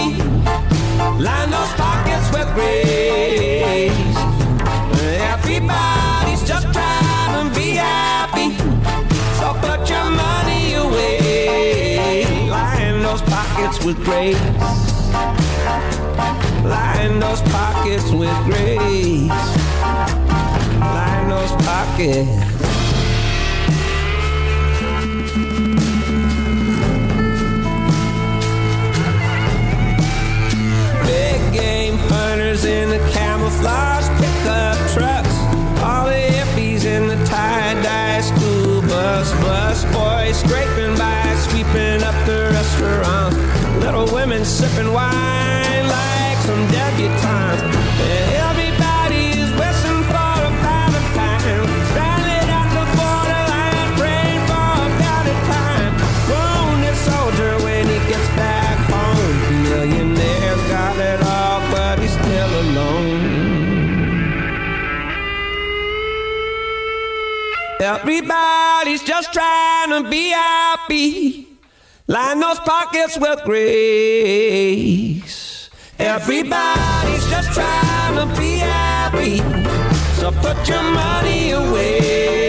With 13.88 14.04
grace. 14.04 14.38
Line 16.62 17.18
those 17.20 17.40
pockets 17.40 18.10
with 18.10 18.36
grace. 18.44 19.28
Line 20.78 21.28
those 21.30 21.52
pockets. 21.64 22.28
Big 31.06 31.52
game 31.54 31.96
hunters 31.96 32.66
in 32.66 32.90
the 32.90 32.98
camouflage 33.10 34.06
pickup 34.20 34.76
trucks. 34.92 35.36
All 35.82 36.04
the 36.04 36.20
hippies 36.34 36.84
in 36.84 37.08
the 37.08 37.16
tie-dye 37.24 38.20
school 38.20 38.82
bus. 38.82 39.32
Bus 39.40 39.84
boys 39.94 40.38
scraping 40.40 40.94
by, 40.98 41.34
sweeping 41.48 42.02
up 42.02 42.26
the 42.26 42.50
restaurant. 42.52 43.57
Little 43.80 44.06
women 44.14 44.44
sipping 44.44 44.92
wine 44.92 45.84
like 45.88 46.38
some 46.48 46.66
debutantes. 46.68 47.62
And 47.62 48.28
everybody 48.48 49.24
wishing 49.58 50.02
for 50.10 50.32
a. 50.62 51.66
Standing 51.92 52.48
at 52.60 52.68
the 52.76 52.84
borderline, 52.98 53.90
praying 53.98 54.42
for 54.50 54.70
a 54.86 54.90
better 55.02 55.38
time. 55.52 55.94
Soldier 57.08 57.54
when 57.64 57.86
he 57.86 57.98
gets 58.10 58.28
back 58.36 58.76
home. 58.90 59.36
Got 60.68 60.96
it 60.98 61.20
all, 61.22 61.60
but 61.70 61.98
he's 61.98 62.12
still 62.12 62.52
alone. 62.60 63.22
Everybody's 67.80 69.02
just 69.02 69.32
trying 69.32 69.90
to 69.90 70.10
be 70.10 70.28
happy. 70.28 71.47
Line 72.10 72.40
those 72.40 72.58
pockets 72.60 73.18
with 73.18 73.44
grace. 73.44 73.68
Everybody's 75.98 77.28
just 77.28 77.52
trying 77.52 78.14
to 78.16 78.24
be 78.40 78.56
happy. 78.56 79.40
So 80.18 80.30
put 80.40 80.66
your 80.66 80.82
money 80.84 81.50
away. 81.50 82.47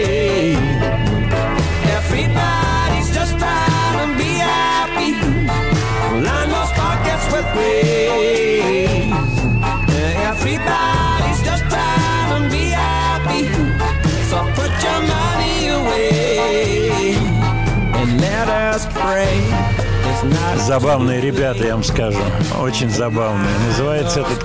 Забавные 20.56 21.20
ребята, 21.20 21.66
я 21.66 21.74
вам 21.74 21.84
скажу. 21.84 22.20
Очень 22.60 22.90
забавные. 22.90 23.50
Называется 23.68 24.20
этот 24.20 24.44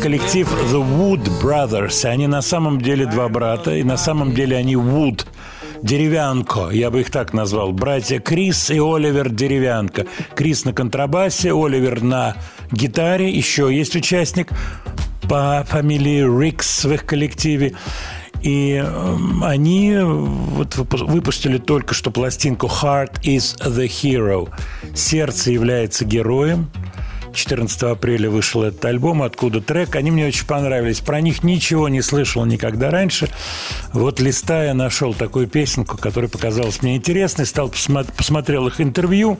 коллектив, 0.00 0.48
The 0.72 0.82
Wood 0.82 1.28
Brothers. 1.42 2.04
Они 2.04 2.26
на 2.26 2.42
самом 2.42 2.80
деле 2.80 3.06
два 3.06 3.28
брата, 3.28 3.74
и 3.74 3.82
на 3.82 3.96
самом 3.96 4.34
деле 4.34 4.56
они 4.56 4.74
Wood. 4.74 5.26
Деревянко, 5.82 6.70
я 6.70 6.90
бы 6.90 7.00
их 7.00 7.10
так 7.10 7.32
назвал. 7.34 7.72
Братья 7.72 8.18
Крис 8.18 8.70
и 8.70 8.78
Оливер 8.78 9.28
Деревянко. 9.28 10.06
Крис 10.34 10.64
на 10.64 10.72
контрабасе, 10.72 11.52
Оливер 11.52 12.02
на 12.02 12.36
гитаре. 12.72 13.30
Еще 13.30 13.74
есть 13.74 13.94
участник 13.94 14.48
по 15.28 15.64
фамилии 15.68 16.22
Рикс 16.22 16.84
в 16.84 16.92
их 16.92 17.04
коллективе. 17.04 17.74
И 18.44 18.74
эм, 18.74 19.42
они 19.42 19.96
вот 19.98 20.74
выпу- 20.76 21.10
выпустили 21.10 21.56
только 21.56 21.94
что 21.94 22.10
пластинку 22.10 22.66
«Heart 22.66 23.22
is 23.22 23.56
the 23.64 23.86
Hero». 23.86 24.50
Сердце 24.94 25.50
является 25.50 26.04
героем. 26.04 26.70
14 27.34 27.82
апреля 27.82 28.30
вышел 28.30 28.62
этот 28.62 28.84
альбом, 28.84 29.22
откуда 29.22 29.60
трек. 29.60 29.96
Они 29.96 30.10
мне 30.10 30.26
очень 30.26 30.46
понравились. 30.46 31.00
Про 31.00 31.20
них 31.20 31.42
ничего 31.42 31.88
не 31.88 32.02
слышал 32.02 32.44
никогда 32.44 32.90
раньше. 32.90 33.28
Вот 33.92 34.20
листая, 34.20 34.74
нашел 34.74 35.14
такую 35.14 35.46
песенку, 35.46 35.96
которая 35.98 36.30
показалась 36.30 36.82
мне 36.82 36.96
интересной. 36.96 37.46
Стал 37.46 37.72
посмотрел 38.16 38.66
их 38.66 38.80
интервью. 38.80 39.38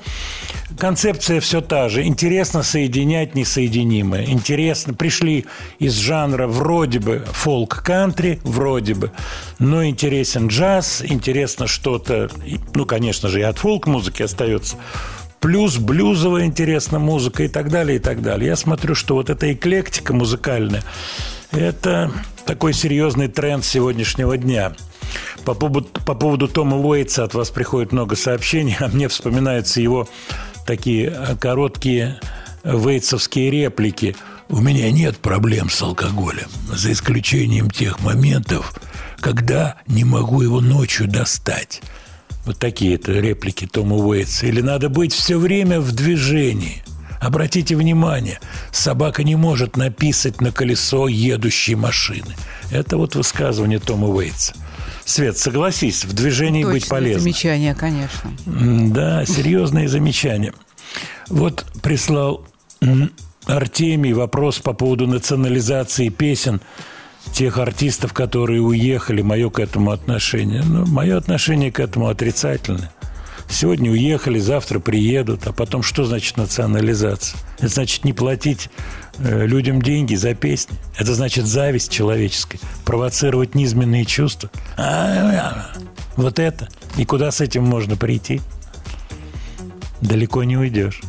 Концепция 0.79 1.41
все 1.41 1.61
та 1.61 1.89
же. 1.89 2.05
Интересно 2.05 2.63
соединять 2.63 3.35
несоединимое. 3.35 4.27
Интересно. 4.27 4.95
Пришли 4.95 5.47
из 5.79 5.95
жанра 5.95 6.47
вроде 6.47 6.99
бы 6.99 7.25
фолк-кантри, 7.33 8.41
вроде 8.43 8.95
бы, 8.95 9.11
но 9.59 9.85
интересен 9.85 10.49
джаз, 10.49 11.03
интересно 11.05 11.67
что-то, 11.67 12.31
ну, 12.75 12.87
конечно 12.87 13.29
же, 13.29 13.41
и 13.41 13.43
от 13.43 13.59
фолк-музыки 13.59 14.23
остается 14.23 14.77
плюс 15.45 15.77
блюзовая 15.77 16.47
интересная 16.47 17.01
музыка 17.01 17.43
и 17.43 17.49
так 17.49 17.69
далее, 17.69 17.97
и 17.97 18.01
так 18.01 18.23
далее. 18.23 18.47
Я 18.47 18.57
смотрю, 18.57 18.95
что 18.95 19.17
вот 19.17 19.29
эта 19.29 19.53
эклектика 19.53 20.15
музыкальная– 20.15 20.83
это 21.51 22.11
такой 22.47 22.73
серьезный 22.73 23.29
тренд 23.29 23.63
сегодняшнего 23.63 24.39
дня. 24.39 24.73
По 25.45 25.53
поводу, 25.53 25.87
по 26.07 26.15
поводу 26.15 26.49
Тома 26.49 26.79
Уэйтса 26.79 27.25
от 27.25 27.35
вас 27.35 27.51
приходит 27.51 27.93
много 27.93 28.17
сообщений, 28.17 28.75
а 28.81 28.89
мне 28.89 29.07
вспоминаются 29.09 29.83
его 29.83 30.09
такие 30.67 31.15
короткие 31.39 32.21
вейтсовские 32.65 33.51
реплики. 33.51 34.17
«У 34.49 34.63
меня 34.63 34.91
нет 34.91 35.19
проблем 35.19 35.69
с 35.69 35.83
алкоголем, 35.83 36.49
за 36.73 36.91
исключением 36.93 37.71
тех 37.71 38.01
моментов, 38.01 38.73
когда 39.21 39.77
не 39.87 40.05
могу 40.05 40.41
его 40.41 40.63
ночью 40.63 41.07
достать». 41.07 41.83
Вот 42.45 42.59
такие 42.59 42.97
это 42.97 43.13
реплики 43.13 43.67
Тома 43.67 43.97
Уэйтса. 43.97 44.47
Или 44.47 44.61
надо 44.61 44.89
быть 44.89 45.13
все 45.13 45.39
время 45.39 45.81
в 45.81 45.93
движении. 45.93 46.83
Обратите 47.21 47.75
внимание, 47.75 48.39
собака 48.71 49.25
не 49.25 49.35
может 49.35 49.79
написать 49.79 50.43
на 50.43 50.53
колесо 50.53 51.09
едущей 51.09 51.75
машины. 51.75 52.37
Это 52.71 52.99
вот 52.99 53.15
высказывание 53.15 53.79
Тома 53.79 54.09
Уэйтса. 54.09 54.55
Свет, 55.07 55.39
согласись, 55.39 56.05
в 56.05 56.13
движении 56.13 56.63
Точно, 56.63 56.75
быть 56.75 56.89
полезно. 56.89 57.21
замечание, 57.23 57.75
конечно. 57.75 58.31
Да, 58.45 59.25
серьезные 59.25 59.89
замечания. 59.89 60.53
Вот 61.29 61.65
прислал 61.83 62.47
Артемий 63.47 64.13
вопрос 64.13 64.59
по 64.59 64.75
поводу 64.75 65.07
национализации 65.07 66.11
песен– 66.11 66.61
тех 67.33 67.59
артистов, 67.59 68.13
которые 68.13 68.61
уехали, 68.61 69.23
мое 69.23 69.51
к 69.51 69.59
этому 69.59 69.91
отношение. 69.91 70.63
Ну, 70.63 70.87
мое 70.87 71.17
отношение 71.17 71.73
к 71.73 71.81
этому 71.81 72.09
отрицательное. 72.09 72.91
Сегодня 73.49 73.91
уехали, 73.91 74.39
завтра 74.39 74.79
приедут, 74.81 75.47
а 75.47 75.53
потом 75.53 75.83
что 75.83 76.05
значит 76.05 76.37
национализация? 76.37 77.39
Это 77.59 77.69
значит 77.69 78.05
не 78.05 78.13
платить 78.13 78.71
э, 79.19 79.47
людям 79.47 79.83
деньги 79.83 80.15
за 80.15 80.35
песни. 80.35 80.77
Это 80.97 81.15
значит 81.15 81.47
зависть 81.47 81.93
человеческая, 81.93 82.59
провоцировать 82.85 83.55
низменные 83.55 84.07
чувства. 84.07 84.51
А, 84.77 85.73
вот 86.17 86.39
это. 86.39 86.69
И 86.97 87.05
куда 87.05 87.31
с 87.31 87.41
этим 87.41 87.65
можно 87.65 87.97
прийти? 87.97 88.41
Далеко 90.01 90.43
не 90.45 90.57
уйдешь. 90.57 91.03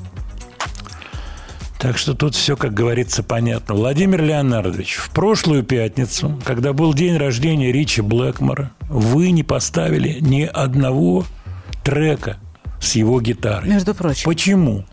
Так 1.85 1.99
что 1.99 2.15
тут 2.15 2.33
все, 2.33 2.57
как 2.57 2.73
говорится, 2.73 3.21
понятно. 3.21 3.75
Владимир 3.75 4.23
Леонардович, 4.23 4.95
в 4.95 5.11
прошлую 5.11 5.61
пятницу, 5.61 6.41
когда 6.43 6.73
был 6.73 6.95
день 6.95 7.15
рождения 7.15 7.71
Ричи 7.71 8.01
Блэкмора, 8.01 8.71
вы 8.89 9.29
не 9.29 9.43
поставили 9.43 10.17
ни 10.19 10.41
одного 10.41 11.25
трека 11.83 12.37
с 12.81 12.95
его 12.95 13.21
гитарой. 13.21 13.69
Между 13.69 13.93
прочим. 13.93 14.25
Почему? 14.25 14.83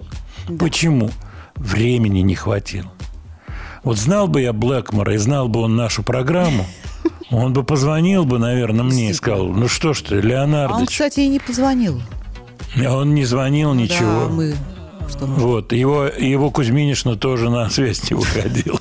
Да. 0.46 0.58
Почему? 0.58 1.08
Времени 1.56 2.20
не 2.20 2.34
хватило. 2.34 2.92
Вот 3.84 3.96
знал 3.96 4.28
бы 4.28 4.42
я 4.42 4.52
Блэкмора 4.52 5.14
и 5.14 5.16
знал 5.16 5.48
бы 5.48 5.60
он 5.60 5.74
нашу 5.74 6.02
программу, 6.02 6.66
он 7.30 7.54
бы 7.54 7.64
позвонил 7.64 8.26
бы, 8.26 8.38
наверное, 8.38 8.84
мне 8.84 9.08
и 9.08 9.14
сказал, 9.14 9.48
ну 9.48 9.66
что 9.66 9.94
ж 9.94 10.02
ты, 10.02 10.20
Леонардович. 10.20 10.76
А 10.76 10.80
он, 10.80 10.86
кстати, 10.86 11.20
и 11.20 11.28
не 11.28 11.38
позвонил. 11.38 12.02
Он 12.86 13.14
не 13.14 13.24
звонил, 13.24 13.72
ничего. 13.72 14.26
Да, 14.26 14.28
мы 14.28 14.54
что 15.08 15.26
Вот, 15.26 15.72
его, 15.72 16.06
его 16.06 16.50
Кузьминишна 16.50 17.16
тоже 17.16 17.50
на 17.50 17.68
связь 17.70 18.10
не 18.10 18.16
выходил. 18.16 18.80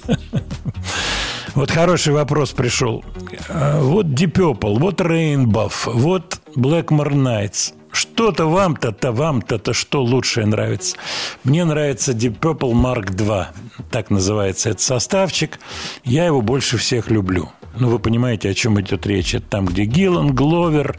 Вот 1.54 1.70
хороший 1.70 2.14
вопрос 2.14 2.52
пришел. 2.52 3.04
А, 3.50 3.82
вот 3.82 4.06
Deep 4.06 4.32
Purple, 4.32 4.80
вот 4.80 5.02
Rainbow, 5.02 5.72
вот 5.86 6.40
Blackmore 6.56 7.14
Nights. 7.14 7.74
Что-то 7.92 8.46
вам-то, 8.46 8.94
то 8.94 9.12
вам-то-то 9.12 9.74
что 9.74 10.02
лучшее 10.02 10.46
нравится? 10.46 10.96
Мне 11.44 11.66
нравится 11.66 12.14
Deep 12.14 12.40
Purple 12.40 12.72
Mark 12.72 13.14
II. 13.16 13.48
Так 13.92 14.10
называется 14.10 14.70
этот 14.70 14.82
составчик. 14.82 15.60
Я 16.06 16.26
его 16.26 16.42
больше 16.42 16.78
всех 16.78 17.12
люблю. 17.12 17.52
Ну, 17.80 17.90
вы 17.90 18.00
понимаете, 18.00 18.50
о 18.50 18.54
чем 18.54 18.80
идет 18.82 19.06
речь. 19.08 19.34
Это 19.34 19.46
там, 19.48 19.66
где 19.66 19.86
Гиллан, 19.86 20.36
Гловер, 20.36 20.98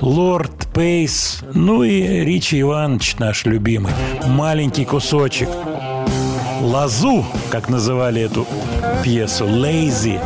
Лорд, 0.00 0.68
Пейс, 0.72 1.40
ну 1.52 1.82
и 1.82 2.02
Ричи 2.24 2.60
Иванович 2.60 3.16
наш 3.18 3.44
любимый. 3.44 3.92
Маленький 4.26 4.84
кусочек. 4.84 5.48
Лазу, 6.60 7.24
как 7.50 7.68
называли 7.68 8.22
эту 8.22 8.46
пьесу, 9.02 9.46
Лейзи. 9.46 10.18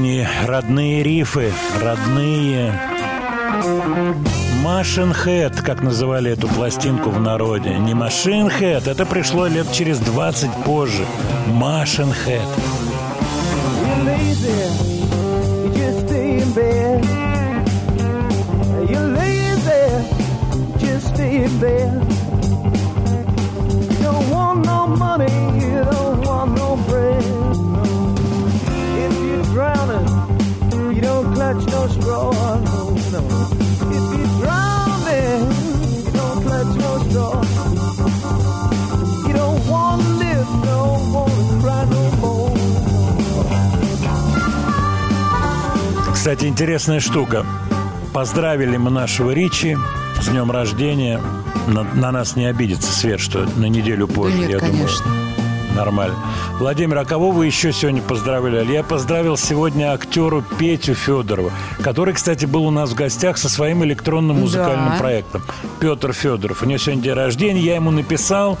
Они, 0.00 0.26
родные 0.46 1.02
рифы, 1.02 1.52
родные... 1.82 2.72
Машинхед, 4.62 5.60
как 5.60 5.82
называли 5.82 6.30
эту 6.30 6.48
пластинку 6.48 7.10
в 7.10 7.20
народе. 7.20 7.74
Не 7.78 7.92
Машинхед, 7.92 8.86
это 8.86 9.04
пришло 9.04 9.46
лет 9.46 9.70
через 9.72 9.98
20 9.98 10.50
позже. 10.64 11.04
Машинхед. 11.48 12.40
door. 12.40 12.89
Кстати, 46.30 46.46
интересная 46.46 47.00
штука. 47.00 47.44
Поздравили 48.12 48.76
мы 48.76 48.88
нашего 48.90 49.32
Ричи 49.32 49.76
с 50.22 50.28
днем 50.28 50.52
рождения. 50.52 51.20
На, 51.66 51.82
на 51.82 52.12
нас 52.12 52.36
не 52.36 52.46
обидится 52.46 52.92
Свет, 52.92 53.18
что 53.18 53.48
на 53.56 53.64
неделю 53.64 54.06
позже, 54.06 54.38
нет, 54.38 54.50
я 54.50 54.58
конечно. 54.60 55.04
думаю. 55.04 55.74
Нормально. 55.74 56.14
Владимир, 56.60 56.98
а 56.98 57.04
кого 57.04 57.32
вы 57.32 57.46
еще 57.46 57.72
сегодня 57.72 58.00
поздравляли? 58.00 58.72
Я 58.72 58.84
поздравил 58.84 59.36
сегодня 59.36 59.92
актеру 59.92 60.44
Петю 60.56 60.94
Федорова, 60.94 61.50
который, 61.82 62.14
кстати, 62.14 62.46
был 62.46 62.64
у 62.64 62.70
нас 62.70 62.90
в 62.90 62.94
гостях 62.94 63.36
со 63.36 63.48
своим 63.48 63.82
электронным 63.82 64.38
музыкальным 64.38 64.90
Да. 64.90 64.98
проектом. 64.98 65.42
Петр 65.80 66.12
Федоров. 66.12 66.62
У 66.62 66.66
него 66.66 66.78
сегодня 66.78 67.02
день 67.02 67.12
рождения, 67.14 67.60
я 67.60 67.74
ему 67.74 67.90
написал. 67.90 68.56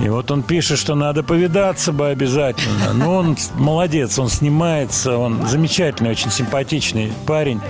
И 0.00 0.08
вот 0.08 0.30
он 0.30 0.42
пишет, 0.42 0.78
что 0.78 0.94
надо 0.94 1.22
повидаться 1.22 1.92
бы 1.92 2.08
обязательно. 2.08 2.92
Но 2.92 3.14
он 3.14 3.36
молодец, 3.54 4.18
он 4.18 4.28
снимается, 4.28 5.16
он 5.16 5.46
замечательный, 5.46 6.10
очень 6.10 6.30
симпатичный 6.30 7.12
парень. 7.26 7.60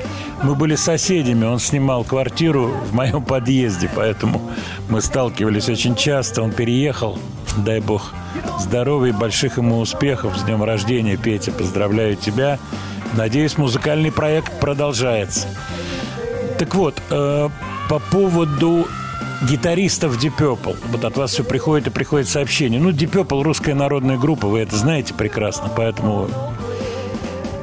Мы 0.42 0.54
были 0.54 0.74
соседями, 0.74 1.44
он 1.44 1.58
снимал 1.58 2.04
квартиру 2.04 2.72
в 2.90 2.94
моем 2.94 3.22
подъезде, 3.22 3.90
поэтому 3.94 4.40
мы 4.88 5.00
сталкивались 5.00 5.68
очень 5.68 5.96
часто. 5.96 6.42
Он 6.42 6.52
переехал, 6.52 7.18
дай 7.58 7.80
бог 7.80 8.12
здоровья 8.58 9.12
и 9.12 9.16
больших 9.16 9.58
ему 9.58 9.78
успехов. 9.78 10.36
С 10.36 10.42
днем 10.42 10.64
рождения, 10.64 11.16
Петя, 11.16 11.52
поздравляю 11.52 12.16
тебя. 12.16 12.58
Надеюсь, 13.14 13.58
музыкальный 13.58 14.10
проект 14.10 14.60
продолжается. 14.60 15.46
Так 16.58 16.74
вот, 16.74 17.00
э, 17.10 17.48
по 17.88 17.98
поводу 17.98 18.86
гитаристов 19.48 20.16
Deep 20.22 20.36
Purple. 20.38 20.76
Вот 20.90 21.04
от 21.04 21.16
вас 21.16 21.32
все 21.32 21.44
приходит 21.44 21.88
и 21.88 21.90
приходит 21.90 22.28
сообщение. 22.28 22.80
Ну, 22.80 22.90
Deep 22.90 23.10
Purple 23.10 23.42
русская 23.42 23.74
народная 23.74 24.16
группа, 24.16 24.46
вы 24.46 24.60
это 24.60 24.76
знаете 24.76 25.14
прекрасно, 25.14 25.70
поэтому, 25.74 26.28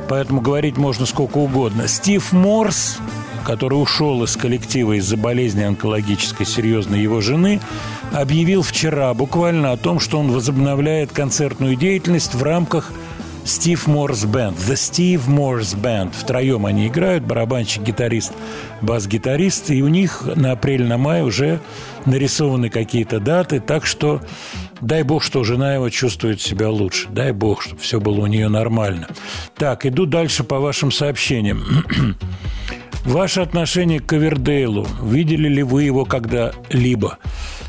поэтому 0.07 0.41
говорить 0.41 0.77
можно 0.77 1.05
сколько 1.05 1.37
угодно. 1.37 1.87
Стив 1.87 2.31
Морс, 2.33 2.99
который 3.45 3.75
ушел 3.75 4.23
из 4.23 4.35
коллектива 4.35 4.93
из-за 4.93 5.17
болезни 5.17 5.63
онкологической 5.63 6.45
серьезной 6.45 7.01
его 7.01 7.21
жены, 7.21 7.59
объявил 8.13 8.61
вчера 8.61 9.13
буквально 9.13 9.71
о 9.71 9.77
том, 9.77 9.99
что 9.99 10.19
он 10.19 10.31
возобновляет 10.31 11.11
концертную 11.11 11.75
деятельность 11.75 12.35
в 12.35 12.43
рамках 12.43 12.91
Стив 13.43 13.88
Морс 13.88 14.26
Бенд. 14.26 14.57
The 14.57 14.73
Steve 14.73 15.27
Morse 15.27 15.76
Band. 15.76 16.11
Втроем 16.13 16.65
они 16.65 16.88
играют, 16.88 17.23
барабанщик, 17.23 17.84
гитарист, 17.84 18.34
бас-гитарист. 18.81 19.72
И 19.72 19.81
у 19.81 19.88
них 19.88 20.23
на 20.35 20.51
апрель, 20.51 20.84
на 20.84 20.97
май 20.97 21.23
уже 21.23 21.59
нарисованы 22.05 22.69
какие-то 22.69 23.19
даты. 23.19 23.59
Так 23.59 23.85
что 23.85 24.22
дай 24.80 25.03
бог, 25.03 25.23
что 25.23 25.43
жена 25.43 25.73
его 25.73 25.89
чувствует 25.89 26.41
себя 26.41 26.69
лучше. 26.69 27.07
Дай 27.09 27.31
бог, 27.31 27.61
чтобы 27.61 27.81
все 27.81 27.99
было 27.99 28.22
у 28.22 28.27
нее 28.27 28.47
нормально. 28.47 29.07
Так, 29.55 29.85
иду 29.85 30.05
дальше 30.05 30.43
по 30.43 30.59
вашим 30.59 30.91
сообщениям. 30.91 31.63
Ваше 33.05 33.41
отношение 33.41 33.99
к 33.99 34.05
Ковердейлу. 34.05 34.88
Видели 35.01 35.47
ли 35.47 35.63
вы 35.63 35.84
его 35.84 36.05
когда-либо? 36.05 37.18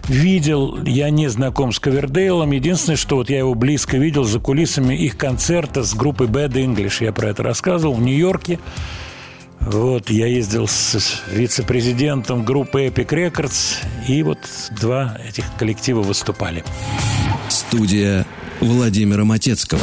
Видел, 0.09 0.83
я 0.85 1.11
не 1.11 1.29
знаком 1.29 1.73
с 1.73 1.79
Ковердейлом. 1.79 2.51
Единственное, 2.51 2.97
что 2.97 3.17
вот 3.17 3.31
я 3.31 3.39
его 3.39 3.55
близко 3.55 3.97
видел 3.97 4.25
за 4.25 4.41
кулисами 4.41 4.95
их 4.95 5.17
концерта 5.17 5.85
с 5.85 5.95
группой 5.95 6.27
Bad 6.27 6.53
English. 6.53 7.05
Я 7.05 7.13
про 7.13 7.31
это 7.31 7.43
рассказывал 7.43 7.95
в 7.95 8.03
Нью-Йорке. 8.03 8.59
Вот, 9.61 10.11
я 10.11 10.27
ездил 10.27 10.67
с 10.67 11.23
вице-президентом 11.31 12.45
группы 12.45 12.87
Epic 12.87 13.07
Records, 13.07 13.77
и 14.09 14.25
вот 14.25 14.39
два 14.81 15.17
этих 15.25 15.45
коллектива 15.57 16.03
выступали. 16.03 16.65
Студия 17.49 18.27
Владимира 18.61 19.25
Матецкого. 19.25 19.83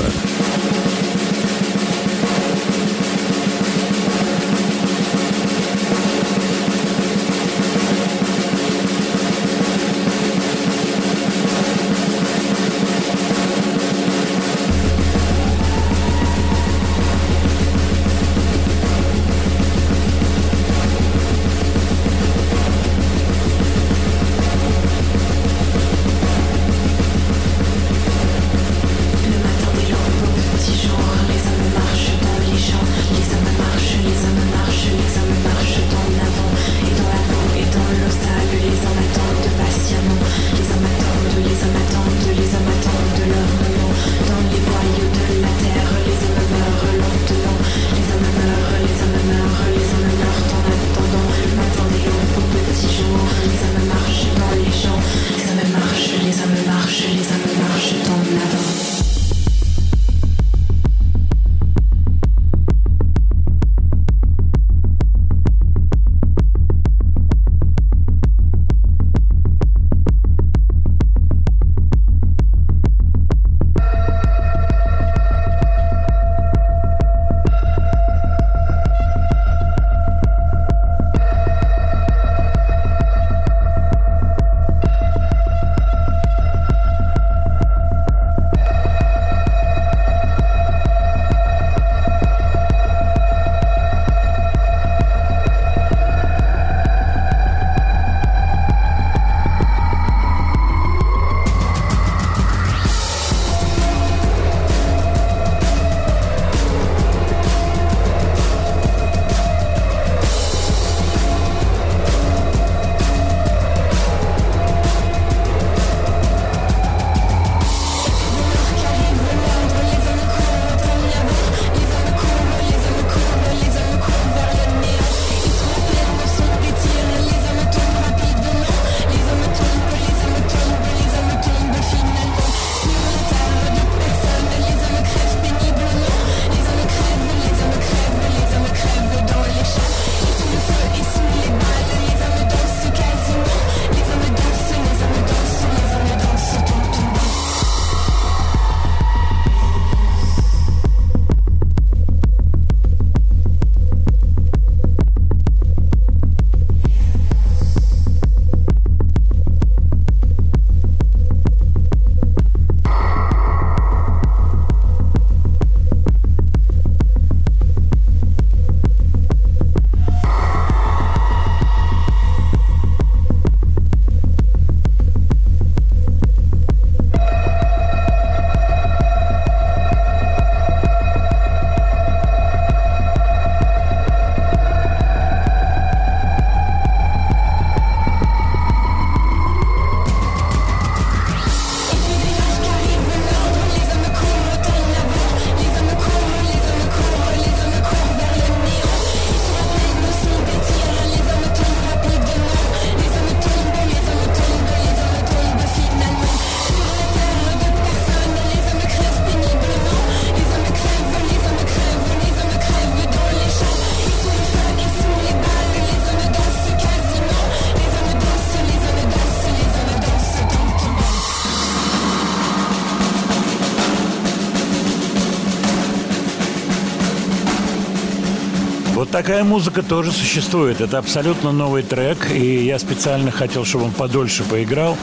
Такая 229.20 229.44
музыка 229.44 229.84
тоже 229.84 230.14
существует. 230.14 230.80
Это 230.80 230.98
абсолютно 230.98 231.52
новый 231.52 231.84
трек, 231.84 232.32
и 232.32 232.64
я 232.64 232.80
специально 232.80 233.32
хотел, 233.32 233.66
чтобы 233.66 233.84
он 233.84 233.92
подольше 233.92 234.46
поиграл. 234.46 234.96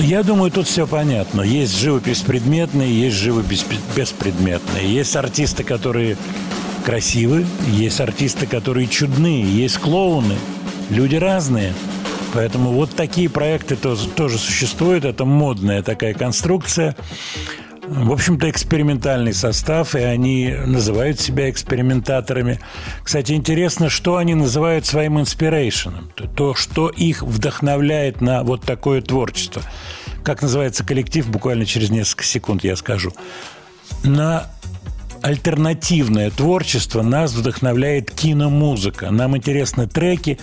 Я 0.00 0.24
думаю, 0.24 0.50
тут 0.50 0.66
все 0.66 0.84
понятно. 0.84 1.42
Есть 1.42 1.78
живопись 1.78 2.22
предметная, 2.22 2.88
есть 2.88 3.14
живопись 3.14 3.64
беспредметная. 3.94 4.82
Есть 4.82 5.14
артисты, 5.14 5.62
которые 5.62 6.16
красивы, 6.84 7.46
есть 7.68 8.00
артисты, 8.00 8.48
которые 8.48 8.88
чудные, 8.88 9.44
есть 9.44 9.78
клоуны. 9.78 10.34
Люди 10.90 11.14
разные. 11.14 11.72
Поэтому 12.32 12.72
вот 12.72 12.96
такие 12.96 13.30
проекты 13.30 13.76
тоже, 13.76 14.08
тоже 14.08 14.38
существуют. 14.38 15.04
Это 15.04 15.24
модная 15.24 15.84
такая 15.84 16.14
конструкция. 16.14 16.96
В 17.96 18.12
общем-то, 18.12 18.50
экспериментальный 18.50 19.32
состав, 19.32 19.94
и 19.94 20.00
они 20.00 20.54
называют 20.66 21.18
себя 21.18 21.48
экспериментаторами. 21.48 22.60
Кстати, 23.02 23.32
интересно, 23.32 23.88
что 23.88 24.18
они 24.18 24.34
называют 24.34 24.84
своим 24.84 25.18
инспирейшеном. 25.18 26.10
То, 26.36 26.54
что 26.54 26.90
их 26.90 27.22
вдохновляет 27.22 28.20
на 28.20 28.42
вот 28.42 28.62
такое 28.64 29.00
творчество. 29.00 29.62
Как 30.22 30.42
называется 30.42 30.84
коллектив, 30.84 31.26
буквально 31.26 31.64
через 31.64 31.88
несколько 31.88 32.24
секунд 32.24 32.64
я 32.64 32.76
скажу. 32.76 33.12
На 34.04 34.50
альтернативное 35.22 36.30
творчество 36.30 37.00
нас 37.00 37.32
вдохновляет 37.32 38.10
киномузыка. 38.10 39.10
Нам 39.10 39.38
интересны 39.38 39.86
треки, 39.86 40.38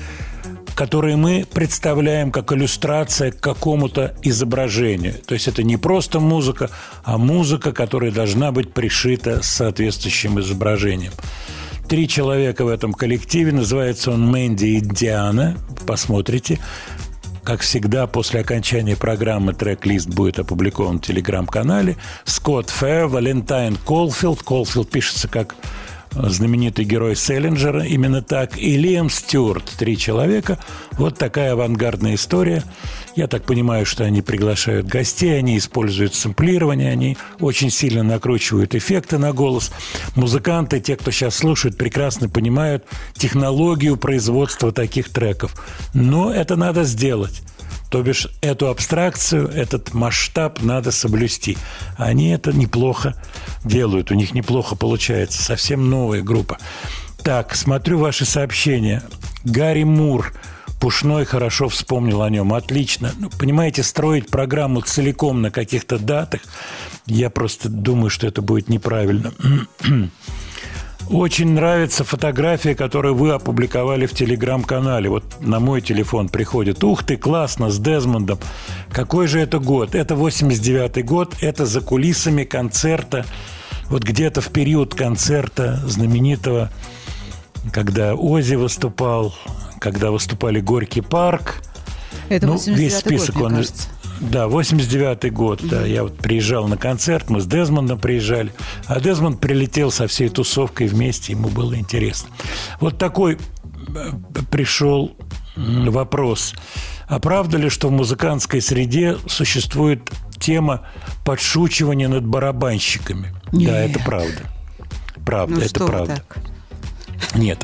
которые 0.75 1.15
мы 1.15 1.45
представляем 1.51 2.31
как 2.31 2.51
иллюстрация 2.51 3.31
к 3.31 3.39
какому-то 3.39 4.15
изображению. 4.21 5.15
То 5.25 5.33
есть 5.33 5.47
это 5.47 5.63
не 5.63 5.77
просто 5.77 6.19
музыка, 6.19 6.69
а 7.03 7.17
музыка, 7.17 7.71
которая 7.71 8.11
должна 8.11 8.51
быть 8.51 8.73
пришита 8.73 9.41
с 9.41 9.47
соответствующим 9.47 10.39
изображением. 10.39 11.13
Три 11.87 12.07
человека 12.07 12.65
в 12.65 12.69
этом 12.69 12.93
коллективе, 12.93 13.51
называется 13.51 14.11
он 14.11 14.25
Мэнди 14.25 14.65
и 14.65 14.79
Диана, 14.81 15.57
посмотрите. 15.85 16.59
Как 17.43 17.59
всегда, 17.59 18.07
после 18.07 18.39
окончания 18.39 18.95
программы 18.95 19.53
трек-лист 19.53 20.07
будет 20.07 20.39
опубликован 20.39 20.99
в 20.99 21.01
телеграм-канале. 21.01 21.97
Скотт 22.23 22.69
Фэр, 22.69 23.07
Валентайн 23.07 23.75
Колфилд. 23.75 24.41
Колфилд 24.41 24.89
пишется 24.89 25.27
как 25.27 25.55
знаменитый 26.15 26.85
герой 26.85 27.15
Селлинджера, 27.15 27.83
именно 27.85 28.21
так, 28.21 28.57
и 28.57 28.77
Лиам 28.77 29.09
Стюарт, 29.09 29.65
три 29.77 29.97
человека. 29.97 30.59
Вот 30.93 31.17
такая 31.17 31.53
авангардная 31.53 32.15
история. 32.15 32.63
Я 33.15 33.27
так 33.27 33.43
понимаю, 33.43 33.85
что 33.85 34.03
они 34.03 34.21
приглашают 34.21 34.87
гостей, 34.87 35.37
они 35.37 35.57
используют 35.57 36.15
сэмплирование, 36.15 36.91
они 36.91 37.17
очень 37.39 37.69
сильно 37.69 38.03
накручивают 38.03 38.73
эффекты 38.73 39.17
на 39.17 39.33
голос. 39.33 39.71
Музыканты, 40.15 40.79
те, 40.79 40.95
кто 40.95 41.11
сейчас 41.11 41.35
слушает, 41.35 41.77
прекрасно 41.77 42.27
понимают 42.27 42.85
технологию 43.15 43.97
производства 43.97 44.71
таких 44.71 45.09
треков. 45.09 45.55
Но 45.93 46.33
это 46.33 46.55
надо 46.55 46.83
сделать. 46.83 47.43
То 47.93 48.01
бишь 48.01 48.27
эту 48.41 48.69
абстракцию, 48.69 49.47
этот 49.49 49.93
масштаб 49.93 50.63
надо 50.63 50.91
соблюсти. 50.91 51.59
Они 51.95 52.29
это 52.29 52.51
неплохо 52.51 53.13
делают, 53.63 54.09
у 54.09 54.15
них 54.15 54.33
неплохо 54.33 54.75
получается. 54.75 55.43
Совсем 55.43 55.91
новая 55.91 56.23
группа. 56.23 56.57
Так, 57.21 57.55
смотрю 57.55 57.99
ваши 57.99 58.25
сообщения. 58.25 59.03
Гарри 59.43 59.83
Мур. 59.83 60.33
Пушной 60.81 61.25
хорошо 61.25 61.69
вспомнил 61.69 62.23
о 62.23 62.31
нем. 62.31 62.55
Отлично. 62.55 63.11
Ну, 63.19 63.29
понимаете, 63.29 63.83
строить 63.83 64.25
программу 64.25 64.81
целиком 64.81 65.43
на 65.43 65.51
каких-то 65.51 65.99
датах, 65.99 66.41
я 67.05 67.29
просто 67.29 67.69
думаю, 67.69 68.09
что 68.09 68.25
это 68.25 68.41
будет 68.41 68.69
неправильно. 68.69 69.33
Очень 71.09 71.53
нравится 71.53 72.03
фотография, 72.03 72.75
которую 72.75 73.15
вы 73.15 73.31
опубликовали 73.31 74.05
в 74.05 74.13
телеграм-канале. 74.13 75.09
Вот 75.09 75.23
на 75.41 75.59
мой 75.59 75.81
телефон 75.81 76.29
приходит. 76.29 76.83
Ух 76.83 77.03
ты, 77.03 77.17
классно, 77.17 77.69
с 77.69 77.77
Дезмондом. 77.77 78.39
Какой 78.91 79.27
же 79.27 79.39
это 79.39 79.59
год? 79.59 79.95
Это 79.95 80.15
89-й 80.15 81.03
год, 81.03 81.35
это 81.41 81.65
за 81.65 81.81
кулисами 81.81 82.43
концерта. 82.43 83.25
Вот 83.89 84.03
где-то 84.03 84.41
в 84.41 84.49
период 84.49 84.95
концерта 84.95 85.79
знаменитого, 85.85 86.71
когда 87.71 88.15
Ози 88.15 88.55
выступал, 88.55 89.35
когда 89.79 90.09
выступали 90.09 90.61
Горький 90.61 91.01
парк. 91.01 91.61
Это 92.29 92.47
ну, 92.47 92.57
весь 92.65 92.97
список 92.97 93.35
год, 93.35 93.51
он... 93.51 93.55
Кажется. 93.57 93.89
Да, 94.19 94.45
89-й 94.45 95.29
год, 95.29 95.61
да. 95.63 95.85
Я 95.85 96.03
вот 96.03 96.17
приезжал 96.17 96.67
на 96.67 96.77
концерт, 96.77 97.29
мы 97.29 97.41
с 97.41 97.45
Дезмондом 97.45 97.99
приезжали. 97.99 98.53
А 98.87 98.99
Дезмонд 98.99 99.39
прилетел 99.39 99.91
со 99.91 100.07
всей 100.07 100.29
тусовкой 100.29 100.87
вместе, 100.87 101.33
ему 101.33 101.49
было 101.49 101.75
интересно. 101.77 102.29
Вот 102.79 102.97
такой 102.97 103.37
э, 103.95 104.11
пришел 104.49 105.15
вопрос. 105.55 106.53
А 107.07 107.19
правда 107.19 107.57
ли, 107.57 107.69
что 107.69 107.89
в 107.89 107.91
музыкантской 107.91 108.61
среде 108.61 109.17
существует 109.27 110.09
тема 110.39 110.87
подшучивания 111.25 112.07
над 112.07 112.25
барабанщиками? 112.25 113.33
Нет. 113.51 113.69
Да, 113.69 113.79
это 113.79 113.99
правда. 113.99 114.41
Правда, 115.25 115.55
ну, 115.55 115.61
это 115.61 115.85
правда. 115.85 116.15
Так? 116.15 116.52
Нет. 117.35 117.63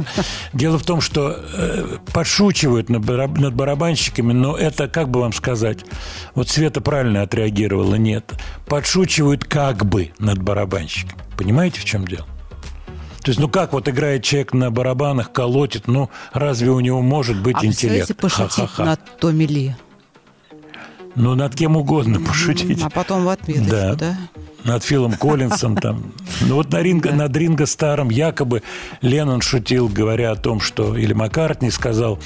Дело 0.53 0.77
в 0.77 0.83
том, 0.83 1.01
что 1.01 1.37
э, 1.53 1.97
подшучивают 2.13 2.89
над, 2.89 3.05
над 3.37 3.53
барабанщиками, 3.53 4.33
но 4.33 4.57
это, 4.57 4.87
как 4.87 5.09
бы 5.09 5.21
вам 5.21 5.33
сказать, 5.33 5.79
вот 6.35 6.49
Света 6.49 6.81
правильно 6.81 7.21
отреагировала, 7.21 7.95
нет. 7.95 8.33
Подшучивают 8.67 9.45
как 9.45 9.85
бы 9.85 10.11
над 10.19 10.41
барабанщиками. 10.41 11.21
Понимаете, 11.37 11.79
в 11.79 11.85
чем 11.85 12.07
дело? 12.07 12.27
То 13.21 13.31
есть, 13.31 13.39
ну 13.39 13.49
как 13.49 13.73
вот 13.73 13.87
играет 13.89 14.23
человек 14.23 14.53
на 14.53 14.71
барабанах, 14.71 15.31
колотит, 15.31 15.87
ну 15.87 16.09
разве 16.33 16.69
у 16.71 16.79
него 16.79 17.01
может 17.01 17.41
быть 17.41 17.57
а 17.59 17.65
интеллект? 17.65 18.15
пошутить 18.15 18.53
Ха-ха-ха. 18.53 18.85
над 18.85 19.19
Томми 19.19 19.43
Ли? 19.43 19.75
Ну, 21.15 21.35
над 21.35 21.55
кем 21.55 21.75
угодно 21.75 22.21
пошутить. 22.27 22.81
А 22.81 22.89
потом 22.89 23.25
в 23.25 23.29
ответ 23.29 23.67
да. 23.67 23.95
да? 23.95 24.17
Над 24.63 24.83
Филом 24.83 25.13
Коллинсом 25.13 25.75
там. 25.77 26.11
Ну 26.41 26.55
вот 26.55 26.71
на 26.71 26.81
Ринго, 26.81 27.11
над 27.11 27.35
Ринго 27.35 27.65
Старом 27.65 28.09
якобы 28.09 28.63
Леннон 29.01 29.41
шутил, 29.41 29.87
говоря 29.87 30.31
о 30.31 30.35
том, 30.35 30.59
что... 30.59 30.95
Или 30.97 31.13
Маккартни 31.13 31.71
сказал, 31.71 32.19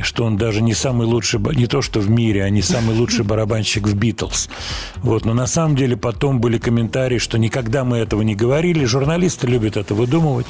что 0.00 0.24
он 0.24 0.36
даже 0.36 0.62
не 0.62 0.74
самый 0.74 1.06
лучший... 1.06 1.40
Не 1.54 1.66
то, 1.66 1.82
что 1.82 2.00
в 2.00 2.10
мире, 2.10 2.44
а 2.44 2.50
не 2.50 2.62
самый 2.62 2.96
лучший 2.96 3.24
барабанщик 3.24 3.86
в 3.86 3.94
Битлз. 3.94 4.48
Вот. 4.96 5.24
Но 5.24 5.34
на 5.34 5.46
самом 5.46 5.76
деле 5.76 5.96
потом 5.96 6.40
были 6.40 6.58
комментарии, 6.58 7.18
что 7.18 7.38
никогда 7.38 7.84
мы 7.84 7.98
этого 7.98 8.22
не 8.22 8.34
говорили. 8.34 8.84
Журналисты 8.84 9.46
любят 9.46 9.76
это 9.76 9.94
выдумывать. 9.94 10.46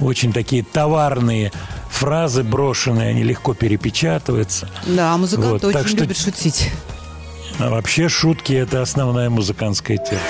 Очень 0.00 0.32
такие 0.32 0.64
товарные 0.64 1.52
фразы 1.90 2.42
брошенные, 2.42 3.10
они 3.10 3.22
легко 3.22 3.54
перепечатываются. 3.54 4.68
Да, 4.86 5.16
музыканты 5.16 5.66
вот. 5.66 5.76
очень 5.76 5.88
что... 5.88 6.02
любят 6.02 6.16
шутить. 6.16 6.70
А 7.58 7.70
вообще 7.70 8.08
шутки– 8.08 8.52
это 8.54 8.82
основная 8.82 9.30
музыкантская 9.30 9.96
тема. 9.96 10.20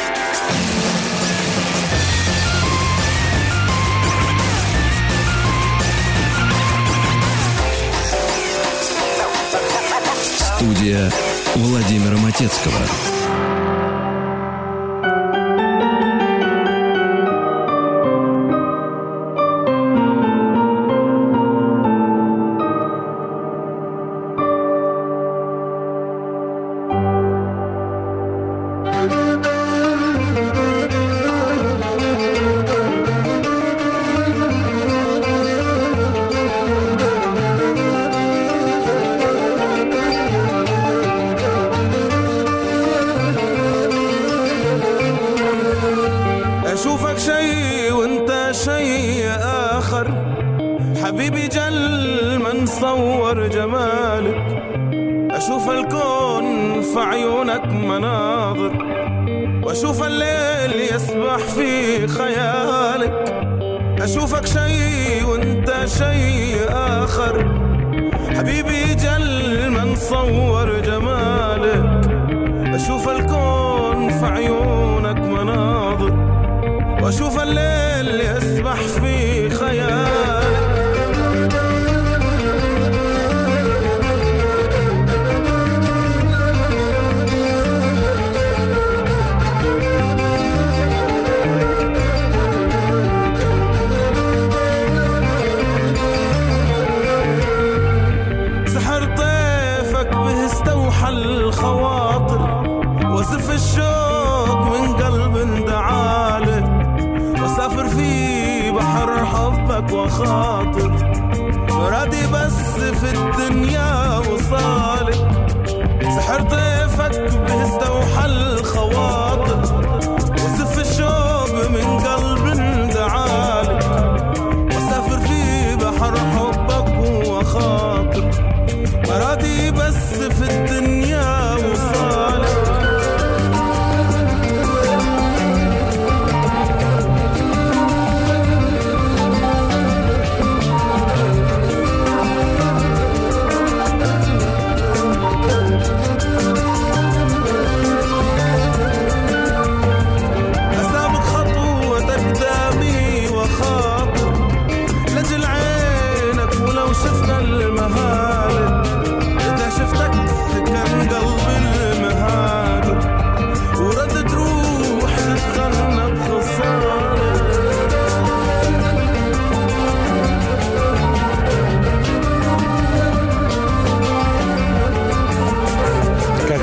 Студия 10.57 11.11
Владимира 11.55 12.17
Матецкого. 12.19 13.24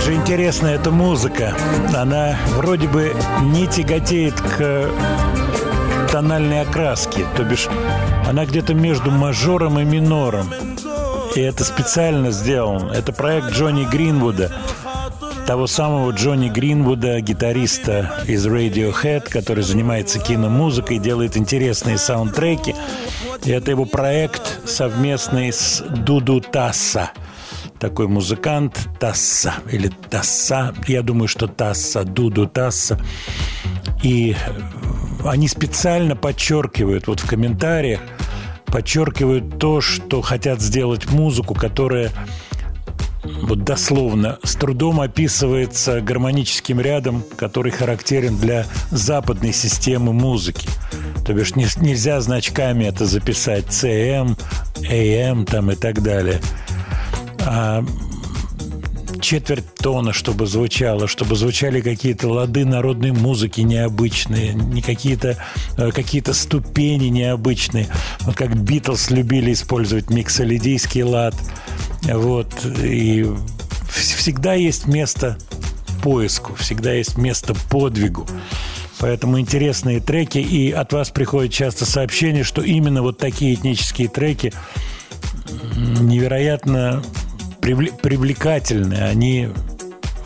Же 0.02 0.16
интересна 0.16 0.68
эта 0.68 0.90
музыка. 0.92 1.54
Она 1.96 2.36
вроде 2.56 2.88
бы 2.88 3.14
не 3.44 3.68
тяготеет 3.68 4.40
к 4.42 4.90
тональной 6.12 6.62
окраске, 6.62 7.26
то 7.36 7.44
бишь 7.44 7.68
она 8.28 8.46
где-то 8.46 8.74
между 8.74 9.12
мажором 9.12 9.80
и 9.80 9.84
минором. 9.84 10.52
И 11.36 11.40
это 11.40 11.64
специально 11.64 12.32
сделано. 12.32 12.92
Это 12.92 13.14
проект 13.14 13.52
Джонни 13.52 13.86
Гринвуда, 13.86 14.52
того 15.46 15.68
самого 15.68 16.12
Джонни 16.12 16.50
Гринвуда, 16.50 17.22
гитариста 17.22 18.12
из 18.28 18.46
Radiohead, 18.48 19.30
который 19.30 19.64
занимается 19.64 20.20
киномузыкой, 20.20 20.98
делает 20.98 21.38
интересные 21.38 21.98
саундтреки. 21.98 22.76
И 23.44 23.52
это 23.52 23.72
его 23.72 23.86
проект 23.86 24.68
совместный 24.68 25.54
с 25.54 25.82
Дуду 25.82 26.42
Тасса 26.42 27.12
такой 27.82 28.08
музыкант 28.08 28.88
Тасса 29.00 29.56
или 29.72 29.92
Тасса, 30.12 30.74
я 30.88 31.02
думаю, 31.02 31.28
что 31.28 31.48
Тасса, 31.48 32.04
Дуду 32.04 32.48
Тасса. 32.48 33.00
И 34.04 34.36
они 35.26 35.48
специально 35.48 36.16
подчеркивают 36.16 37.08
вот 37.08 37.22
в 37.22 37.28
комментариях, 37.28 38.00
подчеркивают 38.68 39.58
то, 39.58 39.82
что 39.82 40.22
хотят 40.22 40.62
сделать 40.62 41.10
музыку, 41.10 41.56
которая 41.56 42.12
вот 43.24 43.64
дословно 43.64 44.38
с 44.44 44.56
трудом 44.56 45.02
описывается 45.02 46.02
гармоническим 46.02 46.80
рядом, 46.80 47.24
который 47.36 47.72
характерен 47.72 48.38
для 48.38 48.66
западной 48.92 49.54
системы 49.54 50.14
музыки. 50.14 50.70
То 51.26 51.34
бишь 51.34 51.56
не- 51.56 51.66
нельзя 51.78 52.22
значками 52.22 52.86
это 52.86 53.08
записать 53.08 53.66
CM, 53.70 54.38
AM 54.82 55.46
там 55.46 55.72
и 55.72 55.76
так 55.76 56.04
далее. 56.04 56.42
А 57.46 57.84
четверть 59.22 59.76
тона, 59.76 60.14
чтобы 60.14 60.48
звучало, 60.48 61.08
чтобы 61.08 61.36
звучали 61.36 61.80
какие-то 61.80 62.28
лады 62.28 62.66
народной 62.66 63.12
музыки 63.12 63.62
необычные, 63.62 64.54
не 64.54 64.82
какие-то 64.82 65.38
э, 65.78 65.92
какие-то 65.92 66.34
ступени 66.34 67.08
необычные. 67.08 67.88
Вот 68.22 68.36
как 68.36 68.56
Битлз 68.56 69.12
любили 69.12 69.54
использовать 69.54 70.10
миксолидийский 70.10 71.04
лад. 71.04 71.36
Вот. 72.04 72.66
И 72.84 73.26
всегда 73.90 74.54
есть 74.54 74.88
место 74.88 75.38
поиску, 76.04 76.56
всегда 76.56 76.94
есть 76.94 77.18
место 77.18 77.54
подвигу. 77.70 78.28
Поэтому 79.00 79.40
интересные 79.40 80.00
треки, 80.00 80.38
и 80.38 80.72
от 80.72 80.94
вас 80.94 81.10
приходит 81.10 81.52
часто 81.52 81.86
сообщение, 81.86 82.44
что 82.44 82.62
именно 82.62 83.02
вот 83.02 83.18
такие 83.18 83.56
этнические 83.56 84.10
треки 84.10 84.54
невероятно 85.76 87.04
привлекательны, 87.62 88.96
они 88.96 89.50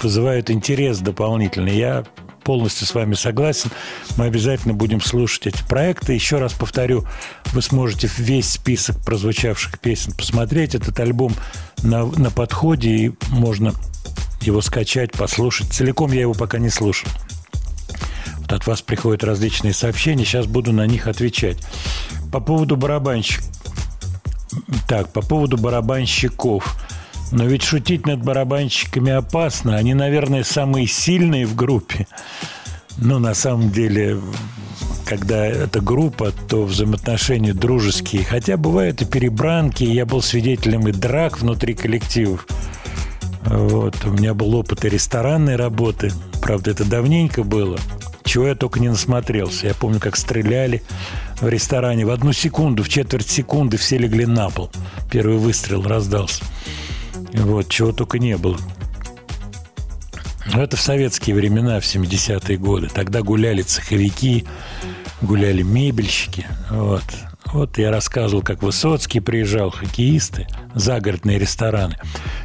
вызывают 0.02 0.50
интерес 0.50 1.00
дополнительный. 1.00 1.78
Я 1.78 2.06
полностью 2.44 2.88
с 2.88 2.94
вами 2.94 3.16
согласен. 3.16 3.72
Мы 4.18 4.26
обязательно 4.26 4.74
будем 4.74 5.02
слушать 5.02 5.48
эти 5.48 5.64
проекты. 5.68 6.14
Еще 6.14 6.38
раз 6.38 6.54
повторю, 6.54 7.06
вы 7.52 7.62
сможете 7.62 8.10
весь 8.18 8.52
список 8.52 8.98
прозвучавших 9.04 9.80
песен 9.80 10.14
посмотреть. 10.14 10.76
Этот 10.76 10.98
альбом 11.00 11.34
на, 11.82 12.06
на 12.06 12.30
подходе, 12.30 12.90
и 12.90 13.12
можно 13.30 13.74
его 14.42 14.62
скачать, 14.62 15.12
послушать. 15.12 15.74
Целиком 15.74 16.12
я 16.12 16.22
его 16.22 16.34
пока 16.34 16.60
не 16.60 16.70
слушал. 16.70 17.10
Вот 18.38 18.54
от 18.54 18.68
вас 18.68 18.84
приходят 18.84 19.24
различные 19.24 19.74
сообщения, 19.74 20.24
сейчас 20.24 20.46
буду 20.46 20.72
на 20.72 20.86
них 20.86 21.08
отвечать. 21.08 21.58
По 22.32 22.40
поводу 22.40 22.78
барабанщик. 22.78 23.44
Так, 24.88 25.12
по 25.12 25.22
поводу 25.22 25.58
барабанщиков. 25.58 26.78
Но 27.32 27.46
ведь 27.46 27.64
шутить 27.64 28.06
над 28.06 28.24
барабанщиками 28.24 29.12
опасно. 29.12 29.76
Они, 29.76 29.94
наверное, 29.94 30.44
самые 30.44 30.88
сильные 30.88 31.46
в 31.46 31.56
группе. 31.56 32.08
Но 32.98 33.20
на 33.20 33.34
самом 33.34 33.72
деле, 33.72 34.20
когда 35.06 35.46
это 35.46 35.82
группа, 35.82 36.32
то 36.32 36.64
взаимоотношения 36.64 37.54
дружеские. 37.54 38.24
Хотя 38.24 38.58
бывают 38.58 39.02
и 39.02 39.06
перебранки. 39.06 39.84
Я 39.84 40.06
был 40.06 40.22
свидетелем 40.22 40.88
и 40.88 40.92
драк 40.92 41.40
внутри 41.40 41.74
коллективов. 41.74 42.48
Вот. 43.46 43.96
У 44.06 44.12
меня 44.12 44.34
был 44.34 44.56
опыт 44.56 44.86
и 44.86 44.90
ресторанной 44.90 45.56
работы. 45.56 46.12
Правда, 46.42 46.72
это 46.72 46.86
давненько 46.86 47.44
было. 47.44 47.78
Чего 48.24 48.48
я 48.48 48.56
только 48.56 48.80
не 48.80 48.90
насмотрелся. 48.90 49.68
Я 49.68 49.74
помню, 49.76 50.00
как 50.00 50.16
стреляли 50.16 50.82
в 51.42 51.48
ресторане. 51.48 52.06
В 52.06 52.10
одну 52.10 52.34
секунду, 52.34 52.84
в 52.84 52.90
четверть 52.90 53.30
секунды 53.30 53.78
все 53.78 53.98
легли 53.98 54.26
на 54.26 54.50
пол. 54.50 54.72
Первый 55.12 55.38
выстрел 55.38 55.84
раздался. 55.84 56.44
Вот, 57.38 57.70
чего 57.70 57.92
только 57.92 58.20
не 58.20 58.38
было. 58.38 58.58
Но 60.54 60.62
это 60.62 60.78
в 60.78 60.82
советские 60.82 61.36
времена, 61.36 61.80
в 61.80 61.84
70-е 61.84 62.58
годы. 62.58 62.88
Тогда 62.88 63.22
гуляли 63.22 63.62
цеховики, 63.62 64.46
гуляли 65.22 65.64
мебельщики. 65.64 66.48
Вот. 66.70 67.04
Вот 67.54 67.78
я 67.78 67.92
рассказывал, 67.92 68.42
как 68.42 68.64
Высоцкий 68.64 69.20
приезжал, 69.20 69.70
хоккеисты, 69.70 70.48
загородные 70.74 71.40
рестораны. 71.40 71.98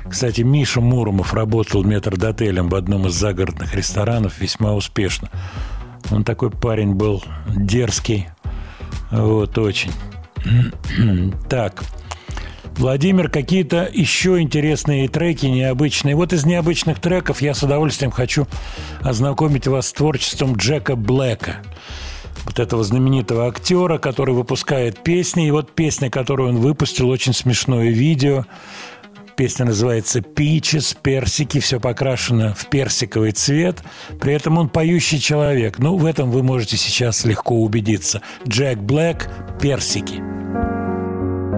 Кстати, 0.08 0.42
Миша 0.42 0.80
Муромов 0.80 1.34
работал 1.34 1.82
метрдотелем 1.84 2.68
в 2.68 2.74
одном 2.74 3.06
из 3.06 3.14
загородных 3.14 3.74
ресторанов 3.74 4.38
весьма 4.38 4.72
успешно. 4.74 5.30
Он 6.10 6.24
такой 6.24 6.50
парень 6.50 6.94
был 6.94 7.22
дерзкий, 7.48 8.28
вот, 9.10 9.56
очень. 9.58 9.92
Так, 11.48 11.82
Владимир, 12.80 13.28
какие-то 13.28 13.90
еще 13.92 14.40
интересные 14.40 15.06
треки, 15.06 15.44
необычные. 15.44 16.16
Вот 16.16 16.32
из 16.32 16.46
необычных 16.46 16.98
треков 16.98 17.42
я 17.42 17.52
с 17.52 17.62
удовольствием 17.62 18.10
хочу 18.10 18.46
ознакомить 19.02 19.66
вас 19.66 19.88
с 19.88 19.92
творчеством 19.92 20.54
Джека 20.54 20.96
Блэка. 20.96 21.56
Вот 22.46 22.58
этого 22.58 22.82
знаменитого 22.82 23.48
актера, 23.48 23.98
который 23.98 24.34
выпускает 24.34 25.04
песни. 25.04 25.48
И 25.48 25.50
вот 25.50 25.74
песня, 25.74 26.08
которую 26.08 26.48
он 26.48 26.56
выпустил, 26.56 27.10
очень 27.10 27.34
смешное 27.34 27.90
видео. 27.90 28.46
Песня 29.36 29.66
называется 29.66 30.20
«Peaches», 30.20 30.96
«Персики», 31.02 31.60
все 31.60 31.80
покрашено 31.80 32.54
в 32.54 32.66
персиковый 32.70 33.32
цвет. 33.32 33.82
При 34.22 34.32
этом 34.32 34.56
он 34.56 34.70
поющий 34.70 35.18
человек. 35.18 35.78
Ну, 35.78 35.98
в 35.98 36.06
этом 36.06 36.30
вы 36.30 36.42
можете 36.42 36.78
сейчас 36.78 37.26
легко 37.26 37.56
убедиться. 37.56 38.22
Джек 38.48 38.78
Блэк 38.78 39.28
«Персики». 39.60 40.14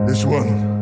This 0.04 0.24
one 0.24 0.81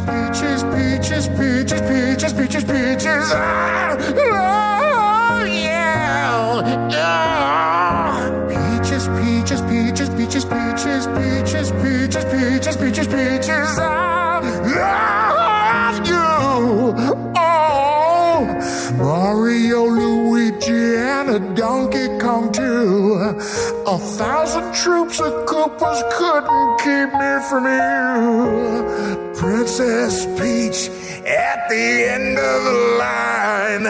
peaches, 0.00 0.62
peaches, 0.64 1.28
peaches, 1.28 1.80
peaches, 1.82 2.32
peaches, 2.32 2.64
peaches. 2.64 3.32
I 3.32 3.94
love 4.32 5.46
you. 5.48 5.80
Yeah. 6.94 8.48
Peaches, 8.48 9.06
peaches, 9.18 9.60
peaches, 9.62 10.08
peaches, 10.10 10.44
peaches, 10.44 11.06
peaches, 11.06 11.70
peaches, 11.82 12.24
peaches, 12.24 12.76
peaches, 12.76 13.06
peaches. 13.06 13.78
I 13.78 14.40
love 14.76 16.06
you. 16.06 16.26
Oh, 17.36 18.38
Mario, 18.98 19.80
Luigi, 19.86 20.96
and 20.96 21.30
a 21.30 21.38
Donkey 21.54 22.08
Kong 22.18 22.52
too. 22.52 23.14
A 23.86 23.98
thousand 23.98 24.72
troops 24.74 25.20
of 25.20 25.32
Koopas 25.46 26.02
couldn't 26.12 26.78
keep 26.84 27.12
me 27.18 27.40
from 27.48 27.64
you. 27.66 29.29
Princess 29.40 30.26
Peach 30.38 30.90
at 31.26 31.66
the 31.70 32.10
end 32.12 32.38
of 32.38 32.62
the 32.62 32.96
line. 32.98 33.86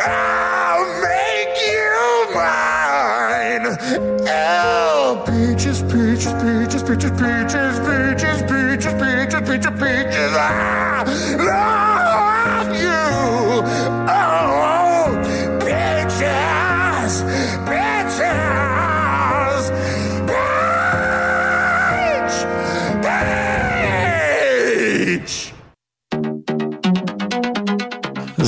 I'll 0.00 1.00
make 1.00 1.56
you 1.70 2.34
mine. 2.34 3.78
Oh, 4.26 5.22
peaches, 5.24 5.82
peaches, 5.82 6.32
peaches, 6.42 6.82
peaches, 6.82 7.12
peaches, 7.12 7.78
peaches, 7.86 8.42
peaches, 8.42 8.94
peaches, 9.00 9.48
peaches, 9.48 9.70
peaches. 9.78 10.32
I 10.34 11.04
love 11.38 11.91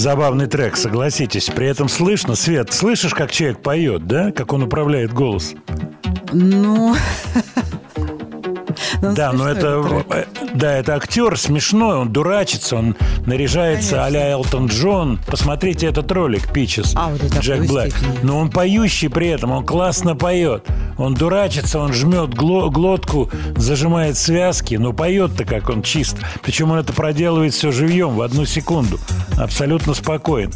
Забавный 0.05 0.47
трек, 0.47 0.77
согласитесь. 0.77 1.47
При 1.47 1.67
этом 1.67 1.89
слышно, 1.89 2.35
Свет, 2.35 2.75
слышишь, 2.75 3.15
как 3.15 3.33
человек 3.33 3.61
поет, 3.61 4.07
да? 4.07 4.33
Как 4.33 4.53
он 4.53 4.65
управляет 4.65 5.15
голос? 5.15 5.55
Ну... 6.31 6.95
Да, 9.13 9.33
но 9.33 9.49
это, 9.49 9.85
этот 9.85 10.07
э, 10.11 10.25
да, 10.55 10.73
это 10.73 10.95
актер 10.95 11.39
смешной, 11.39 11.97
он 11.99 12.13
дурачится, 12.13 12.77
он 12.77 12.97
наряжается 13.27 13.97
Конечно. 13.97 14.05
а-ля 14.07 14.31
Элтон 14.31 14.67
Джон. 14.67 15.19
Посмотрите 15.27 15.87
этот 15.87 16.11
ролик, 16.13 16.53
Пичес, 16.53 16.95
А, 16.97 17.09
вот 17.11 17.21
Джек 17.39 17.67
Блэк. 17.67 17.91
степени. 17.91 18.19
Но 18.23 18.39
он 18.39 18.51
поющий 18.51 19.09
при 19.09 19.29
этом, 19.29 19.51
он 19.51 19.65
классно 19.67 20.15
поет. 20.17 20.65
Он 20.97 21.15
дурачится, 21.15 21.81
он 21.81 21.93
жмет 21.93 22.31
гло- 22.31 22.71
глотку, 22.71 23.31
зажимает 23.57 24.17
связки, 24.17 24.77
но 24.77 24.93
поет-то 24.93 25.45
как 25.45 25.69
он 25.69 25.83
чист. 25.83 26.17
Причем 26.43 26.71
он 26.71 26.79
это 26.79 26.93
проделывает 26.93 27.53
все 27.53 27.73
живьем 27.73 28.11
в 28.15 28.23
одну 28.23 28.45
секунду. 28.45 28.99
Абсолютно 29.37 29.95
спокоен. 29.95 30.53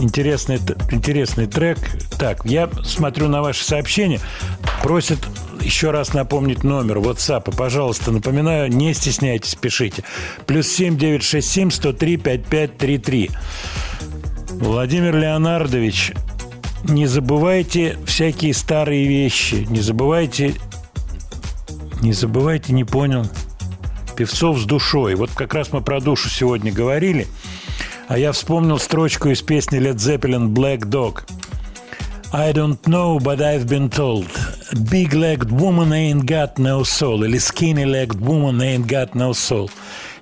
Интересный, 0.00 0.60
интересный 0.92 1.46
трек. 1.46 1.78
Так, 2.20 2.44
я 2.44 2.68
смотрю 2.84 3.28
на 3.28 3.42
ваши 3.42 3.64
сообщения. 3.64 4.20
Просят 4.82 5.18
еще 5.60 5.90
раз 5.90 6.14
напомнить 6.14 6.64
номер 6.64 6.98
WhatsApp. 6.98 7.54
Пожалуйста, 7.56 8.10
напоминаю, 8.10 8.70
не 8.72 8.94
стесняйтесь, 8.94 9.54
пишите. 9.54 10.04
Плюс 10.46 10.68
7 10.68 10.96
967 10.96 11.70
103 11.70 12.16
5533. 12.16 13.30
Владимир 14.52 15.16
Леонардович, 15.16 16.12
не 16.84 17.06
забывайте 17.06 17.98
всякие 18.06 18.54
старые 18.54 19.06
вещи. 19.06 19.66
Не 19.68 19.80
забывайте... 19.80 20.54
Не 22.00 22.12
забывайте, 22.12 22.72
не 22.72 22.84
понял. 22.84 23.26
Певцов 24.16 24.58
с 24.58 24.64
душой. 24.64 25.16
Вот 25.16 25.30
как 25.30 25.54
раз 25.54 25.72
мы 25.72 25.80
про 25.80 26.00
душу 26.00 26.28
сегодня 26.28 26.72
говорили. 26.72 27.26
А 28.06 28.16
я 28.16 28.32
вспомнил 28.32 28.78
строчку 28.78 29.28
из 29.28 29.42
песни 29.42 29.80
Led 29.80 29.96
Zeppelin 29.96 30.48
«Black 30.48 30.80
Dog». 30.80 31.24
I 32.32 32.52
don't 32.52 32.80
know, 32.86 33.18
but 33.18 33.40
I've 33.40 33.66
been 33.66 33.88
told. 33.88 34.26
Big-legged 34.90 35.50
woman 35.50 35.92
ain't 35.92 36.26
got 36.26 36.58
no 36.58 36.82
soul. 36.84 37.24
Или 37.24 37.38
skinny-legged 37.38 38.20
woman 38.20 38.60
ain't 38.60 38.86
got 38.86 39.14
no 39.14 39.32
soul. 39.32 39.70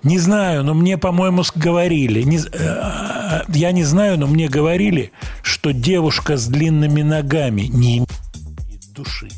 Не 0.05 0.19
знаю, 0.21 0.63
но 0.63 0.73
мне, 0.75 0.99
по-моему, 0.99 1.43
говорили. 1.57 2.23
Не 2.23 2.39
з- 2.39 2.49
э, 2.53 3.43
я 3.49 3.73
не 3.73 3.83
знаю, 3.83 4.19
но 4.19 4.29
мне 4.29 4.49
говорили, 4.49 5.11
что 5.43 5.73
девушка 5.73 6.37
с 6.37 6.47
длинными 6.47 7.03
ногами 7.03 7.63
не 7.63 7.97
имеет 7.99 8.93
души. 8.95 9.29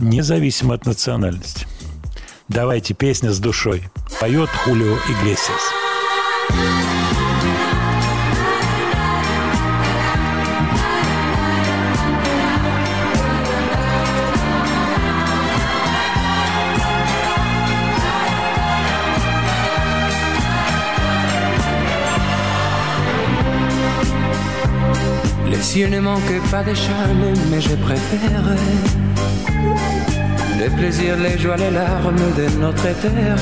Независимо 0.00 0.74
от 0.74 0.86
национальности. 0.86 1.66
Давайте 2.48 2.94
песня 2.94 3.30
с 3.30 3.38
душой. 3.38 3.82
Поет 4.20 4.48
Хулио 4.48 4.96
Иглесиас. 5.10 6.87
Cieux 25.70 25.88
ne 25.88 26.00
manquent 26.00 26.50
pas 26.50 26.62
de 26.62 26.72
charme, 26.72 27.26
mais 27.50 27.60
je 27.60 27.74
préfère 27.74 28.42
les 30.58 30.70
plaisirs, 30.70 31.18
les 31.18 31.36
joies, 31.36 31.58
les 31.58 31.70
larmes 31.70 32.24
de 32.38 32.58
notre 32.58 32.90
terre. 33.02 33.36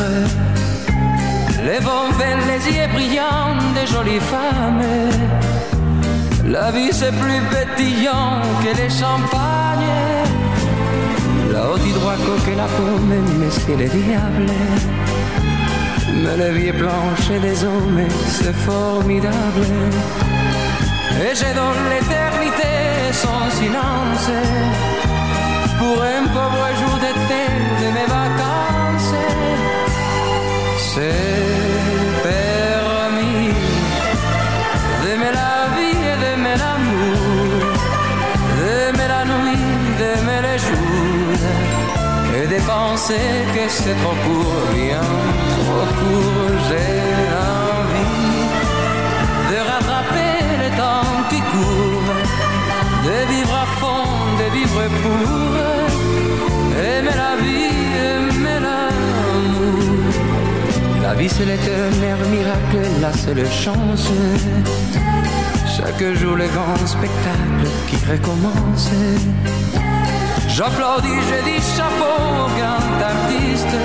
Les 1.65 1.79
bons 1.87 2.11
vins, 2.19 2.43
les 2.51 2.63
yeux 2.75 2.89
brillants 2.93 3.55
des 3.77 3.87
jolies 3.87 4.19
femmes. 4.19 4.83
La 6.45 6.73
vie 6.73 6.91
c'est 6.91 7.15
plus 7.23 7.41
pétillant 7.55 8.43
que 8.61 8.77
les 8.77 8.91
champagnes. 8.91 9.95
Là-haut 11.53 11.79
du 11.79 11.93
droit 11.93 12.17
coque 12.27 12.57
la 12.57 12.69
pomme, 12.77 13.15
mais 13.39 13.51
c'est 13.51 13.77
le 13.77 13.89
diable. 13.89 14.51
Mais 16.23 16.37
les 16.39 16.59
vies 16.59 16.73
blanches 16.73 17.41
des 17.41 17.65
hommes, 17.65 18.03
c'est 18.27 18.57
formidable. 18.69 19.69
Et 21.19 21.35
je 21.35 21.49
donne 21.55 21.83
l'éternité 21.89 22.73
son 23.13 23.51
silence 23.59 24.29
pour 25.79 26.03
un 26.03 26.27
pauvre 26.35 26.69
jour 26.81 26.99
d'été 27.05 27.43
de 27.81 27.89
mes 27.97 28.07
vacances. 28.07 29.15
C'est 30.91 31.43
permis 32.23 33.55
d'aimer 35.03 35.33
la 35.41 35.57
vie 35.75 35.99
et 36.13 36.17
d'aimer 36.23 36.57
l'amour, 36.63 37.79
d'aimer 38.59 39.09
la 39.09 39.25
nuit, 39.25 39.67
d'aimer 39.99 40.41
les 40.49 40.59
jours 40.59 41.45
et 42.39 42.47
de 42.47 42.59
penser 42.67 43.29
que 43.55 43.65
c'est 43.69 43.97
trop 44.03 44.17
court, 44.25 44.67
bien 44.75 45.01
trop 45.57 45.87
court. 45.99 46.57
J'ai 46.69 47.16
de 53.07 53.33
vivre 53.33 53.55
à 53.55 53.67
fond, 53.79 54.09
de 54.41 54.47
vivre 54.57 54.83
pour 55.03 55.21
aimer 56.79 57.17
la 57.25 57.35
vie, 57.43 57.71
aimer 58.11 58.61
l'amour. 58.67 60.13
La 61.03 61.15
vie 61.15 61.29
c'est 61.29 61.45
l'éternel 61.45 62.19
miracle, 62.31 62.83
la 63.01 63.13
seule 63.13 63.47
chance. 63.51 64.09
Chaque 65.77 66.05
jour 66.15 66.37
le 66.37 66.47
grand 66.49 66.87
spectacle 66.87 67.67
qui 67.89 67.97
recommence. 68.11 68.91
J'applaudis, 70.49 71.21
je 71.31 71.39
dis 71.49 71.63
chapeau 71.77 72.17
au 72.45 72.49
grand 72.59 72.97
artiste 73.13 73.77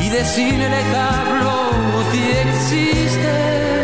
qui 0.00 0.08
dessine 0.08 0.64
les 0.74 0.86
tableaux 0.94 2.02
qui 2.12 2.24
existent. 2.44 3.75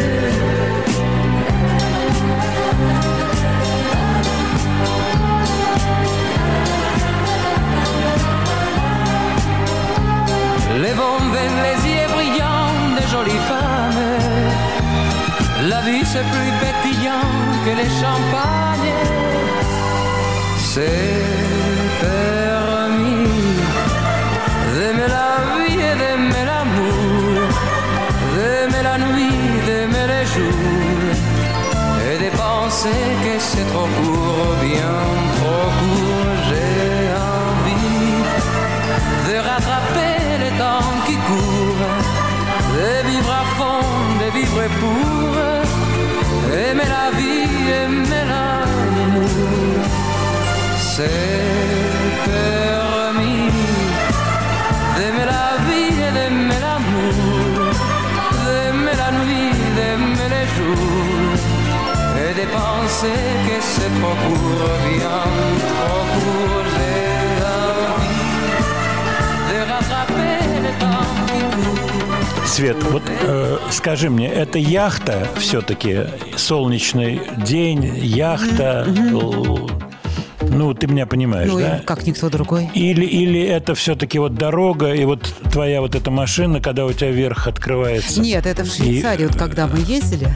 Les 10.94 11.90
yeux 11.90 12.08
brillants 12.14 12.94
des 12.98 13.08
jolies 13.10 13.44
femmes. 13.48 14.04
La 15.70 15.80
vie 15.80 16.04
c'est 16.04 16.26
plus 16.32 16.52
pétillant 16.60 17.30
que 17.64 17.70
les 17.80 17.90
champagnes. 18.00 18.94
C'est 20.58 21.24
permis 22.00 23.26
d'aimer 24.74 25.08
la 25.08 25.32
vie 25.56 25.80
et 25.90 25.96
d'aimer 26.02 26.44
l'amour, 26.50 27.48
d'aimer 28.36 28.82
la 28.82 28.98
nuit, 28.98 29.38
d'aimer 29.66 30.06
les 30.14 30.26
jours 30.34 31.14
et 32.10 32.18
des 32.18 32.30
pensées 32.36 33.12
que 33.24 33.34
c'est 33.38 33.66
trop 33.72 33.88
court, 33.96 34.56
bien 34.60 34.94
trop 35.36 35.70
court. 35.78 36.01
Court, 41.32 41.84
de 42.76 42.92
vivre 43.08 43.32
à 43.42 43.44
fond, 43.56 43.86
de 44.22 44.28
vivre 44.38 44.62
pour 44.80 45.32
aimer 46.64 46.88
la 46.96 47.06
vie, 47.18 47.46
aimer 47.82 48.24
l'amour. 48.30 49.82
C'est 50.94 51.30
permis 52.30 53.50
d'aimer 54.96 55.26
la 55.34 55.48
vie 55.66 55.94
et 56.06 56.12
d'aimer 56.16 56.60
l'amour, 56.66 57.72
d'aimer 58.44 58.96
la 59.02 59.10
nuit, 59.20 59.52
d'aimer 59.76 60.28
les 60.36 60.46
jours, 60.56 61.40
et 62.22 62.32
de 62.40 62.44
penser 62.58 63.20
que 63.46 63.56
c'est 63.72 63.92
trop 63.98 64.16
court, 64.24 64.74
bien 64.86 65.22
trop 65.70 66.04
court. 66.14 66.71
Свет, 72.52 72.76
вот 72.90 73.02
э, 73.08 73.56
скажи 73.70 74.10
мне, 74.10 74.28
это 74.28 74.58
яхта 74.58 75.26
все-таки, 75.38 76.00
солнечный 76.36 77.22
день, 77.46 77.82
яхта, 77.96 78.86
ну, 80.42 80.74
ты 80.74 80.86
меня 80.86 81.06
понимаешь, 81.06 81.50
Ну, 81.50 81.58
и 81.60 81.62
да? 81.62 81.80
как 81.86 82.06
никто 82.06 82.28
другой. 82.28 82.68
Или, 82.74 83.06
или 83.06 83.40
это 83.40 83.74
все-таки 83.74 84.18
вот 84.18 84.34
дорога, 84.34 84.92
и 84.92 85.06
вот 85.06 85.22
твоя 85.50 85.80
вот 85.80 85.94
эта 85.94 86.10
машина, 86.10 86.60
когда 86.60 86.84
у 86.84 86.92
тебя 86.92 87.10
верх 87.10 87.46
открывается. 87.48 88.20
Нет, 88.20 88.44
это 88.44 88.64
в 88.64 88.66
И- 88.66 88.82
Швейцарии, 88.82 89.24
вот 89.24 89.36
когда 89.36 89.66
мы 89.66 89.78
ездили. 89.78 90.28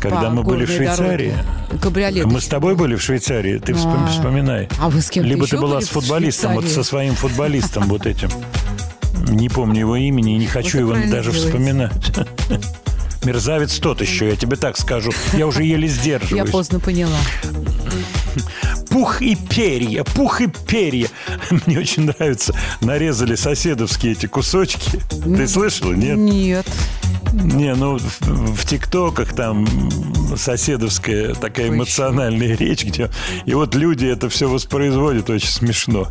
Когда 0.00 0.30
мы 0.30 0.42
были 0.42 0.64
в 0.64 0.70
Швейцарии. 0.70 1.34
Кабриолет. 1.80 2.24
Мы 2.26 2.40
с 2.40 2.48
тобой 2.48 2.74
были 2.74 2.96
в 2.96 3.02
Швейцарии, 3.02 3.58
ты 3.58 3.74
А. 3.74 4.06
вспоминай. 4.08 4.68
А 4.80 4.88
вы 4.90 5.00
с 5.00 5.08
кем-то 5.08 5.28
Либо 5.28 5.46
ты 5.46 5.56
была 5.56 5.80
с 5.80 5.86
футболистом, 5.88 6.54
вот 6.54 6.66
со 6.66 6.82
своим 6.82 7.14
футболистом 7.14 7.84
вот 7.84 8.06
этим. 8.06 8.28
Не 9.32 9.48
помню 9.48 9.80
его 9.80 9.96
имени 9.96 10.34
и 10.34 10.38
не 10.38 10.46
хочу 10.46 10.78
его 10.78 10.92
даже 10.92 11.32
делаете. 11.32 11.46
вспоминать. 11.46 11.92
Мерзавец 13.24 13.78
тот 13.78 14.00
еще, 14.00 14.28
я 14.30 14.36
тебе 14.36 14.56
так 14.56 14.76
скажу. 14.76 15.12
Я 15.32 15.46
уже 15.46 15.62
еле 15.62 15.86
Я 15.86 15.94
сдерживаюсь. 15.94 16.50
поздно 16.50 16.80
поняла. 16.80 17.18
Пух 18.90 19.22
и 19.22 19.36
перья, 19.36 20.04
пух 20.04 20.40
и 20.40 20.48
перья. 20.48 21.08
Мне 21.66 21.78
очень 21.78 22.04
нравится. 22.06 22.54
Нарезали 22.80 23.36
соседовские 23.36 24.12
эти 24.12 24.26
кусочки. 24.26 25.00
Ты 25.24 25.48
слышала, 25.48 25.92
нет? 25.92 26.18
Нет. 26.18 26.66
Не, 27.32 27.74
ну 27.74 27.98
в, 27.98 28.20
в 28.20 28.66
ТикТоках 28.66 29.34
там 29.34 29.66
соседовская 30.36 31.34
такая 31.34 31.68
эмоциональная 31.70 32.54
речь, 32.56 32.84
где 32.84 33.10
и 33.46 33.54
вот 33.54 33.74
люди 33.74 34.04
это 34.04 34.28
все 34.28 34.48
воспроизводят, 34.48 35.30
очень 35.30 35.48
смешно. 35.48 36.08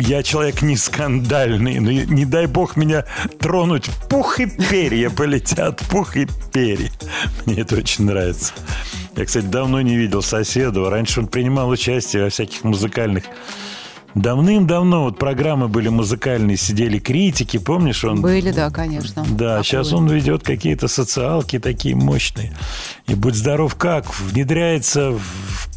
Я 0.00 0.22
человек 0.22 0.62
не 0.62 0.76
скандальный, 0.76 1.80
но 1.80 1.90
не 1.90 2.24
дай 2.24 2.46
бог 2.46 2.76
меня 2.76 3.04
тронуть. 3.38 3.90
Пух 4.08 4.40
и 4.40 4.46
перья 4.46 5.10
полетят, 5.10 5.80
пух 5.90 6.16
и 6.16 6.26
перья. 6.52 6.90
Мне 7.46 7.60
это 7.60 7.76
очень 7.76 8.04
нравится. 8.04 8.52
Я, 9.16 9.24
кстати, 9.24 9.44
давно 9.44 9.80
не 9.80 9.96
видел 9.96 10.22
соседа. 10.22 10.88
Раньше 10.88 11.20
он 11.20 11.26
принимал 11.26 11.68
участие 11.68 12.24
во 12.24 12.30
всяких 12.30 12.64
музыкальных 12.64 13.24
Давным-давно 14.14 15.04
вот 15.04 15.18
программы 15.18 15.68
были 15.68 15.88
музыкальные, 15.88 16.58
сидели 16.58 16.98
критики, 16.98 17.56
помнишь, 17.56 18.04
он 18.04 18.20
Были, 18.20 18.50
да, 18.50 18.70
конечно. 18.70 19.24
да, 19.24 19.48
Такое. 19.48 19.62
сейчас 19.62 19.92
он 19.92 20.06
ведет 20.08 20.42
какие-то 20.42 20.86
социалки 20.86 21.58
такие 21.58 21.96
мощные. 21.96 22.52
И 23.06 23.14
будь 23.14 23.34
здоров 23.34 23.74
как, 23.76 24.14
внедряется 24.20 25.12
в 25.12 25.74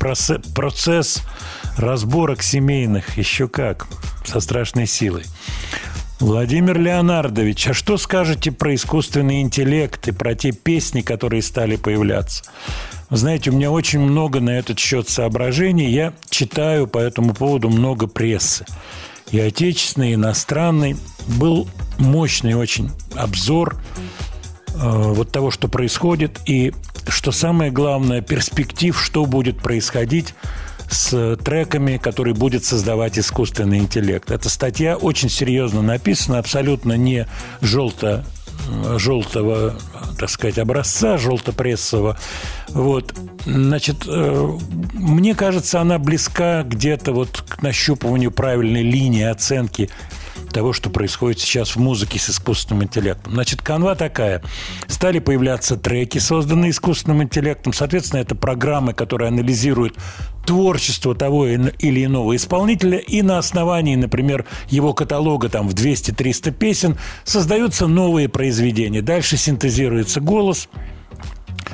процесс 0.53 1.23
разборок 1.77 2.41
семейных, 2.41 3.17
еще 3.17 3.47
как, 3.47 3.87
со 4.25 4.39
страшной 4.39 4.87
силой. 4.87 5.23
Владимир 6.19 6.79
Леонардович, 6.79 7.67
а 7.67 7.73
что 7.73 7.97
скажете 7.97 8.51
про 8.51 8.73
искусственный 8.73 9.41
интеллект 9.41 10.07
и 10.07 10.11
про 10.13 10.33
те 10.33 10.53
песни, 10.53 11.01
которые 11.01 11.41
стали 11.41 11.75
появляться? 11.75 12.45
Знаете, 13.09 13.51
у 13.51 13.53
меня 13.53 13.69
очень 13.69 13.99
много 13.99 14.39
на 14.39 14.51
этот 14.51 14.79
счет 14.79 15.09
соображений. 15.09 15.91
Я 15.91 16.13
читаю 16.29 16.87
по 16.87 16.99
этому 16.99 17.33
поводу 17.33 17.69
много 17.69 18.07
прессы. 18.07 18.65
И 19.31 19.39
отечественной, 19.39 20.11
и 20.11 20.13
иностранной. 20.15 20.95
Был 21.27 21.67
мощный 21.97 22.53
очень 22.53 22.91
обзор 23.15 23.77
э, 24.73 24.77
вот 24.79 25.31
того, 25.31 25.51
что 25.51 25.67
происходит, 25.67 26.39
и, 26.45 26.73
что 27.07 27.31
самое 27.31 27.71
главное, 27.71 28.21
перспектив, 28.21 28.99
что 28.99 29.25
будет 29.25 29.59
происходить 29.59 30.33
с 30.89 31.37
треками, 31.37 31.97
которые 31.97 32.33
будет 32.33 32.63
создавать 32.63 33.17
искусственный 33.19 33.79
интеллект. 33.79 34.31
Эта 34.31 34.49
статья 34.49 34.95
очень 34.95 35.29
серьезно 35.29 35.81
написана, 35.81 36.39
абсолютно 36.39 36.93
не 36.93 37.27
желто 37.61 38.25
желтого, 38.97 39.75
так 40.17 40.29
сказать, 40.29 40.57
образца, 40.57 41.17
желтопрессового. 41.17 42.17
Вот. 42.69 43.13
Значит, 43.45 44.05
э, 44.07 44.57
мне 44.93 45.35
кажется, 45.35 45.81
она 45.81 45.99
близка 45.99 46.63
где-то 46.63 47.11
вот 47.11 47.43
к 47.47 47.61
нащупыванию 47.61 48.31
правильной 48.31 48.83
линии 48.83 49.23
оценки 49.23 49.89
того, 50.55 50.71
что 50.71 50.89
происходит 50.89 51.41
сейчас 51.41 51.75
в 51.75 51.79
музыке 51.79 52.17
с 52.17 52.29
искусственным 52.29 52.85
интеллектом. 52.85 53.33
Значит, 53.33 53.61
канва 53.61 53.93
такая. 53.93 54.41
Стали 54.87 55.19
появляться 55.19 55.75
треки, 55.75 56.17
созданные 56.17 56.71
искусственным 56.71 57.23
интеллектом. 57.23 57.73
Соответственно, 57.73 58.21
это 58.21 58.35
программы, 58.35 58.93
которые 58.93 59.27
анализируют 59.27 59.97
творчество 60.45 61.13
того 61.13 61.45
или 61.47 62.05
иного 62.05 62.37
исполнителя, 62.37 62.99
и 62.99 63.21
на 63.21 63.37
основании, 63.37 63.97
например, 63.97 64.45
его 64.69 64.93
каталога 64.93 65.49
там 65.49 65.67
в 65.67 65.73
200-300 65.73 66.51
песен 66.53 66.97
создаются 67.25 67.87
новые 67.87 68.29
произведения. 68.29 69.01
Дальше 69.01 69.35
синтезируется 69.35 70.21
голос. 70.21 70.69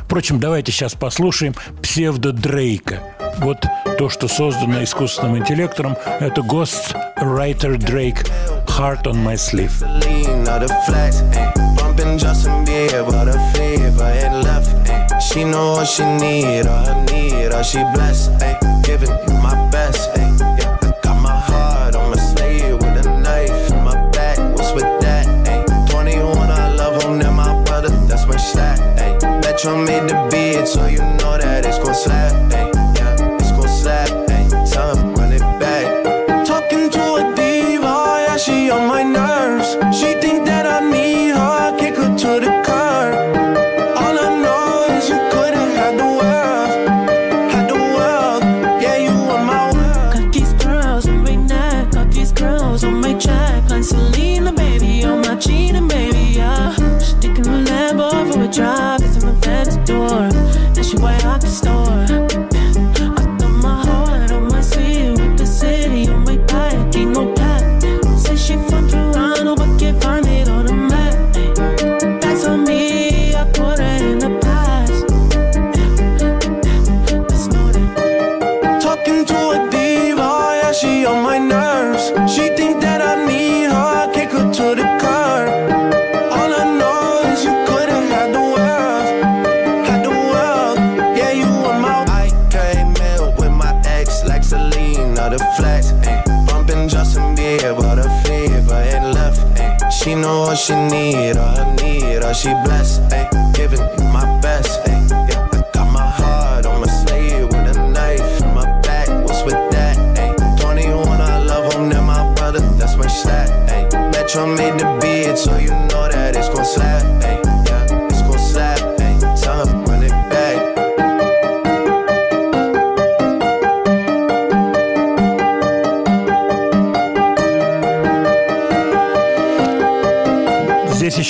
Впрочем, 0.06 0.40
давайте 0.40 0.72
сейчас 0.72 0.95
послушаем 0.95 1.53
псевдо 1.84 2.32
Дрейка. 2.32 3.03
Вот 3.41 3.65
то, 3.97 4.07
что 4.07 4.27
создано 4.27 4.84
искусственным 4.84 5.38
интеллектом, 5.39 5.97
это 6.19 6.41
Ghost 6.41 6.95
Writer 7.18 7.76
Drake 7.76 8.30
Heart 8.68 9.05
on 9.05 9.23
My 9.26 9.35
Sleeve. 9.35 9.73
lean 9.81 10.47
of 10.47 10.61
the 10.61 10.69
flex, 10.85 11.22
ayy. 11.34 11.51
Bumping 11.76 12.19
Justin 12.19 12.63
Bieber, 12.63 13.26
the 13.26 13.39
fever 13.53 14.03
ain't 14.03 14.43
left, 14.43 14.69
ayy. 14.88 15.19
She 15.19 15.43
know 15.43 15.73
what 15.73 15.88
she 15.88 16.03
need, 16.03 16.68
or 16.68 16.84
her 16.85 17.03
need, 17.11 17.51
or 17.51 17.63
she 17.63 17.80
blessed, 17.95 18.31
ayy. 18.41 18.84
Giving 18.84 19.09
you 19.09 19.34
my 19.41 19.55
best, 19.72 20.11
ayy. 20.18 20.39
Yeah, 20.59 20.77
I 20.84 20.93
got 21.01 21.19
my 21.19 21.35
heart 21.35 21.95
on 21.95 22.11
my 22.11 22.18
sleeve 22.18 22.76
with 22.76 23.05
a 23.05 23.19
knife 23.22 23.72
in 23.72 23.84
my 23.84 23.95
back. 24.11 24.38
What's 24.55 24.72
with 24.73 24.85
that, 25.01 25.26
ayy? 25.47 25.89
21, 25.89 26.38
I 26.51 26.76
love 26.76 27.01
him, 27.01 27.18
they're 27.18 27.31
my 27.31 27.59
brother, 27.63 27.89
that's 28.07 28.27
my 28.27 28.38
stat, 28.38 28.80
ayy. 28.99 29.41
Metro 29.41 29.76
made 29.84 30.07
the 30.07 30.20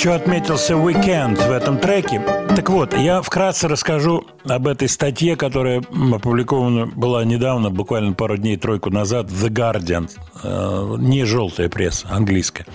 еще 0.02 0.14
отметился 0.14 0.74
«Weekend» 0.74 1.36
в 1.46 1.52
этом 1.52 1.78
треке. 1.78 2.20
Так 2.56 2.70
вот, 2.70 2.92
я 2.92 3.22
вкратце 3.22 3.68
расскажу 3.68 4.24
об 4.44 4.66
этой 4.66 4.88
статье, 4.88 5.36
которая 5.36 5.80
опубликована 6.12 6.86
была 6.86 7.24
недавно, 7.24 7.70
буквально 7.70 8.12
пару 8.12 8.36
дней, 8.36 8.56
тройку 8.56 8.90
назад, 8.90 9.30
в 9.30 9.44
«The 9.44 9.50
Guardian». 9.50 10.10
Э, 10.42 10.96
Не 10.98 11.24
желтая 11.24 11.68
пресса, 11.68 12.08
английская. 12.10 12.66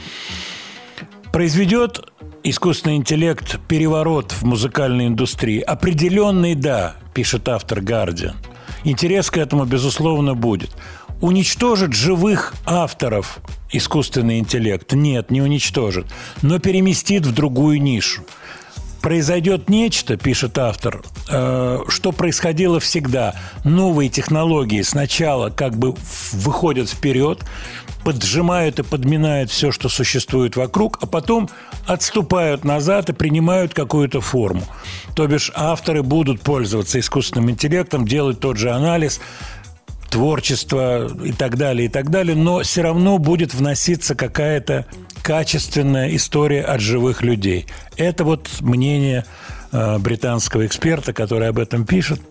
Произведет 1.33 1.99
искусственный 2.43 2.95
интеллект 2.95 3.59
переворот 3.67 4.31
в 4.31 4.43
музыкальной 4.43 5.07
индустрии? 5.07 5.59
Определенный, 5.59 6.55
да, 6.55 6.95
пишет 7.13 7.49
автор 7.49 7.79
«Guardian». 7.79 8.35
Интерес 8.85 9.29
к 9.31 9.37
этому, 9.37 9.65
безусловно, 9.65 10.33
будет. 10.33 10.69
Уничтожит 11.19 11.91
живых 11.91 12.53
авторов 12.65 13.39
искусственный 13.71 14.39
интеллект? 14.39 14.93
Нет, 14.93 15.31
не 15.31 15.41
уничтожит, 15.41 16.05
но 16.41 16.59
переместит 16.59 17.25
в 17.25 17.33
другую 17.33 17.81
нишу. 17.81 18.23
Произойдет 19.01 19.69
нечто, 19.69 20.17
пишет 20.17 20.57
автор, 20.57 21.03
э, 21.29 21.79
что 21.87 22.11
происходило 22.11 22.79
всегда. 22.79 23.35
Новые 23.63 24.09
технологии 24.09 24.81
сначала 24.81 25.49
как 25.49 25.77
бы 25.77 25.95
выходят 26.33 26.89
вперед, 26.89 27.43
поджимают 28.03 28.79
и 28.79 28.83
подминают 28.83 29.51
все, 29.51 29.71
что 29.71 29.87
существует 29.87 30.55
вокруг, 30.55 30.97
а 31.01 31.05
потом 31.05 31.49
отступают 31.85 32.63
назад 32.63 33.09
и 33.09 33.13
принимают 33.13 33.73
какую-то 33.73 34.19
форму. 34.19 34.63
То 35.15 35.27
бишь 35.27 35.51
авторы 35.55 36.03
будут 36.03 36.41
пользоваться 36.41 36.99
искусственным 36.99 37.51
интеллектом, 37.51 38.07
делать 38.07 38.39
тот 38.39 38.57
же 38.57 38.71
анализ, 38.71 39.21
творчество 40.09 41.09
и 41.23 41.31
так 41.31 41.57
далее, 41.57 41.87
и 41.87 41.89
так 41.89 42.09
далее, 42.09 42.35
но 42.35 42.61
все 42.61 42.81
равно 42.81 43.17
будет 43.17 43.53
вноситься 43.53 44.15
какая-то 44.15 44.85
качественная 45.21 46.15
история 46.15 46.63
от 46.63 46.81
живых 46.81 47.21
людей. 47.21 47.65
Это 47.97 48.23
вот 48.23 48.49
мнение 48.61 49.25
э, 49.71 49.97
британского 49.99 50.65
эксперта, 50.65 51.13
который 51.13 51.49
об 51.49 51.59
этом 51.59 51.85
пишет. 51.85 52.21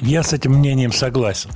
Я 0.00 0.22
с 0.22 0.32
этим 0.32 0.52
мнением 0.52 0.92
согласен. 0.92 1.50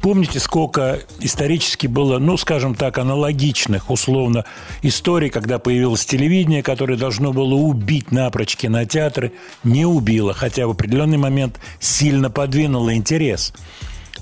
Помните, 0.00 0.38
сколько 0.38 1.00
исторически 1.18 1.88
было, 1.88 2.18
ну, 2.18 2.36
скажем 2.36 2.74
так, 2.74 2.98
аналогичных, 2.98 3.90
условно, 3.90 4.44
историй, 4.82 5.28
когда 5.28 5.58
появилось 5.58 6.06
телевидение, 6.06 6.62
которое 6.62 6.96
должно 6.96 7.32
было 7.32 7.54
убить 7.54 8.12
напрочь 8.12 8.56
кинотеатры, 8.56 9.32
не 9.64 9.86
убило, 9.86 10.32
хотя 10.32 10.66
в 10.66 10.70
определенный 10.70 11.18
момент 11.18 11.58
сильно 11.80 12.30
подвинуло 12.30 12.94
интерес. 12.94 13.52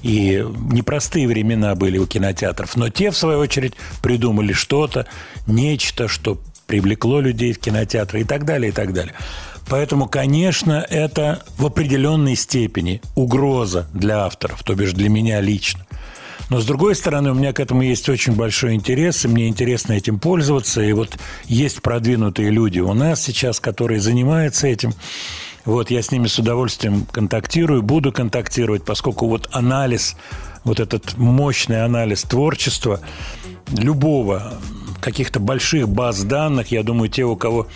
И 0.03 0.45
непростые 0.73 1.27
времена 1.27 1.75
были 1.75 1.99
у 1.99 2.07
кинотеатров. 2.07 2.77
Но 2.77 2.89
те, 2.89 3.11
в 3.11 3.17
свою 3.17 3.39
очередь, 3.39 3.75
придумали 4.03 4.53
что-то, 4.53 5.07
нечто, 5.47 6.09
что 6.09 6.41
привлекло 6.67 7.21
людей 7.21 7.53
в 7.53 7.59
кинотеатры 7.59 8.21
и 8.21 8.25
так 8.25 8.45
далее, 8.45 8.71
и 8.71 8.73
так 8.73 8.93
далее. 8.93 9.15
Поэтому, 9.69 10.09
конечно, 10.09 10.87
это 10.89 11.43
в 11.57 11.67
определенной 11.67 12.37
степени 12.37 13.03
угроза 13.15 13.87
для 13.93 14.25
авторов, 14.25 14.63
то 14.63 14.75
бишь 14.75 14.93
для 14.93 15.09
меня 15.09 15.41
лично. 15.41 15.85
Но, 16.51 16.61
с 16.61 16.65
другой 16.65 16.95
стороны, 16.95 17.31
у 17.33 17.35
меня 17.35 17.53
к 17.53 17.61
этому 17.61 17.83
есть 17.83 18.09
очень 18.09 18.33
большой 18.33 18.75
интерес, 18.75 19.25
и 19.25 19.29
мне 19.29 19.49
интересно 19.49 19.93
этим 19.93 20.19
пользоваться. 20.19 20.81
И 20.81 20.93
вот 20.93 21.19
есть 21.47 21.83
продвинутые 21.83 22.51
люди 22.51 22.81
у 22.81 22.95
нас 22.95 23.23
сейчас, 23.23 23.61
которые 23.61 24.01
занимаются 24.01 24.67
этим. 24.67 24.95
Вот 25.65 25.91
я 25.91 26.03
с 26.03 26.11
ними 26.11 26.27
с 26.27 26.39
удовольствием 26.39 27.07
контактирую, 27.11 27.83
буду 27.83 28.13
контактировать, 28.13 28.85
поскольку 28.85 29.27
вот 29.27 29.49
анализ, 29.53 30.17
вот 30.65 30.81
этот 30.81 31.17
мощный 31.17 31.85
анализ 31.85 32.23
творчества 32.23 33.01
любого, 33.77 34.55
каких-то 35.01 35.41
больших 35.41 35.89
баз 35.89 36.23
данных, 36.23 36.71
я 36.71 36.83
думаю, 36.83 37.09
те, 37.11 37.25
у 37.25 37.37
кого 37.37 37.69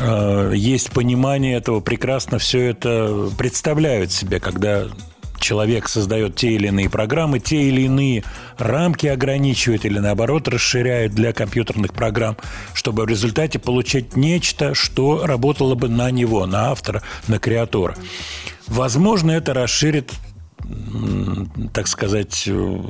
э, 0.00 0.52
есть 0.54 0.90
понимание 0.90 1.56
этого, 1.56 1.80
прекрасно 1.80 2.38
все 2.38 2.70
это 2.70 3.30
представляют 3.38 4.12
себе, 4.12 4.40
когда 4.40 4.86
человек 5.40 5.88
создает 5.88 6.36
те 6.36 6.52
или 6.52 6.68
иные 6.68 6.90
программы, 6.90 7.38
те 7.40 7.62
или 7.62 7.82
иные 7.82 8.24
рамки 8.58 9.06
ограничивает 9.06 9.84
или 9.84 9.98
наоборот 9.98 10.48
расширяет 10.48 11.14
для 11.14 11.32
компьютерных 11.32 11.92
программ, 11.92 12.36
чтобы 12.74 13.04
в 13.04 13.08
результате 13.08 13.58
получить 13.58 14.16
нечто, 14.16 14.74
что 14.74 15.26
работало 15.26 15.74
бы 15.74 15.88
на 15.88 16.10
него, 16.10 16.46
на 16.46 16.70
автора, 16.70 17.02
на 17.28 17.38
креатора. 17.38 17.96
Возможно, 18.66 19.30
это 19.30 19.54
расширит, 19.54 20.12
так 21.72 21.86
сказать, 21.86 22.44
э, 22.46 22.80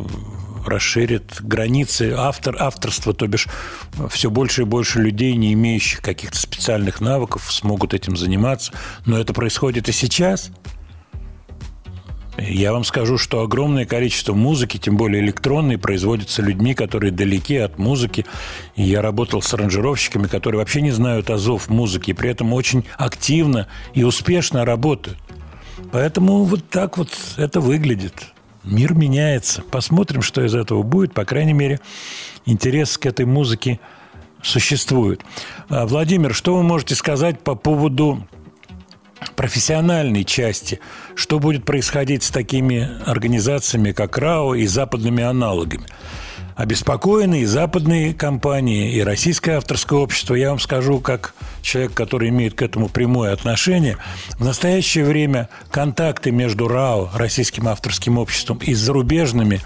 расширит 0.67 1.41
границы 1.41 2.15
автор, 2.17 2.57
авторства, 2.59 3.13
то 3.13 3.27
бишь 3.27 3.47
все 4.09 4.31
больше 4.31 4.63
и 4.63 4.65
больше 4.65 5.01
людей, 5.01 5.35
не 5.35 5.53
имеющих 5.53 6.01
каких-то 6.01 6.39
специальных 6.39 7.01
навыков, 7.01 7.53
смогут 7.53 7.95
этим 7.95 8.17
заниматься. 8.17 8.73
Но 9.05 9.19
это 9.19 9.33
происходит 9.33 9.89
и 9.89 9.93
сейчас– 9.93 10.51
я 12.39 12.73
вам 12.73 12.85
скажу, 12.85 13.19
что 13.19 13.41
огромное 13.41 13.87
количество 13.87 14.35
музыки, 14.35 14.77
тем 14.77 14.97
более 14.97 15.23
электронной, 15.23 15.79
производится 15.79 16.43
людьми, 16.43 16.75
которые 16.75 17.11
далеки 17.11 17.57
от 17.57 17.79
музыки. 17.79 18.27
Я 18.75 19.03
работал 19.03 19.41
с 19.41 19.55
аранжировщиками, 19.55 20.27
которые 20.27 20.59
вообще 20.59 20.83
не 20.83 20.91
знают 20.91 21.31
азов 21.31 21.69
музыки, 21.69 22.11
и 22.11 22.15
при 22.15 22.31
этом 22.31 22.53
очень 22.53 22.85
активно 22.99 23.69
и 23.95 24.05
успешно 24.05 24.65
работают. 24.65 25.19
Поэтому 25.93 26.45
вот 26.45 26.69
так 26.69 26.99
вот 26.99 27.09
это 27.37 27.61
выглядит. 27.61 28.27
Мир 28.65 28.95
меняется. 28.95 29.63
Посмотрим, 29.71 30.23
что 30.23 30.45
из 30.45 30.55
этого 30.55 30.83
будет. 30.83 31.15
По 31.15 31.25
крайней 31.25 31.53
мере, 31.53 31.81
интерес 32.45 32.99
к 32.99 33.07
этой 33.07 33.25
музыке 33.25 33.79
существует. 34.43 35.23
А, 35.69 35.87
Владимир, 35.87 36.35
что 36.35 36.57
вы 36.57 36.63
можете 36.63 36.95
сказать 36.95 37.41
по 37.41 37.55
поводу 37.55 38.27
профессиональной 39.35 40.25
части, 40.25 40.81
что 41.17 41.39
будет 41.39 41.65
происходить 41.65 42.23
с 42.23 42.31
такими 42.31 42.89
организациями, 43.05 43.93
как 43.93 44.19
РАО 44.19 44.55
и 44.55 44.67
западными 44.67 45.25
аналогами. 45.25 45.87
Обеспокоены 46.55 47.43
и 47.43 47.45
западные 47.45 48.15
компании, 48.15 48.93
и 48.93 49.03
российское 49.03 49.57
авторское 49.57 49.99
общество. 49.99 50.35
Я 50.35 50.51
вам 50.51 50.59
скажу, 50.59 51.01
как 51.01 51.35
человек, 51.61 51.93
который 51.93 52.29
имеет 52.31 52.55
к 52.55 52.63
этому 52.63 52.89
прямое 52.89 53.33
отношение, 53.33 53.99
в 54.39 54.45
настоящее 54.45 55.05
время 55.05 55.49
контакты 55.71 56.31
между 56.31 56.69
РАО, 56.69 57.11
российским 57.15 57.69
авторским 57.69 58.17
обществом, 58.19 58.59
и 58.59 58.73
зарубежными 58.73 59.61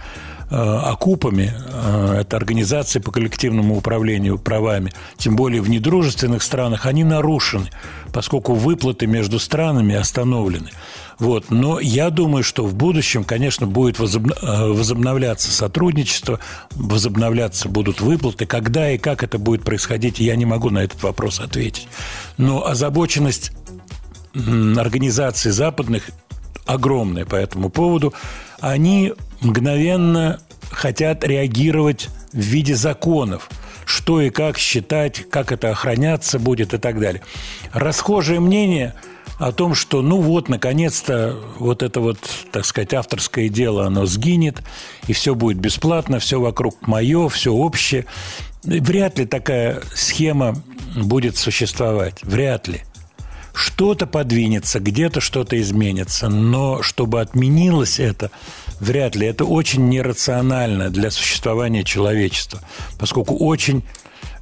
окупами, 0.57 1.53
э, 1.55 2.19
это 2.21 2.37
организации 2.37 2.99
по 2.99 3.13
коллективному 3.13 3.77
управлению 3.77 4.39
правами, 4.39 4.93
тем 5.17 5.37
более 5.37 5.63
в 5.63 5.71
недружественных 5.71 6.43
странах, 6.43 6.87
они 6.87 7.05
нарушены, 7.05 7.71
поскольку 8.13 8.55
выплаты 8.55 9.07
между 9.07 9.39
странами 9.39 9.95
остановлены. 9.95 10.71
Вот. 11.19 11.51
Но 11.51 11.79
я 11.79 12.11
думаю, 12.11 12.43
что 12.43 12.65
в 12.65 12.75
будущем, 12.75 13.25
конечно, 13.25 13.67
будет 13.67 14.01
э, 14.01 14.03
возобновляться 14.03 15.53
сотрудничество, 15.53 16.41
возобновляться 16.71 17.69
будут 17.69 18.01
выплаты. 18.01 18.47
Когда 18.47 18.91
и 18.91 18.99
как 18.99 19.23
это 19.23 19.39
будет 19.39 19.63
происходить, 19.63 20.19
я 20.19 20.35
не 20.35 20.47
могу 20.47 20.71
на 20.71 20.79
этот 20.79 21.03
вопрос 21.03 21.39
ответить. 21.39 21.89
Но 22.39 22.67
озабоченность 22.67 23.53
организаций 24.35 25.51
западных 25.51 26.11
огромная 26.65 27.27
по 27.27 27.35
этому 27.35 27.69
поводу. 27.69 28.15
Они 28.61 29.13
мгновенно 29.41 30.41
хотят 30.71 31.25
реагировать 31.25 32.09
в 32.33 32.39
виде 32.39 32.75
законов, 32.75 33.49
что 33.85 34.21
и 34.21 34.31
как 34.31 34.59
считать, 34.59 35.29
как 35.31 35.53
это 35.53 35.71
охраняться 35.71 36.39
будет 36.39 36.75
и 36.75 36.79
так 36.79 37.01
далее. 37.01 37.23
Расхожее 37.73 38.41
мнение 38.41 38.95
о 39.39 39.53
том, 39.53 39.75
что 39.75 40.03
ну 40.03 40.21
вот, 40.21 40.49
наконец-то 40.49 41.37
вот 41.59 41.83
это 41.83 42.01
вот, 42.01 42.19
так 42.53 42.65
сказать, 42.67 42.93
авторское 42.93 43.49
дело, 43.49 43.87
оно 43.87 44.07
сгинет, 44.07 44.63
и 45.07 45.13
все 45.13 45.35
будет 45.35 45.59
бесплатно, 45.59 46.19
все 46.19 46.41
вокруг 46.41 46.87
мое, 46.87 47.29
все 47.31 47.53
общее. 47.53 48.05
Вряд 48.63 49.19
ли 49.19 49.25
такая 49.25 49.81
схема 49.95 50.63
будет 50.95 51.37
существовать. 51.37 52.23
Вряд 52.23 52.69
ли. 52.69 52.83
Что-то 53.55 54.07
подвинется, 54.07 54.79
где-то 54.79 55.21
что-то 55.21 55.61
изменится, 55.61 56.29
но 56.29 56.83
чтобы 56.83 57.21
отменилось 57.21 57.99
это, 57.99 58.31
вряд 58.81 59.15
ли. 59.17 59.27
Это 59.27 59.45
очень 59.45 59.89
нерационально 59.89 60.91
для 60.91 61.11
существования 61.11 61.85
человечества, 61.85 62.61
поскольку 62.99 63.37
очень 63.37 63.83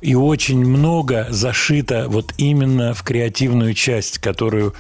И 0.01 0.15
очень 0.15 0.65
много 0.65 1.27
зашито 1.29 2.07
вот 2.09 2.33
именно 2.39 2.95
в 2.95 3.03
креативную 3.03 3.75
часть, 3.75 4.19
которую 4.19 4.75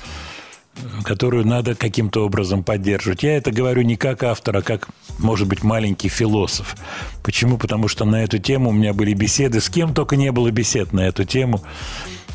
которую 1.05 1.45
надо 1.45 1.75
каким-то 1.75 2.25
образом 2.25 2.63
поддерживать. 2.63 3.25
Я 3.25 3.37
это 3.37 3.51
говорю 3.51 3.83
не 3.83 3.97
как 3.97 4.23
автор, 4.23 4.59
а 4.59 4.63
как, 4.63 4.89
может 5.19 5.49
быть, 5.49 5.65
маленький 5.65 6.09
философ. 6.09 6.77
Почему? 7.25 7.59
Потому 7.59 7.89
что 7.89 8.05
на 8.05 8.23
эту 8.23 8.39
тему 8.39 8.71
у 8.71 8.73
меня 8.73 8.93
были 8.93 9.13
беседы, 9.13 9.61
с 9.61 9.69
кем 9.69 9.93
только 9.93 10.15
не 10.17 10.31
было 10.31 10.51
бесед 10.53 10.93
на 10.93 11.01
эту 11.01 11.25
тему. 11.25 11.63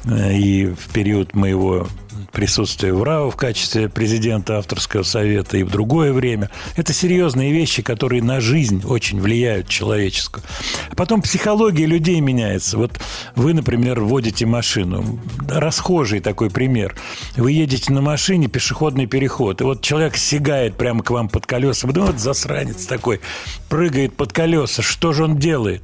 Э, 0.06 0.34
И 0.34 0.66
в 0.66 0.92
период 0.94 1.36
моего 1.36 1.88
присутствия 2.32 2.94
в 2.94 3.04
РАО 3.04 3.30
в 3.30 3.36
качестве 3.36 3.90
президента 3.90 4.58
авторского 4.58 5.04
совета 5.04 5.58
и 5.58 5.64
в 5.64 5.70
другое 5.70 6.14
время. 6.14 6.50
Это 6.76 6.94
серьезные 6.94 7.52
вещи, 7.52 7.82
которые 7.82 8.22
на 8.24 8.42
жизнь 8.42 8.84
очень 8.86 9.22
влияют 9.22 9.68
человеческую. 9.68 10.44
А 10.90 10.96
потом 10.96 11.22
психология 11.22 11.86
людей 11.86 12.20
меняется. 12.20 12.78
Вот 12.78 13.00
вы, 13.36 13.54
например, 13.54 14.02
водите 14.02 14.46
машину. 14.46 15.20
Расхожий 15.48 16.20
такой 16.20 16.50
пример. 16.50 16.96
Вы 17.36 17.52
едете 17.52 17.92
на 17.94 18.02
машине, 18.02 18.48
пешеходный 18.48 19.06
переход, 19.06 19.62
и 19.62 19.64
вот 19.64 19.82
человек 19.82 20.18
сигает 20.18 20.76
прямо 20.76 21.04
к 21.04 21.12
вам 21.12 21.30
под 21.30 21.46
колеса. 21.46 21.88
Вы 21.88 21.94
думаете, 21.94 22.14
вот 22.14 22.22
засранец 22.22 22.86
такой, 22.86 23.22
прыгает 23.70 24.16
под 24.16 24.34
колеса. 24.34 24.82
Что 24.82 25.14
же 25.14 25.24
он 25.24 25.38
делает? 25.38 25.84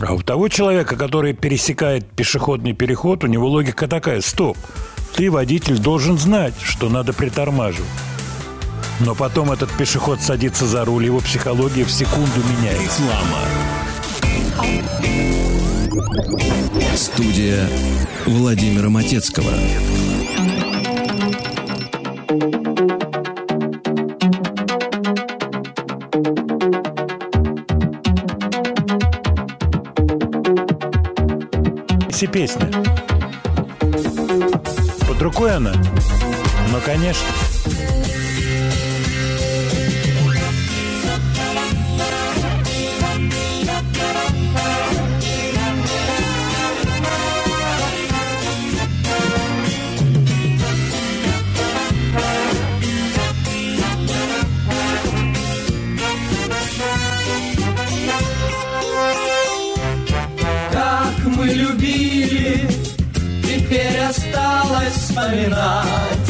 А 0.00 0.12
у 0.12 0.20
того 0.20 0.48
человека, 0.48 0.96
который 0.96 1.32
пересекает 1.32 2.10
пешеходный 2.10 2.74
переход, 2.74 3.24
у 3.24 3.26
него 3.26 3.48
логика 3.48 3.88
такая. 3.88 4.20
Стоп, 4.20 4.58
ты, 5.16 5.30
водитель, 5.30 5.78
должен 5.78 6.18
знать, 6.18 6.54
что 6.62 6.90
надо 6.90 7.14
притормаживать. 7.14 7.88
Но 9.00 9.14
потом 9.14 9.50
этот 9.50 9.70
пешеход 9.72 10.20
садится 10.20 10.66
за 10.66 10.84
руль, 10.84 11.06
его 11.06 11.20
психология 11.20 11.84
в 11.84 11.90
секунду 11.90 12.42
меняется. 12.60 13.02
Студия 16.94 17.66
Владимира 18.26 18.90
Матецкого. 18.90 19.52
Все 32.10 32.26
песня. 32.26 32.70
Под 35.16 35.22
рукой 35.22 35.56
она? 35.56 35.72
Ну, 36.70 36.78
конечно. 36.84 37.26
Вспоминать. 65.26 66.28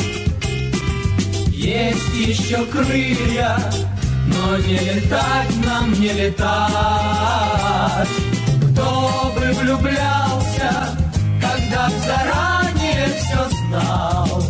Есть 1.51 2.15
еще 2.15 2.65
крылья, 2.67 3.59
но 4.27 4.57
не 4.59 4.79
летать 4.79 5.65
нам 5.65 5.93
не 5.93 6.13
летать. 6.13 6.49
Кто 8.73 9.33
бы 9.35 9.53
влюблялся, 9.61 10.97
когда 11.41 11.91
заранее 12.07 13.09
все 13.19 13.49
знал. 13.69 14.43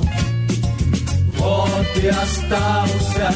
Вот 1.38 2.02
и 2.02 2.06
остался 2.08 3.34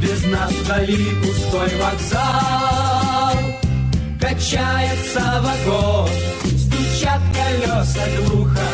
без 0.00 0.24
нас 0.26 0.52
вдали 0.52 1.04
пустой 1.22 1.70
вокзал. 1.80 3.36
Качается 4.20 5.42
вагон, 5.42 6.08
стучат 6.44 7.20
колеса 7.34 8.04
глухо, 8.26 8.68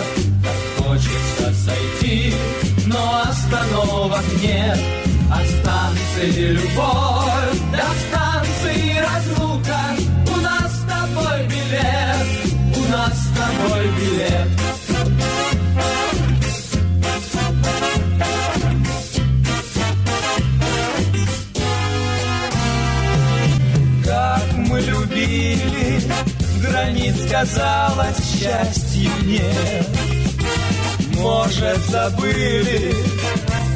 хочется 0.94 1.52
сойти, 1.52 2.32
но 2.86 3.22
остановок 3.22 4.24
нет. 4.40 4.78
От 5.30 5.46
станции 5.46 6.52
любовь 6.52 7.60
до 7.72 7.84
станции 8.06 8.98
разлука. 9.00 9.80
У 10.32 10.40
нас 10.40 10.72
с 10.72 10.84
тобой 10.86 11.46
билет, 11.48 12.76
у 12.76 12.92
нас 12.92 13.12
с 13.12 13.26
тобой 13.36 13.88
билет. 13.98 14.48
Мы 24.56 24.80
любили, 24.80 26.00
границ 26.60 27.14
казалось 27.30 28.16
счастью 28.18 29.10
нет. 29.24 30.13
Может, 31.24 31.78
забыли 31.88 32.94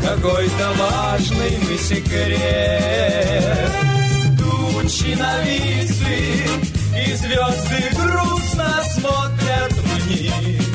какой-то 0.05 0.71
важный 0.77 1.59
мы 1.67 1.79
секрет. 1.79 3.71
Тучи 4.37 5.15
нависли, 5.17 6.45
и 6.95 7.15
звезды 7.15 7.89
грустно 7.97 8.71
смотрят 8.93 9.73
вниз. 9.73 10.69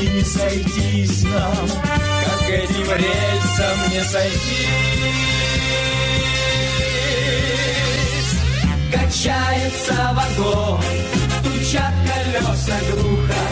И 0.00 0.06
не 0.08 0.22
сойтись 0.24 1.22
нам, 1.22 1.68
как 2.24 2.50
этим 2.50 2.88
рельсам 2.96 3.78
не 3.92 4.02
сойтись. 4.02 4.42
Качается 8.92 9.94
вагон, 10.12 10.82
стучат 11.38 11.94
колеса 12.04 12.78
глухо, 12.90 13.42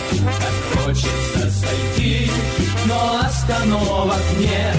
хочется 0.85 1.51
сойти, 1.51 2.31
но 2.87 3.21
остановок 3.21 4.23
нет. 4.39 4.77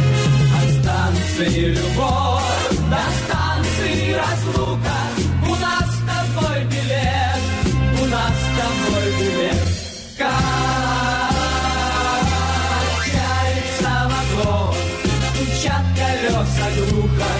От 0.62 0.70
станции 0.82 1.66
любовь 1.66 2.78
до 2.90 3.04
станции 3.22 4.14
разлука. 4.14 5.00
У 5.48 5.56
нас 5.56 5.88
с 5.90 6.00
тобой 6.10 6.60
билет, 6.66 7.42
у 8.02 8.06
нас 8.06 8.32
с 8.32 8.48
тобой 8.60 9.08
билет. 9.20 9.62
Качается 10.18 10.42
вагон, 14.12 14.76
стучат 15.34 15.86
колеса 15.98 16.68
глухо, 16.78 17.32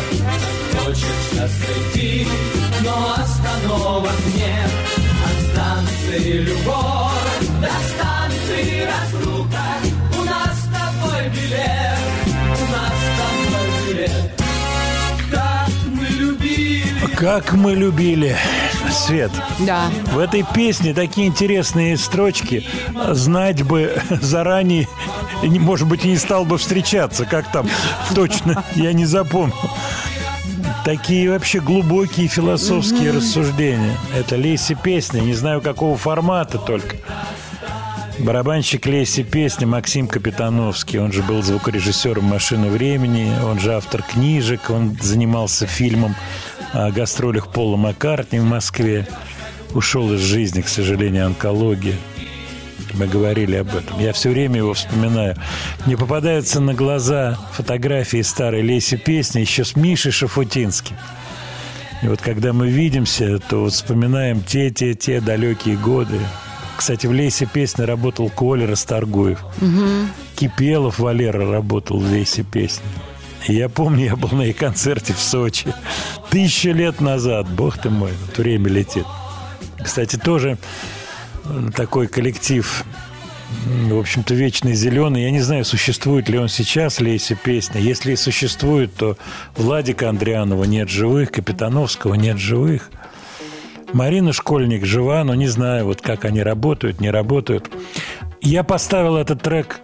Хочется 0.84 1.44
сойти, 1.48 2.28
но 2.84 2.96
остановок 3.18 4.20
нет. 4.36 4.72
От 5.26 5.38
станции 5.52 6.40
любовь 6.40 7.48
до 7.62 7.68
станции 7.68 8.01
разлука. 8.92 9.62
У 10.20 10.24
нас 10.24 10.58
с 10.60 10.66
тобой 10.66 11.30
билет, 11.30 12.00
у 12.38 12.72
нас 12.72 12.94
с 13.02 13.08
тобой 13.20 13.94
билет. 13.96 14.42
Как 15.32 15.70
мы 15.86 16.06
любили. 16.08 17.16
Как 17.16 17.54
мы 17.54 17.74
любили. 17.76 18.36
Свет. 18.92 19.32
Да. 19.60 19.84
В 20.12 20.18
этой 20.20 20.44
песне 20.54 20.94
такие 20.94 21.28
интересные 21.28 21.98
строчки. 21.98 22.66
Знать 23.12 23.64
бы 23.64 24.02
заранее, 24.22 24.88
не- 25.42 25.60
может 25.60 25.88
быть, 25.88 26.04
и 26.04 26.10
не 26.10 26.18
стал 26.18 26.44
бы 26.44 26.58
встречаться. 26.58 27.24
Как 27.26 27.50
там 27.54 27.70
точно, 28.14 28.64
я 28.76 28.92
не 28.92 29.06
запомнил. 29.06 29.56
Такие 30.84 31.30
вообще 31.32 31.60
глубокие 31.62 32.28
философские 32.28 33.12
рассуждения. 33.12 33.96
Это 34.18 34.36
Леси 34.36 34.76
песня, 34.76 35.22
не 35.22 35.34
знаю 35.36 35.62
какого 35.62 35.96
формата 35.96 36.58
только. 36.58 36.98
Барабанщик 38.24 38.86
Леси 38.86 39.24
песни 39.24 39.66
Максим 39.66 40.08
Капитановский. 40.08 41.00
Он 41.00 41.12
же 41.12 41.24
был 41.24 41.42
звукорежиссером 41.42 42.24
«Машины 42.26 42.70
времени», 42.70 43.34
он 43.44 43.60
же 43.60 43.74
автор 43.74 44.04
книжек, 44.04 44.70
он 44.70 44.96
занимался 45.02 45.66
фильмом 45.66 46.16
о 46.72 46.92
гастролях 46.92 47.52
Пола 47.52 47.78
Маккартни 47.78 48.38
в 48.40 48.44
Москве. 48.44 49.08
Ушел 49.74 50.14
из 50.14 50.20
жизни, 50.20 50.62
к 50.62 50.68
сожалению, 50.68 51.26
онкология. 51.26 51.96
Мы 52.94 53.08
говорили 53.08 53.56
об 53.56 53.76
этом. 53.76 54.00
Я 54.00 54.14
все 54.14 54.30
время 54.30 54.58
его 54.58 54.76
вспоминаю. 54.76 55.36
Мне 55.88 55.98
попадаются 55.98 56.60
на 56.60 56.76
глаза 56.76 57.40
фотографии 57.54 58.22
старой 58.22 58.62
Леси 58.62 58.98
песни 58.98 59.40
еще 59.40 59.66
с 59.66 59.76
Мишей 59.76 60.12
Шафутинским. 60.12 60.96
И 62.04 62.08
вот 62.08 62.22
когда 62.22 62.54
мы 62.54 62.70
видимся, 62.70 63.40
то 63.40 63.62
вот 63.62 63.74
вспоминаем 63.74 64.44
те-те-те 64.44 65.22
далекие 65.22 65.76
годы. 65.76 66.20
Кстати, 66.78 67.08
в 67.08 67.14
Лесе 67.14 67.46
песни 67.46 67.84
работал 67.84 68.30
Коля 68.30 68.68
Расторгуев. 68.68 69.44
Кипелов 70.36 71.00
Валера 71.00 71.50
работал 71.50 72.00
в 72.00 72.12
Лесе 72.12 72.44
песни. 72.44 72.86
Я 73.48 73.70
помню, 73.70 74.06
я 74.06 74.16
был 74.16 74.30
на 74.30 74.44
их 74.44 74.58
концерте 74.58 75.14
в 75.14 75.20
Сочи. 75.20 75.74
Тысячу 76.30 76.70
лет 76.70 77.02
назад. 77.02 77.50
Бог 77.50 77.78
ты 77.78 77.90
мой, 77.90 78.12
вот 78.26 78.38
время 78.38 78.70
летит. 78.70 79.06
Кстати, 79.84 80.16
тоже 80.18 80.58
такой 81.76 82.08
коллектив, 82.08 82.86
в 83.66 83.98
общем-то, 84.00 84.34
вечный 84.36 84.74
зеленый. 84.74 85.24
Я 85.24 85.32
не 85.32 85.42
знаю, 85.42 85.66
существует 85.66 86.30
ли 86.30 86.38
он 86.38 86.50
сейчас, 86.50 87.00
Лейся 87.00 87.36
песня. 87.36 87.82
Если 87.82 88.14
и 88.14 88.16
существует, 88.16 88.94
то 88.94 89.18
Владика 89.56 90.10
Андрианова 90.10 90.64
нет 90.64 90.90
живых, 90.90 91.32
Капитановского 91.32 92.14
нет 92.14 92.38
живых. 92.38 92.92
Марина 93.94 94.34
Школьник 94.34 94.86
жива, 94.86 95.24
но 95.24 95.36
не 95.36 95.48
знаю, 95.48 95.86
вот 95.86 96.02
как 96.02 96.26
они 96.26 96.42
работают, 96.42 97.02
не 97.02 97.10
работают. 97.12 97.70
Я 98.42 98.64
поставил 98.64 99.18
этот 99.18 99.42
трек 99.42 99.82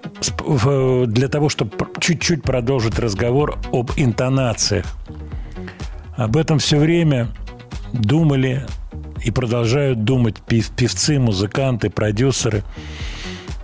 для 1.07 1.27
того, 1.27 1.49
чтобы 1.49 1.71
чуть-чуть 1.99 2.41
продолжить 2.41 2.97
разговор 2.97 3.59
об 3.71 3.91
интонациях. 3.97 4.85
Об 6.15 6.37
этом 6.37 6.57
все 6.57 6.79
время 6.79 7.27
думали 7.93 8.65
и 9.23 9.29
продолжают 9.29 10.03
думать 10.03 10.37
пев- 10.41 10.71
певцы, 10.75 11.19
музыканты, 11.19 11.89
продюсеры. 11.89 12.63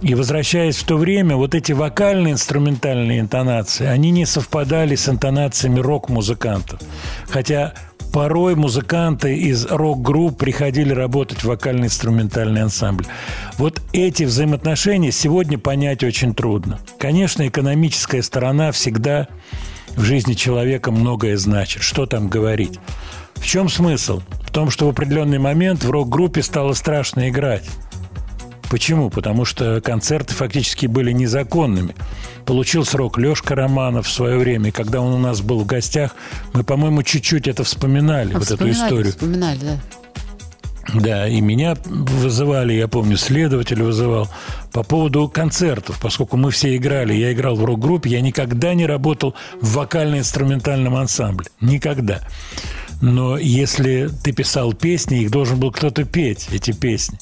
И 0.01 0.15
возвращаясь 0.15 0.75
в 0.75 0.83
то 0.83 0.97
время, 0.97 1.37
вот 1.37 1.55
эти 1.55 1.71
вокальные 1.71 2.33
инструментальные 2.33 3.21
интонации, 3.21 3.87
они 3.87 4.11
не 4.11 4.25
совпадали 4.25 4.95
с 4.95 5.07
интонациями 5.07 5.79
рок-музыкантов. 5.79 6.81
Хотя 7.29 7.73
порой 8.13 8.55
музыканты 8.55 9.35
из 9.35 9.65
рок-групп 9.65 10.37
приходили 10.37 10.93
работать 10.93 11.39
в 11.39 11.45
вокально-инструментальный 11.45 12.61
ансамбль. 12.61 13.05
Вот 13.57 13.81
эти 13.91 14.23
взаимоотношения 14.23 15.11
сегодня 15.11 15.57
понять 15.57 16.03
очень 16.03 16.35
трудно. 16.35 16.79
Конечно, 16.99 17.45
экономическая 17.47 18.21
сторона 18.21 18.71
всегда 18.71 19.27
в 19.95 20.03
жизни 20.03 20.33
человека 20.33 20.91
многое 20.91 21.35
значит. 21.37 21.81
Что 21.81 22.05
там 22.05 22.29
говорить? 22.29 22.79
В 23.35 23.45
чем 23.45 23.67
смысл? 23.67 24.21
В 24.43 24.51
том, 24.51 24.69
что 24.69 24.85
в 24.85 24.89
определенный 24.89 25.39
момент 25.39 25.83
в 25.83 25.89
рок-группе 25.89 26.43
стало 26.43 26.73
страшно 26.73 27.29
играть. 27.29 27.67
Почему? 28.73 29.11
Потому 29.11 29.45
что 29.45 29.81
концерты 29.81 30.33
фактически 30.33 30.87
были 30.87 31.11
незаконными. 31.11 31.93
Получил 32.43 32.85
срок 32.85 33.19
Лешка 33.19 33.53
Романов 33.53 34.07
в 34.07 34.11
свое 34.11 34.39
время. 34.39 34.71
Когда 34.71 34.99
он 34.99 35.13
у 35.13 35.19
нас 35.19 35.41
был 35.41 35.59
в 35.59 35.65
гостях, 35.67 36.15
мы, 36.53 36.63
по-моему, 36.63 37.03
чуть-чуть 37.03 37.47
это 37.47 37.63
вспоминали, 37.63 38.33
А, 38.33 38.39
вот 38.39 38.45
эту 38.45 38.55
вспоминали, 38.55 38.83
историю. 38.83 39.11
Вспоминали, 39.11 39.59
да. 39.59 40.99
Да, 40.99 41.27
и 41.27 41.39
меня 41.39 41.77
вызывали, 41.85 42.73
я 42.73 42.87
помню, 42.87 43.15
следователь 43.15 43.83
вызывал 43.83 44.27
по 44.71 44.81
поводу 44.81 45.29
концертов, 45.29 45.99
поскольку 46.01 46.37
мы 46.37 46.49
все 46.49 46.75
играли, 46.75 47.13
я 47.13 47.31
играл 47.31 47.55
в 47.55 47.63
рок-группе, 47.63 48.09
я 48.09 48.21
никогда 48.21 48.73
не 48.73 48.87
работал 48.87 49.35
в 49.61 49.75
вокально-инструментальном 49.75 50.95
ансамбле. 50.95 51.45
Никогда. 51.61 52.21
Но 53.03 53.37
если 53.37 54.09
ты 54.23 54.31
писал 54.31 54.73
песни, 54.73 55.21
их 55.21 55.29
должен 55.29 55.59
был 55.59 55.71
кто-то 55.71 56.05
петь, 56.05 56.47
эти 56.51 56.71
песни. 56.71 57.19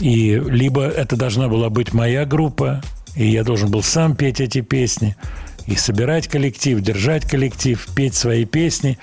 И 0.00 0.34
либо 0.34 0.84
это 0.86 1.16
должна 1.16 1.48
была 1.48 1.70
быть 1.70 1.92
моя 1.92 2.24
группа, 2.24 2.82
и 3.16 3.26
я 3.26 3.42
должен 3.44 3.70
был 3.70 3.82
сам 3.82 4.14
петь 4.14 4.40
эти 4.40 4.60
песни, 4.60 5.16
и 5.66 5.76
собирать 5.76 6.28
коллектив, 6.28 6.80
держать 6.80 7.28
коллектив, 7.28 7.84
петь 7.94 8.14
свои 8.14 8.44
песни, 8.44 8.98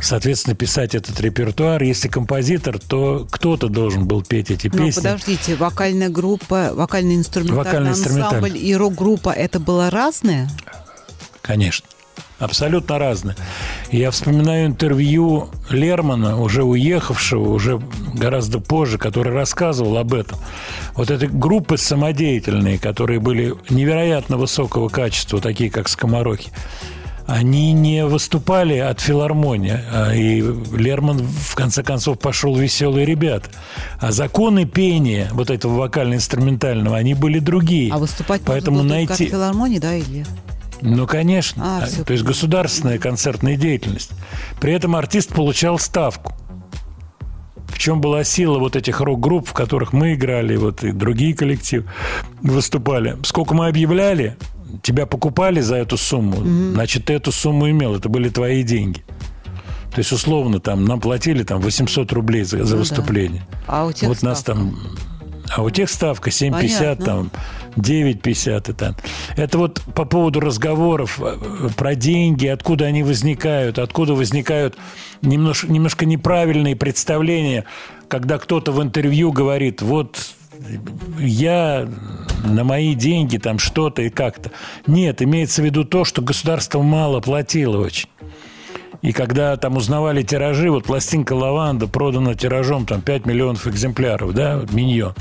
соответственно, 0.00 0.54
писать 0.54 0.94
этот 0.94 1.20
репертуар. 1.20 1.82
Если 1.82 2.08
композитор, 2.08 2.78
то 2.78 3.26
кто-то 3.30 3.68
должен 3.68 4.06
был 4.06 4.22
петь 4.22 4.50
эти 4.50 4.68
Но 4.68 4.84
песни. 4.86 5.00
подождите, 5.00 5.56
вокальная 5.56 6.08
группа, 6.08 6.72
вокальный 6.74 7.16
инструментальный 7.16 7.64
Вокально-инструментальный. 7.64 8.38
ансамбль 8.38 8.58
и 8.58 8.76
рок-группа 8.76 9.30
это 9.30 9.58
было 9.60 9.90
разное? 9.90 10.48
Конечно. 11.40 11.86
Абсолютно 12.38 12.98
разные. 12.98 13.36
Я 13.92 14.10
вспоминаю 14.10 14.66
интервью 14.66 15.48
Лермана, 15.70 16.40
уже 16.40 16.64
уехавшего, 16.64 17.52
уже 17.52 17.80
гораздо 18.14 18.58
позже, 18.58 18.98
который 18.98 19.32
рассказывал 19.32 19.96
об 19.96 20.12
этом. 20.12 20.38
Вот 20.94 21.10
эти 21.10 21.26
группы 21.26 21.78
самодеятельные, 21.78 22.78
которые 22.78 23.20
были 23.20 23.54
невероятно 23.70 24.38
высокого 24.38 24.88
качества, 24.88 25.40
такие 25.40 25.70
как 25.70 25.88
«Скоморохи», 25.88 26.50
они 27.26 27.72
не 27.72 28.04
выступали 28.04 28.78
от 28.78 29.00
филармонии. 29.00 29.78
а 29.92 30.12
И 30.12 30.42
Лерман, 30.76 31.18
в 31.18 31.54
конце 31.54 31.82
концов, 31.82 32.18
пошел 32.18 32.56
«Веселые 32.56 33.06
ребята». 33.06 33.48
А 34.00 34.10
законы 34.10 34.64
пения 34.64 35.28
вот 35.32 35.50
этого 35.50 35.76
вокально-инструментального, 35.76 36.96
они 36.96 37.14
были 37.14 37.38
другие. 37.38 37.92
А 37.92 37.98
выступать 37.98 38.42
Поэтому 38.44 38.82
найти... 38.82 39.26
от 39.26 39.30
филармонии, 39.30 39.78
да, 39.78 39.94
или? 39.94 40.26
Ну, 40.82 41.06
конечно. 41.06 41.62
А, 41.64 41.82
А, 41.82 41.86
всё 41.86 42.04
То 42.04 42.12
есть 42.12 42.24
государственная 42.24 42.98
концертная 42.98 43.56
деятельность. 43.56 44.10
При 44.60 44.72
этом 44.72 44.94
артист 44.96 45.30
получал 45.30 45.78
ставку. 45.78 46.34
В 47.68 47.78
чем 47.78 48.00
была 48.00 48.22
сила 48.24 48.58
вот 48.58 48.76
этих 48.76 49.00
рок-групп, 49.00 49.48
в 49.48 49.52
которых 49.54 49.92
мы 49.92 50.14
играли, 50.14 50.56
вот 50.56 50.84
и 50.84 50.92
другие 50.92 51.34
коллективы 51.34 51.86
выступали. 52.42 53.16
Сколько 53.24 53.54
мы 53.54 53.66
объявляли, 53.68 54.36
тебя 54.82 55.06
покупали 55.06 55.60
за 55.60 55.76
эту 55.76 55.96
сумму, 55.96 56.36
значит, 56.74 57.06
ты 57.06 57.14
эту 57.14 57.32
сумму 57.32 57.70
имел, 57.70 57.96
это 57.96 58.08
были 58.08 58.28
твои 58.28 58.62
деньги. 58.62 59.02
То 59.90 59.98
есть, 59.98 60.12
условно, 60.12 60.60
там, 60.60 60.84
нам 60.84 61.00
платили 61.00 61.42
там 61.42 61.60
800 61.60 62.12
рублей 62.12 62.44
за, 62.44 62.58
за 62.58 62.62
Ну 62.64 62.70
да. 62.70 62.76
выступление. 62.76 63.42
А 63.66 63.84
у 63.86 63.92
тех 63.92 64.08
вот 64.08 64.22
нас 64.22 64.40
ставка? 64.40 64.62
там... 64.62 64.78
А 65.54 65.62
у 65.62 65.70
тех 65.70 65.90
ставка 65.90 66.30
7,50, 66.30 66.50
Понятно. 66.78 67.04
там 67.04 67.30
9,50 67.76 68.70
и 68.70 68.72
там. 68.74 68.96
Это 69.36 69.58
вот 69.58 69.82
по 69.94 70.04
поводу 70.04 70.40
разговоров 70.40 71.20
э, 71.20 71.68
про 71.76 71.94
деньги, 71.94 72.46
откуда 72.46 72.86
они 72.86 73.02
возникают, 73.02 73.78
откуда 73.78 74.14
возникают 74.14 74.76
немножко, 75.22 75.70
немножко 75.70 76.06
неправильные 76.06 76.76
представления, 76.76 77.64
когда 78.08 78.38
кто-то 78.38 78.72
в 78.72 78.82
интервью 78.82 79.32
говорит, 79.32 79.82
вот 79.82 80.34
я 81.18 81.88
на 82.44 82.64
мои 82.64 82.94
деньги 82.94 83.38
там 83.38 83.58
что-то 83.58 84.02
и 84.02 84.10
как-то. 84.10 84.50
Нет, 84.86 85.22
имеется 85.22 85.62
в 85.62 85.64
виду 85.64 85.84
то, 85.84 86.04
что 86.04 86.22
государство 86.22 86.82
мало 86.82 87.20
платило 87.20 87.78
очень. 87.84 88.08
И 89.00 89.12
когда 89.12 89.56
там 89.56 89.76
узнавали 89.76 90.22
тиражи, 90.22 90.70
вот 90.70 90.84
пластинка 90.84 91.32
«Лаванда» 91.32 91.88
продана 91.88 92.34
тиражом 92.34 92.86
там 92.86 93.00
5 93.00 93.26
миллионов 93.26 93.66
экземпляров, 93.66 94.32
да, 94.32 94.62
«Миньон». 94.70 95.14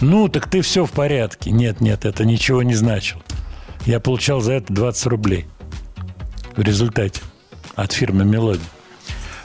Ну, 0.00 0.28
так 0.28 0.48
ты 0.48 0.60
все 0.60 0.84
в 0.84 0.92
порядке. 0.92 1.50
Нет, 1.50 1.80
нет, 1.80 2.04
это 2.04 2.24
ничего 2.24 2.62
не 2.62 2.74
значило. 2.74 3.22
Я 3.86 4.00
получал 4.00 4.40
за 4.40 4.54
это 4.54 4.72
20 4.72 5.06
рублей 5.06 5.46
в 6.56 6.62
результате 6.62 7.20
от 7.74 7.92
фирмы 7.92 8.24
«Мелодия». 8.24 8.64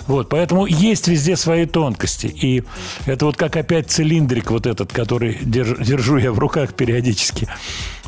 Вот, 0.10 0.28
поэтому 0.28 0.66
есть 0.66 1.08
везде 1.08 1.36
свои 1.36 1.68
тонкости. 1.68 2.26
И 2.26 2.64
это 3.06 3.26
вот 3.26 3.38
как 3.38 3.56
опять 3.56 3.92
цилиндрик 3.92 4.50
вот 4.50 4.66
этот, 4.66 4.92
который 4.92 5.38
держ- 5.38 5.84
держу 5.84 6.18
я 6.18 6.32
в 6.32 6.40
руках 6.40 6.74
периодически. 6.74 7.48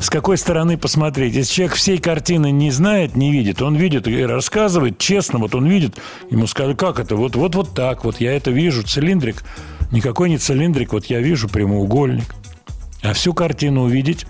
С 0.00 0.10
какой 0.10 0.36
стороны 0.36 0.76
посмотреть? 0.76 1.36
Если 1.36 1.54
человек 1.54 1.76
всей 1.76 1.98
картины 1.98 2.50
не 2.50 2.72
знает, 2.72 3.14
не 3.14 3.30
видит, 3.30 3.62
он 3.62 3.76
видит 3.76 4.08
и 4.08 4.20
рассказывает 4.24 4.98
честно, 4.98 5.38
вот 5.38 5.54
он 5.54 5.68
видит, 5.68 5.96
ему 6.28 6.48
сказали, 6.48 6.74
как 6.74 6.98
это? 6.98 7.14
Вот, 7.14 7.36
вот, 7.36 7.54
вот 7.54 7.72
так, 7.72 8.04
вот 8.04 8.20
я 8.20 8.32
это 8.32 8.50
вижу, 8.50 8.82
цилиндрик. 8.82 9.44
Никакой 9.92 10.30
не 10.30 10.38
цилиндрик, 10.38 10.94
вот 10.94 11.06
я 11.06 11.20
вижу 11.20 11.48
прямоугольник. 11.48 12.34
А 13.02 13.12
всю 13.12 13.34
картину 13.34 13.82
увидеть 13.82 14.26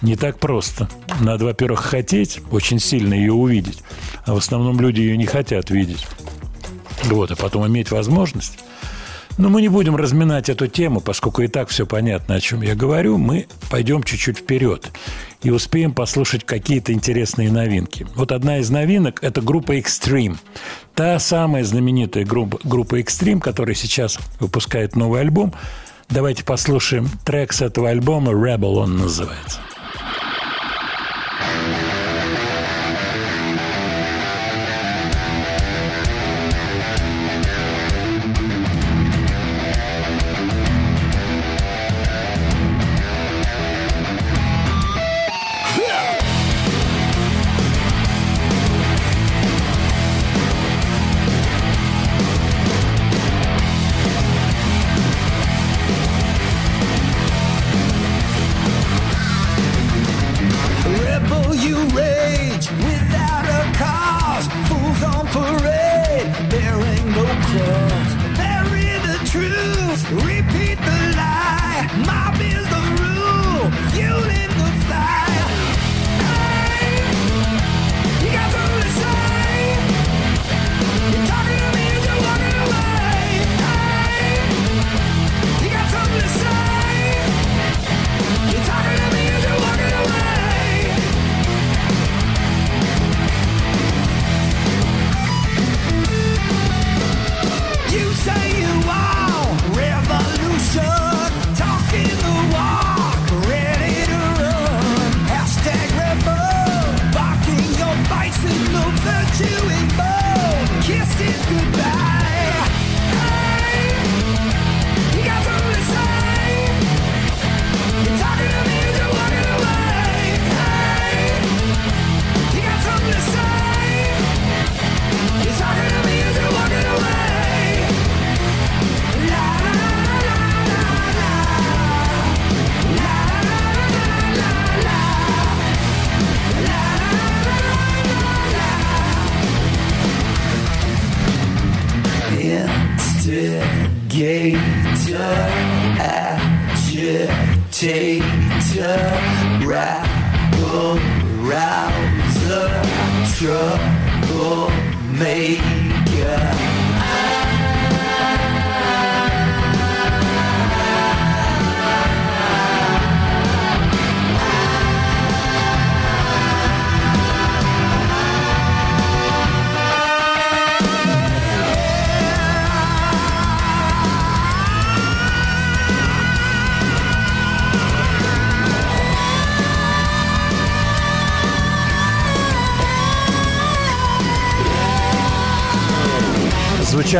не 0.00 0.16
так 0.16 0.38
просто. 0.38 0.88
Надо, 1.20 1.44
во-первых, 1.46 1.80
хотеть 1.80 2.40
очень 2.52 2.78
сильно 2.78 3.12
ее 3.12 3.32
увидеть, 3.32 3.82
а 4.24 4.34
в 4.34 4.36
основном 4.36 4.80
люди 4.80 5.00
ее 5.00 5.16
не 5.16 5.26
хотят 5.26 5.70
видеть. 5.70 6.06
Вот, 7.04 7.32
а 7.32 7.36
потом 7.36 7.66
иметь 7.66 7.90
возможность. 7.90 8.58
Но 9.38 9.48
мы 9.48 9.62
не 9.62 9.68
будем 9.68 9.96
разминать 9.96 10.48
эту 10.48 10.66
тему, 10.66 11.00
поскольку 11.00 11.42
и 11.42 11.48
так 11.48 11.68
все 11.68 11.86
понятно, 11.86 12.34
о 12.34 12.40
чем 12.40 12.62
я 12.62 12.74
говорю. 12.74 13.18
Мы 13.18 13.46
пойдем 13.70 14.02
чуть-чуть 14.02 14.38
вперед 14.38 14.90
и 15.42 15.50
успеем 15.50 15.92
послушать 15.94 16.44
какие-то 16.44 16.92
интересные 16.92 17.50
новинки. 17.50 18.06
Вот 18.14 18.32
одна 18.32 18.58
из 18.58 18.70
новинок– 18.70 19.18
это 19.22 19.40
группа 19.40 19.78
Extreme. 19.78 20.36
Та 20.94 21.18
самая 21.18 21.64
знаменитая 21.64 22.24
группа, 22.24 22.58
группа 22.62 23.00
Extreme, 23.00 23.40
которая 23.40 23.74
сейчас 23.74 24.18
выпускает 24.38 24.96
новый 24.96 25.20
альбом. 25.20 25.52
Давайте 26.08 26.44
послушаем 26.44 27.08
трек 27.24 27.52
с 27.52 27.62
этого 27.62 27.88
альбома 27.88 28.32
«Rebel» 28.32 28.74
он 28.74 28.98
называется. 28.98 29.60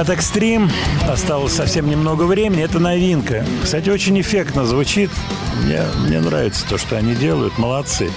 Звучат 0.03 0.19
экстрим. 0.19 0.69
Осталось 1.09 1.53
совсем 1.53 1.89
немного 1.89 2.25
времени. 2.25 2.65
Это 2.65 2.81
новинка. 2.81 3.45
Кстати, 3.63 3.89
очень 3.89 4.21
эффектно 4.21 4.65
звучит. 4.65 5.11
Мне, 5.63 5.83
мне 6.05 6.19
нравится 6.19 6.67
то, 6.69 6.77
что 6.77 6.97
они 6.97 7.15
делают. 7.15 7.57
Молодцы. 7.57 8.11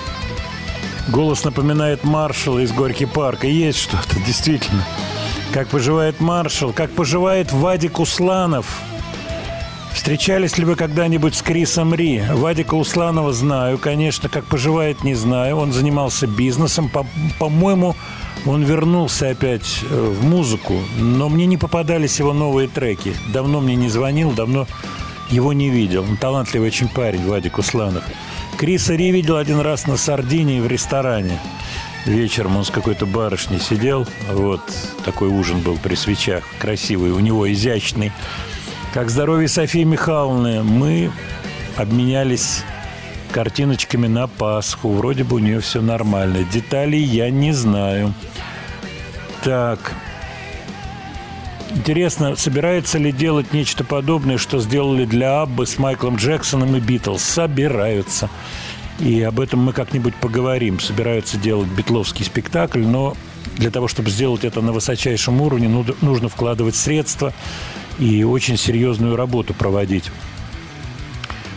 Голос 1.10 1.44
напоминает 1.44 2.04
маршала 2.04 2.58
из 2.58 2.72
Горький 2.72 3.06
парка. 3.06 3.46
Есть 3.46 3.78
что-то, 3.78 4.20
действительно. 4.26 4.84
Как 5.54 5.68
поживает 5.68 6.20
маршал? 6.20 6.74
Как 6.74 6.90
поживает 6.90 7.52
Вадик 7.52 8.00
Усланов? 8.00 8.82
Встречались 9.94 10.58
ли 10.58 10.66
вы 10.66 10.76
когда-нибудь 10.76 11.36
с 11.36 11.44
Крисом 11.44 11.94
Ри? 11.94 12.24
Вадика 12.32 12.74
Усланова 12.74 13.32
знаю, 13.32 13.78
конечно. 13.78 14.28
Как 14.28 14.46
поживает, 14.46 15.04
не 15.04 15.14
знаю. 15.14 15.58
Он 15.58 15.72
занимался 15.72 16.26
бизнесом. 16.26 16.90
По- 16.90 17.06
по-моему, 17.38 17.96
он 18.46 18.64
вернулся 18.64 19.30
опять 19.30 19.82
э, 19.90 19.96
в 19.96 20.24
музыку, 20.24 20.76
но 20.98 21.30
мне 21.30 21.46
не 21.46 21.58
попадались 21.58 22.20
его 22.20 22.34
новые 22.34 22.68
треки. 22.68 23.14
Давно 23.34 23.60
мне 23.60 23.76
не 23.76 23.90
звонил, 23.90 24.32
давно 24.32 24.68
его 25.30 25.54
не 25.54 25.70
видел. 25.70 26.04
Он 26.04 26.18
талантливый 26.18 26.68
очень 26.68 26.88
парень, 26.88 27.26
Вадик 27.28 27.58
Усланов. 27.58 28.04
Криса 28.58 28.96
Ри 28.96 29.12
видел 29.12 29.38
один 29.38 29.60
раз 29.60 29.88
на 29.88 29.98
Сардинии 29.98 30.60
в 30.60 30.68
ресторане. 30.68 31.40
Вечером 32.06 32.58
он 32.58 32.66
с 32.66 32.70
какой-то 32.70 33.06
барышней 33.08 33.60
сидел. 33.60 34.08
Вот 34.32 34.62
такой 35.04 35.30
ужин 35.30 35.62
был 35.62 35.78
при 35.78 35.96
свечах. 35.96 36.44
Красивый, 36.60 37.12
у 37.12 37.20
него 37.20 37.52
изящный. 37.52 38.12
Как 38.94 39.10
здоровье 39.10 39.48
Софии 39.48 39.84
Михайловны, 39.84 40.62
мы 40.64 41.12
обменялись 41.76 42.64
картиночками 43.32 44.08
на 44.08 44.28
Пасху. 44.28 44.90
Вроде 44.94 45.24
бы 45.24 45.38
у 45.38 45.40
нее 45.40 45.60
все 45.60 45.82
нормально. 45.82 46.44
Деталей 46.44 47.04
я 47.04 47.32
не 47.32 47.52
знаю. 47.52 48.14
Так. 49.46 49.94
Интересно, 51.70 52.36
собирается 52.36 52.98
ли 52.98 53.12
делать 53.12 53.54
нечто 53.54 53.84
подобное, 53.84 54.40
что 54.40 54.60
сделали 54.60 55.06
для 55.06 55.44
Аббы 55.44 55.68
с 55.68 55.78
Майклом 55.78 56.16
Джексоном 56.16 56.76
и 56.76 56.80
Битлз? 56.80 57.22
Собираются. 57.22 58.32
И 59.00 59.22
об 59.22 59.40
этом 59.40 59.60
мы 59.60 59.72
как-нибудь 59.72 60.16
поговорим. 60.16 60.80
Собираются 60.80 61.38
делать 61.38 61.68
битловский 61.68 62.26
спектакль, 62.26 62.80
но 62.80 63.16
для 63.58 63.70
того, 63.70 63.88
чтобы 63.88 64.10
сделать 64.10 64.44
это 64.44 64.62
на 64.62 64.72
высочайшем 64.72 65.40
уровне, 65.40 65.70
ну- 65.70 65.86
нужно 66.02 66.28
вкладывать 66.28 66.76
средства 66.76 67.32
и 68.00 68.24
очень 68.24 68.58
серьезную 68.58 69.16
работу 69.16 69.54
проводить. 69.54 70.10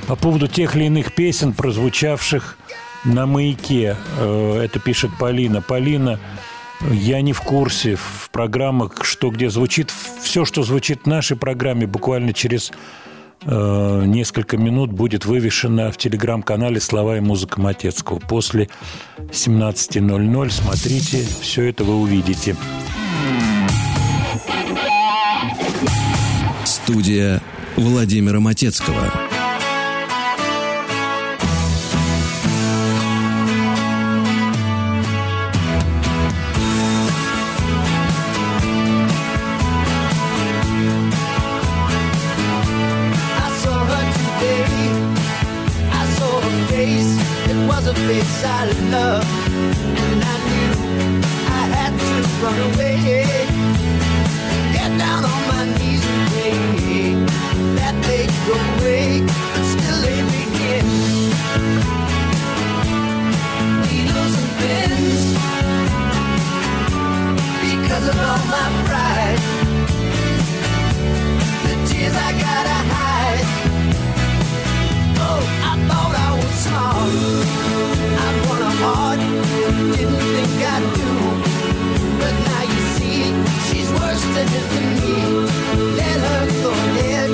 По 0.06 0.14
поводу 0.14 0.46
тех 0.46 0.76
или 0.76 0.84
иных 0.84 1.14
песен, 1.14 1.54
прозвучавших 1.54 2.58
на 3.04 3.24
маяке, 3.24 3.96
э, 4.18 4.60
это 4.62 4.78
пишет 4.78 5.10
Полина. 5.18 5.62
Полина, 5.62 6.20
я 6.80 7.20
не 7.20 7.32
в 7.32 7.40
курсе 7.40 7.96
в 7.96 8.30
программах, 8.30 9.04
что 9.04 9.30
где 9.30 9.50
звучит. 9.50 9.92
Все, 10.22 10.44
что 10.44 10.62
звучит 10.62 11.02
в 11.04 11.06
нашей 11.06 11.36
программе, 11.36 11.86
буквально 11.86 12.32
через 12.32 12.72
э, 13.42 14.02
несколько 14.06 14.56
минут 14.56 14.92
будет 14.92 15.24
вывешено 15.24 15.90
в 15.90 15.96
телеграм-канале 15.96 16.80
«Слова 16.80 17.16
и 17.16 17.20
музыка 17.20 17.60
Матецкого». 17.60 18.18
После 18.18 18.68
17.00 19.18 20.50
смотрите, 20.50 21.26
все 21.40 21.64
это 21.64 21.84
вы 21.84 21.96
увидите. 21.96 22.56
Студия 26.64 27.42
Владимира 27.76 28.40
Матецкого. 28.40 29.27
A 47.88 47.94
face 47.94 48.44
I 48.44 48.64
loved. 48.90 49.26
And 50.04 50.20
I 50.22 50.36
knew 50.46 50.72
I 51.48 51.62
had 51.76 51.92
to 52.04 52.14
run 52.42 52.58
away. 52.68 53.24
Get 54.74 54.90
down 54.98 55.24
on 55.24 55.40
my 55.48 55.64
knees 55.78 56.04
and 56.04 56.22
pray 56.28 57.14
that 57.80 57.96
they 58.06 58.26
go 58.44 58.54
away. 58.72 59.24
But 59.24 59.64
still 59.72 59.98
they 60.04 60.20
begin. 60.36 60.88
Needles 63.88 64.34
and 64.40 64.50
pins. 64.58 65.24
Because 67.64 68.06
of 68.12 68.16
all 68.28 68.42
my 68.52 68.66
pride. 68.84 69.40
The 71.64 71.74
tears 71.88 72.14
I 72.14 72.32
gotta 72.32 72.78
hide. 72.92 73.67
Smart. 76.68 77.12
I 78.24 78.28
won 78.48 78.60
a 78.62 78.72
heart, 78.82 79.20
didn't 79.96 80.22
think 80.34 80.54
I'd 80.74 80.84
do. 80.98 81.10
But 82.20 82.34
now 82.46 82.62
you 82.72 82.82
see, 82.96 83.20
she's 83.66 83.90
worse 84.00 84.24
than 84.34 84.48
me. 84.54 85.16
Let 85.98 86.18
her 86.26 86.44
go 86.62 86.70
ahead 86.70 87.27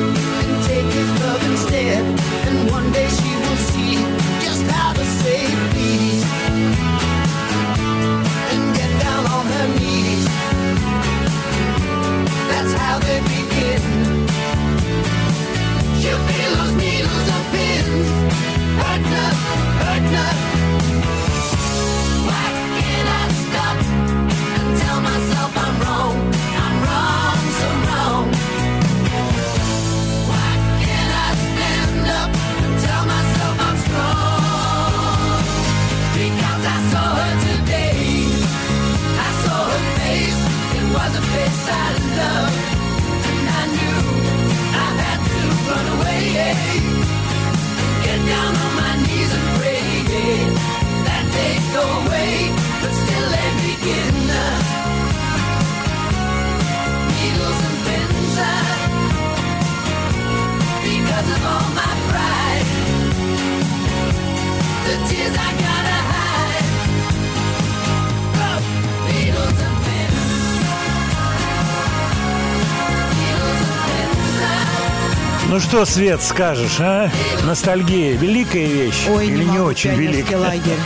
Ну 75.55 75.61
что, 75.61 75.85
Свет, 75.85 76.21
скажешь, 76.21 76.81
а? 76.81 77.09
Ностальгия– 77.45 78.17
великая 78.19 78.67
вещь 78.67 79.07
Ой, 79.09 79.29
или 79.29 79.45
не, 79.45 79.51
не, 79.53 79.61
очень 79.61 79.95
великая? 79.95 80.39
лагерь. 80.39 80.81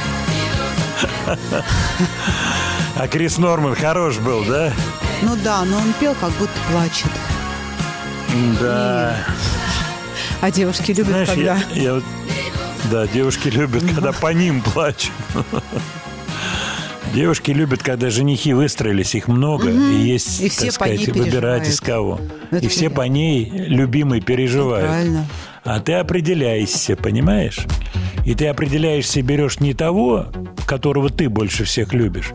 А 2.94 3.08
Крис 3.08 3.38
Норман 3.38 3.74
хорош 3.74 4.18
был, 4.18 4.44
да? 4.44 4.70
Ну 5.22 5.36
да, 5.42 5.64
но 5.64 5.78
он 5.78 5.94
пел, 5.98 6.14
как 6.20 6.32
будто 6.32 6.52
плачет. 6.70 7.10
Да. 8.60 9.16
А 10.42 10.50
девушки 10.50 10.90
любят, 10.90 11.12
Знаешь, 11.12 11.28
когда... 11.28 11.56
я, 11.72 11.94
я 11.94 12.02
да, 12.90 13.06
девушки 13.06 13.48
любят, 13.48 13.82
когда 13.84 14.12
по 14.12 14.34
ним 14.34 14.60
плачут. 14.60 15.12
Девушки 17.14 17.50
любят, 17.50 17.82
когда 17.82 18.10
женихи 18.10 18.52
выстроились, 18.52 19.14
их 19.14 19.28
много, 19.28 19.68
Мгм. 19.70 19.92
и 19.92 19.96
есть, 19.96 20.40
И 20.40 20.48
все 20.48 20.66
так 20.66 20.72
сказать, 20.74 21.08
выбирать 21.08 21.68
из 21.68 21.80
кого. 21.80 22.20
Это 22.50 22.64
и 22.66 22.68
все 22.68 22.82
верно. 22.82 22.96
по 22.96 23.02
ней, 23.02 23.50
любимый, 23.50 24.20
переживают. 24.20 24.88
Правильно. 24.88 25.26
А 25.64 25.80
ты 25.80 25.94
определяешься, 25.94 26.96
понимаешь? 26.96 27.60
И 28.24 28.34
ты 28.34 28.46
определяешься 28.46 29.20
и 29.20 29.22
берешь 29.22 29.58
не 29.58 29.74
того, 29.74 30.26
которого 30.66 31.08
ты 31.08 31.28
больше 31.28 31.64
всех 31.64 31.92
любишь, 31.94 32.30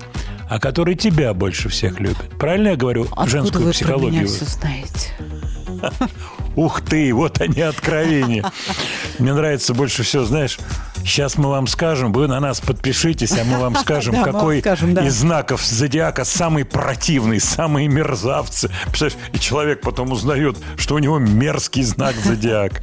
а 0.50 0.60
который 0.60 0.96
тебя 0.96 1.34
больше 1.34 1.70
всех 1.70 2.00
любит. 2.00 2.30
Правильно 2.40 2.70
я 2.70 2.76
говорю 2.76 3.04
Откуда 3.12 3.30
женскую 3.30 3.66
вы 3.66 3.72
психологию? 3.72 4.22
про 4.22 4.28
меня 4.28 4.36
все 4.36 4.46
знаете? 4.46 5.10
Ух 6.56 6.82
ты, 6.82 7.14
вот 7.14 7.42
они 7.42 7.62
откровения. 7.62 8.44
Мне 9.20 9.34
нравится 9.34 9.74
больше 9.74 10.04
всего, 10.04 10.24
знаешь, 10.26 10.58
сейчас 11.06 11.38
мы 11.38 11.50
вам 11.50 11.68
скажем, 11.68 12.12
вы 12.14 12.28
на 12.28 12.40
нас 12.40 12.60
подпишитесь, 12.62 13.32
а 13.38 13.44
мы 13.44 13.58
вам 13.58 13.76
скажем, 13.82 14.16
Да, 14.16 14.24
какой 14.24 14.60
скажем, 14.60 14.94
да. 14.94 15.06
из 15.06 15.14
знаков 15.16 15.64
зодиака 15.66 16.24
самый 16.26 16.66
противный, 16.66 17.40
самые 17.40 17.88
мерзавцы. 17.88 18.70
Представляешь, 18.86 19.18
и 19.34 19.40
человек 19.40 19.82
потом 19.82 20.12
узнает, 20.12 20.58
что 20.78 20.96
у 20.96 21.00
него 21.00 21.20
мерзкий 21.20 21.84
знак 21.84 22.16
зодиака. 22.16 22.82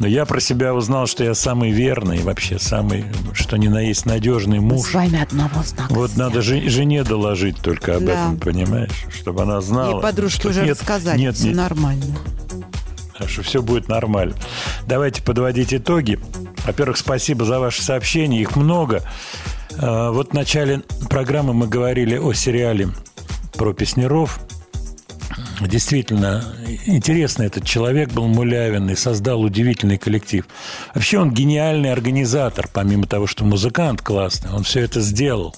Но 0.00 0.08
я 0.08 0.24
про 0.26 0.40
себя 0.40 0.74
узнал, 0.74 1.06
что 1.06 1.22
я 1.22 1.34
самый 1.34 1.70
верный, 1.70 2.18
вообще 2.20 2.58
самый, 2.58 3.04
что 3.32 3.56
ни 3.56 3.68
на 3.68 3.78
есть 3.78 4.06
надежный 4.06 4.58
муж. 4.58 4.88
С 4.88 4.94
вами 4.94 5.22
одного 5.22 5.62
знака. 5.62 5.92
Вот 5.94 6.16
надо 6.16 6.42
же- 6.42 6.68
жене 6.68 7.04
доложить 7.04 7.58
только 7.62 7.96
об 7.96 8.04
Да. 8.04 8.12
этом, 8.12 8.36
понимаешь? 8.38 8.90
Чтобы 9.14 9.42
она 9.42 9.60
знала. 9.60 10.00
И 10.00 10.02
подружки 10.02 10.40
что 10.40 10.48
уже 10.48 10.62
нет, 10.64 10.80
рассказали, 10.80 11.18
Нет, 11.20 11.36
все 11.36 11.46
нет, 11.46 11.56
нормально. 11.56 12.16
так 13.16 13.28
что 13.28 13.42
все 13.42 13.62
будет 13.62 13.86
нормально. 13.88 14.34
Давайте 14.88 15.22
подводить 15.22 15.72
итоги. 15.72 16.18
Во-первых, 16.64 16.96
спасибо 16.96 17.44
за 17.44 17.60
ваши 17.60 17.82
сообщения, 17.82 18.40
их 18.40 18.56
много. 18.56 19.02
А, 19.78 20.10
Вот 20.10 20.30
в 20.30 20.34
начале 20.34 20.82
программы 21.10 21.54
мы 21.54 21.66
говорили 21.66 22.16
о 22.16 22.32
сериале 22.32 22.88
про 23.54 23.72
песнеров. 23.72 24.40
Действительно, 25.60 26.44
интересный 26.86 27.46
этот 27.46 27.64
человек 27.64 28.10
был 28.10 28.26
Мулявин 28.26 28.90
и 28.90 28.96
создал 28.96 29.42
удивительный 29.42 29.98
коллектив. 29.98 30.46
Вообще 30.94 31.18
он 31.18 31.30
гениальный 31.30 31.92
организатор, 31.92 32.68
помимо 32.72 33.06
того, 33.06 33.26
что 33.26 33.44
музыкант 33.44 34.02
классный, 34.02 34.50
он 34.50 34.64
все 34.64 34.80
это 34.80 35.00
сделал. 35.00 35.54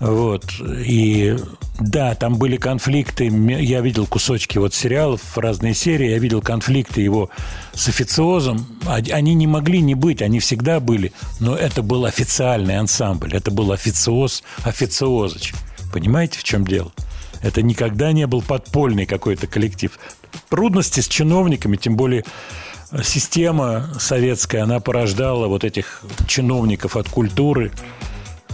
Вот. 0.00 0.44
И 0.60 1.36
да, 1.80 2.14
там 2.14 2.36
были 2.36 2.56
конфликты. 2.56 3.26
Я 3.26 3.80
видел 3.80 4.06
кусочки 4.06 4.58
вот 4.58 4.74
сериалов, 4.74 5.36
разные 5.36 5.74
серии. 5.74 6.10
Я 6.10 6.18
видел 6.18 6.40
конфликты 6.40 7.00
его 7.00 7.30
с 7.72 7.88
официозом. 7.88 8.66
Они 8.86 9.34
не 9.34 9.46
могли 9.46 9.80
не 9.80 9.94
быть, 9.94 10.22
они 10.22 10.38
всегда 10.38 10.80
были. 10.80 11.12
Но 11.40 11.56
это 11.56 11.82
был 11.82 12.04
официальный 12.04 12.78
ансамбль. 12.78 13.34
Это 13.34 13.50
был 13.50 13.72
официоз, 13.72 14.42
официозыч. 14.62 15.52
Понимаете, 15.92 16.38
в 16.38 16.44
чем 16.44 16.66
дело? 16.66 16.92
Это 17.42 17.62
никогда 17.62 18.12
не 18.12 18.26
был 18.26 18.42
подпольный 18.42 19.06
какой-то 19.06 19.46
коллектив. 19.46 19.98
Трудности 20.48 21.00
с 21.00 21.08
чиновниками, 21.08 21.76
тем 21.76 21.96
более 21.96 22.24
э, 22.90 23.02
система 23.02 23.90
советская, 23.98 24.64
она 24.64 24.80
порождала 24.80 25.46
вот 25.46 25.64
этих 25.64 26.02
чиновников 26.26 26.96
от 26.96 27.08
культуры, 27.08 27.70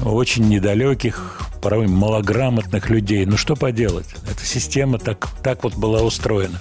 очень 0.02 0.48
недалеких, 0.48 1.40
порой 1.62 1.86
малограмотных 1.86 2.90
людей. 2.90 3.24
Ну 3.26 3.36
что 3.36 3.56
поделать? 3.56 4.06
Эта 4.30 4.44
система 4.44 4.98
так, 4.98 5.28
так 5.42 5.64
вот 5.64 5.74
была 5.76 6.02
устроена. 6.02 6.60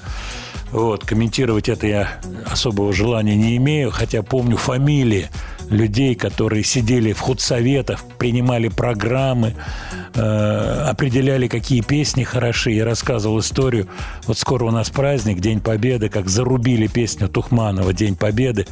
Вот, 0.71 1.05
комментировать 1.05 1.69
это 1.69 1.85
я 1.85 2.19
особого 2.45 2.93
желания 2.93 3.35
не 3.35 3.57
имею, 3.57 3.91
хотя 3.91 4.23
помню 4.23 4.57
фамилии 4.57 5.29
людей, 5.69 6.15
которые 6.15 6.63
сидели 6.63 7.13
в 7.13 7.19
худсоветах, 7.19 8.03
принимали 8.17 8.67
программы, 8.67 9.55
э, 10.13 10.85
определяли, 10.89 11.47
какие 11.47 11.81
песни 11.81 12.23
хороши. 12.23 12.71
Я 12.71 12.85
рассказывал 12.85 13.39
историю. 13.39 13.87
Вот 14.27 14.37
скоро 14.37 14.65
у 14.65 14.71
нас 14.71 14.89
праздник, 14.89 15.39
День 15.39 15.59
Победы, 15.59 16.09
как 16.09 16.29
зарубили 16.29 16.87
песню 16.87 17.27
Тухманова 17.27 17.93
«День 17.93 18.15
Победы», 18.15 18.67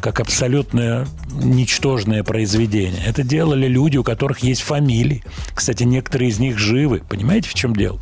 как 0.00 0.20
абсолютно 0.20 1.06
ничтожное 1.32 2.22
произведение. 2.22 3.02
Это 3.06 3.22
делали 3.22 3.66
люди, 3.66 3.96
у 3.96 4.04
которых 4.04 4.40
есть 4.40 4.62
фамилии. 4.62 5.24
Кстати, 5.54 5.84
некоторые 5.84 6.30
из 6.30 6.38
них 6.38 6.58
живы. 6.58 7.02
Понимаете, 7.08 7.48
в 7.48 7.54
чем 7.54 7.74
дело? 7.74 8.00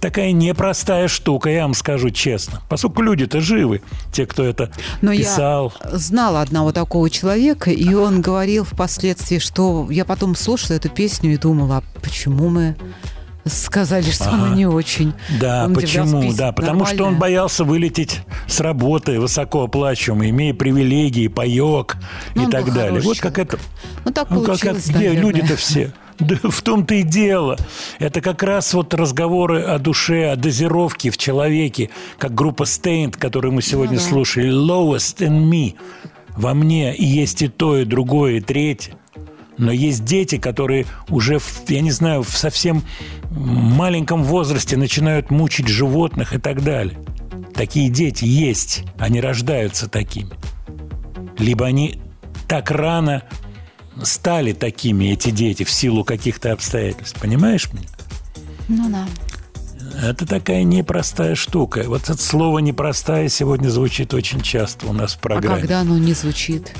Такая 0.00 0.32
непростая 0.32 1.08
штука, 1.08 1.50
я 1.50 1.62
вам 1.62 1.74
скажу 1.74 2.10
честно. 2.10 2.62
Поскольку 2.68 3.02
люди-то 3.02 3.40
живы, 3.40 3.82
те, 4.12 4.26
кто 4.26 4.42
это 4.44 4.70
Но 5.02 5.12
писал. 5.14 5.72
я 5.84 5.98
знала 5.98 6.40
одного 6.40 6.72
такого 6.72 7.10
человека, 7.10 7.70
и 7.70 7.92
он 7.94 8.22
говорил 8.22 8.64
впоследствии, 8.64 9.38
что 9.38 9.86
я 9.90 10.04
потом 10.04 10.34
слушала 10.36 10.76
эту 10.76 10.88
песню 10.88 11.34
и 11.34 11.36
думала, 11.36 11.78
а 11.78 12.00
почему 12.00 12.48
мы 12.48 12.76
сказали, 13.46 14.10
что 14.10 14.28
она 14.30 14.46
Ага. 14.46 14.54
не 14.54 14.66
очень. 14.66 15.12
Да, 15.40 15.64
Он 15.66 15.74
почему? 15.74 16.32
Да, 16.34 16.52
потому 16.52 16.84
что 16.84 16.92
он 16.94 16.98
нормальная. 17.14 17.20
боялся 17.20 17.64
вылететь 17.64 18.20
с 18.46 18.60
работы 18.60 19.18
высокооплачиваемый, 19.18 20.30
имея 20.30 20.54
привилегии, 20.54 21.26
паек 21.28 21.96
Ну, 22.34 22.48
и 22.48 22.50
так 22.50 22.72
далее. 22.72 23.00
Вот 23.00 23.18
как 23.18 23.38
это. 23.38 23.58
Ну, 24.04 24.12
так 24.12 24.30
Ну, 24.30 24.42
как 24.42 24.56
это, 24.56 24.64
получилось, 24.66 24.84
где 24.88 24.94
наверное. 25.10 25.20
люди-то 25.22 25.56
все? 25.56 25.92
Да 26.20 26.36
в 26.42 26.62
том-то 26.62 26.94
и 26.94 27.02
дело. 27.02 27.56
Это 27.98 28.20
как 28.20 28.42
раз 28.42 28.74
вот 28.74 28.92
разговоры 28.94 29.62
о 29.62 29.78
душе, 29.78 30.30
о 30.30 30.36
дозировке 30.36 31.10
в 31.10 31.18
человеке, 31.18 31.90
как 32.18 32.34
группа 32.34 32.64
Stained, 32.64 33.16
которую 33.18 33.52
мы 33.52 33.62
сегодня 33.62 33.94
Ну 33.94 34.00
да. 34.00 34.08
слушали, 34.08 34.50
Lowest 34.50 35.18
in 35.26 35.50
Me. 35.50 35.74
Во 36.36 36.54
мне 36.54 36.94
и 36.94 37.04
есть 37.04 37.42
и 37.42 37.48
то, 37.48 37.78
и 37.78 37.84
другое, 37.84 38.34
и 38.34 38.40
третье. 38.40 38.94
Но 39.58 39.72
есть 39.72 40.04
дети, 40.04 40.38
которые 40.38 40.86
уже, 41.08 41.38
я 41.68 41.80
не 41.80 41.90
знаю, 41.90 42.22
в 42.22 42.30
совсем 42.30 42.82
маленьком 43.30 44.22
возрасте 44.22 44.76
начинают 44.76 45.30
мучить 45.30 45.68
животных 45.68 46.34
и 46.34 46.38
так 46.38 46.62
далее. 46.62 46.98
Такие 47.54 47.90
дети 47.90 48.24
есть, 48.24 48.84
они 48.98 49.20
рождаются 49.20 49.88
такими. 49.88 50.30
Либо 51.36 51.66
они 51.66 52.00
так 52.48 52.70
рано 52.70 53.24
стали 54.02 54.52
такими, 54.52 55.12
эти 55.12 55.30
дети, 55.30 55.64
в 55.64 55.70
силу 55.70 56.04
каких-то 56.04 56.52
обстоятельств. 56.52 57.18
Понимаешь 57.20 57.68
меня? 57.72 57.86
Ну 58.68 58.90
да. 58.90 59.06
Это 60.02 60.26
такая 60.26 60.62
непростая 60.62 61.34
штука. 61.34 61.84
Вот 61.86 62.04
это 62.04 62.16
слово 62.16 62.60
«непростая» 62.60 63.28
сегодня 63.28 63.68
звучит 63.68 64.14
очень 64.14 64.40
часто 64.40 64.86
у 64.86 64.92
нас 64.92 65.14
в 65.14 65.18
А 65.18 65.20
программе. 65.20 65.60
когда 65.60 65.80
оно 65.80 65.98
не 65.98 66.12
звучит? 66.14 66.72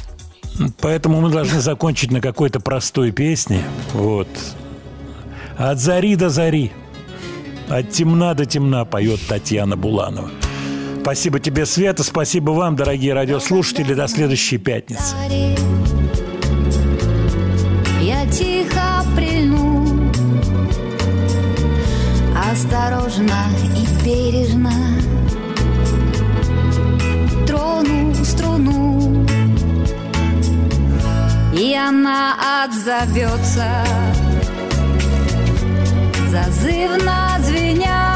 Поэтому 0.81 1.21
мы 1.21 1.31
должны 1.31 1.61
закончить 1.61 2.11
на 2.11 2.21
какой-то 2.21 2.61
простой 2.61 3.11
песне. 3.13 3.63
Вот. 3.93 4.29
От 5.59 5.79
зари 5.79 6.17
до 6.17 6.31
зари. 6.31 6.73
От 7.69 7.91
темна 7.91 8.35
до 8.35 8.47
темна 8.47 8.85
поет 8.85 9.21
Татьяна 9.29 9.77
Буланова. 9.77 10.31
Спасибо 11.03 11.41
тебе, 11.41 11.67
Света. 11.67 12.05
Спасибо 12.05 12.51
вам, 12.51 12.77
дорогие 12.77 13.15
радиослушатели. 13.15 13.95
До 13.95 14.07
следующей 14.07 14.59
пятницы. 14.59 15.15
Осторожно 23.11 23.45
и 23.77 24.05
бережно. 24.05 24.73
Трону 27.45 28.15
струну 28.25 29.27
И 31.53 31.75
она 31.75 32.37
отзовется. 32.63 33.85
Зазывно 36.31 37.37
звеня 37.41 38.07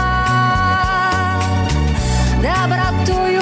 Добротой 2.41 3.39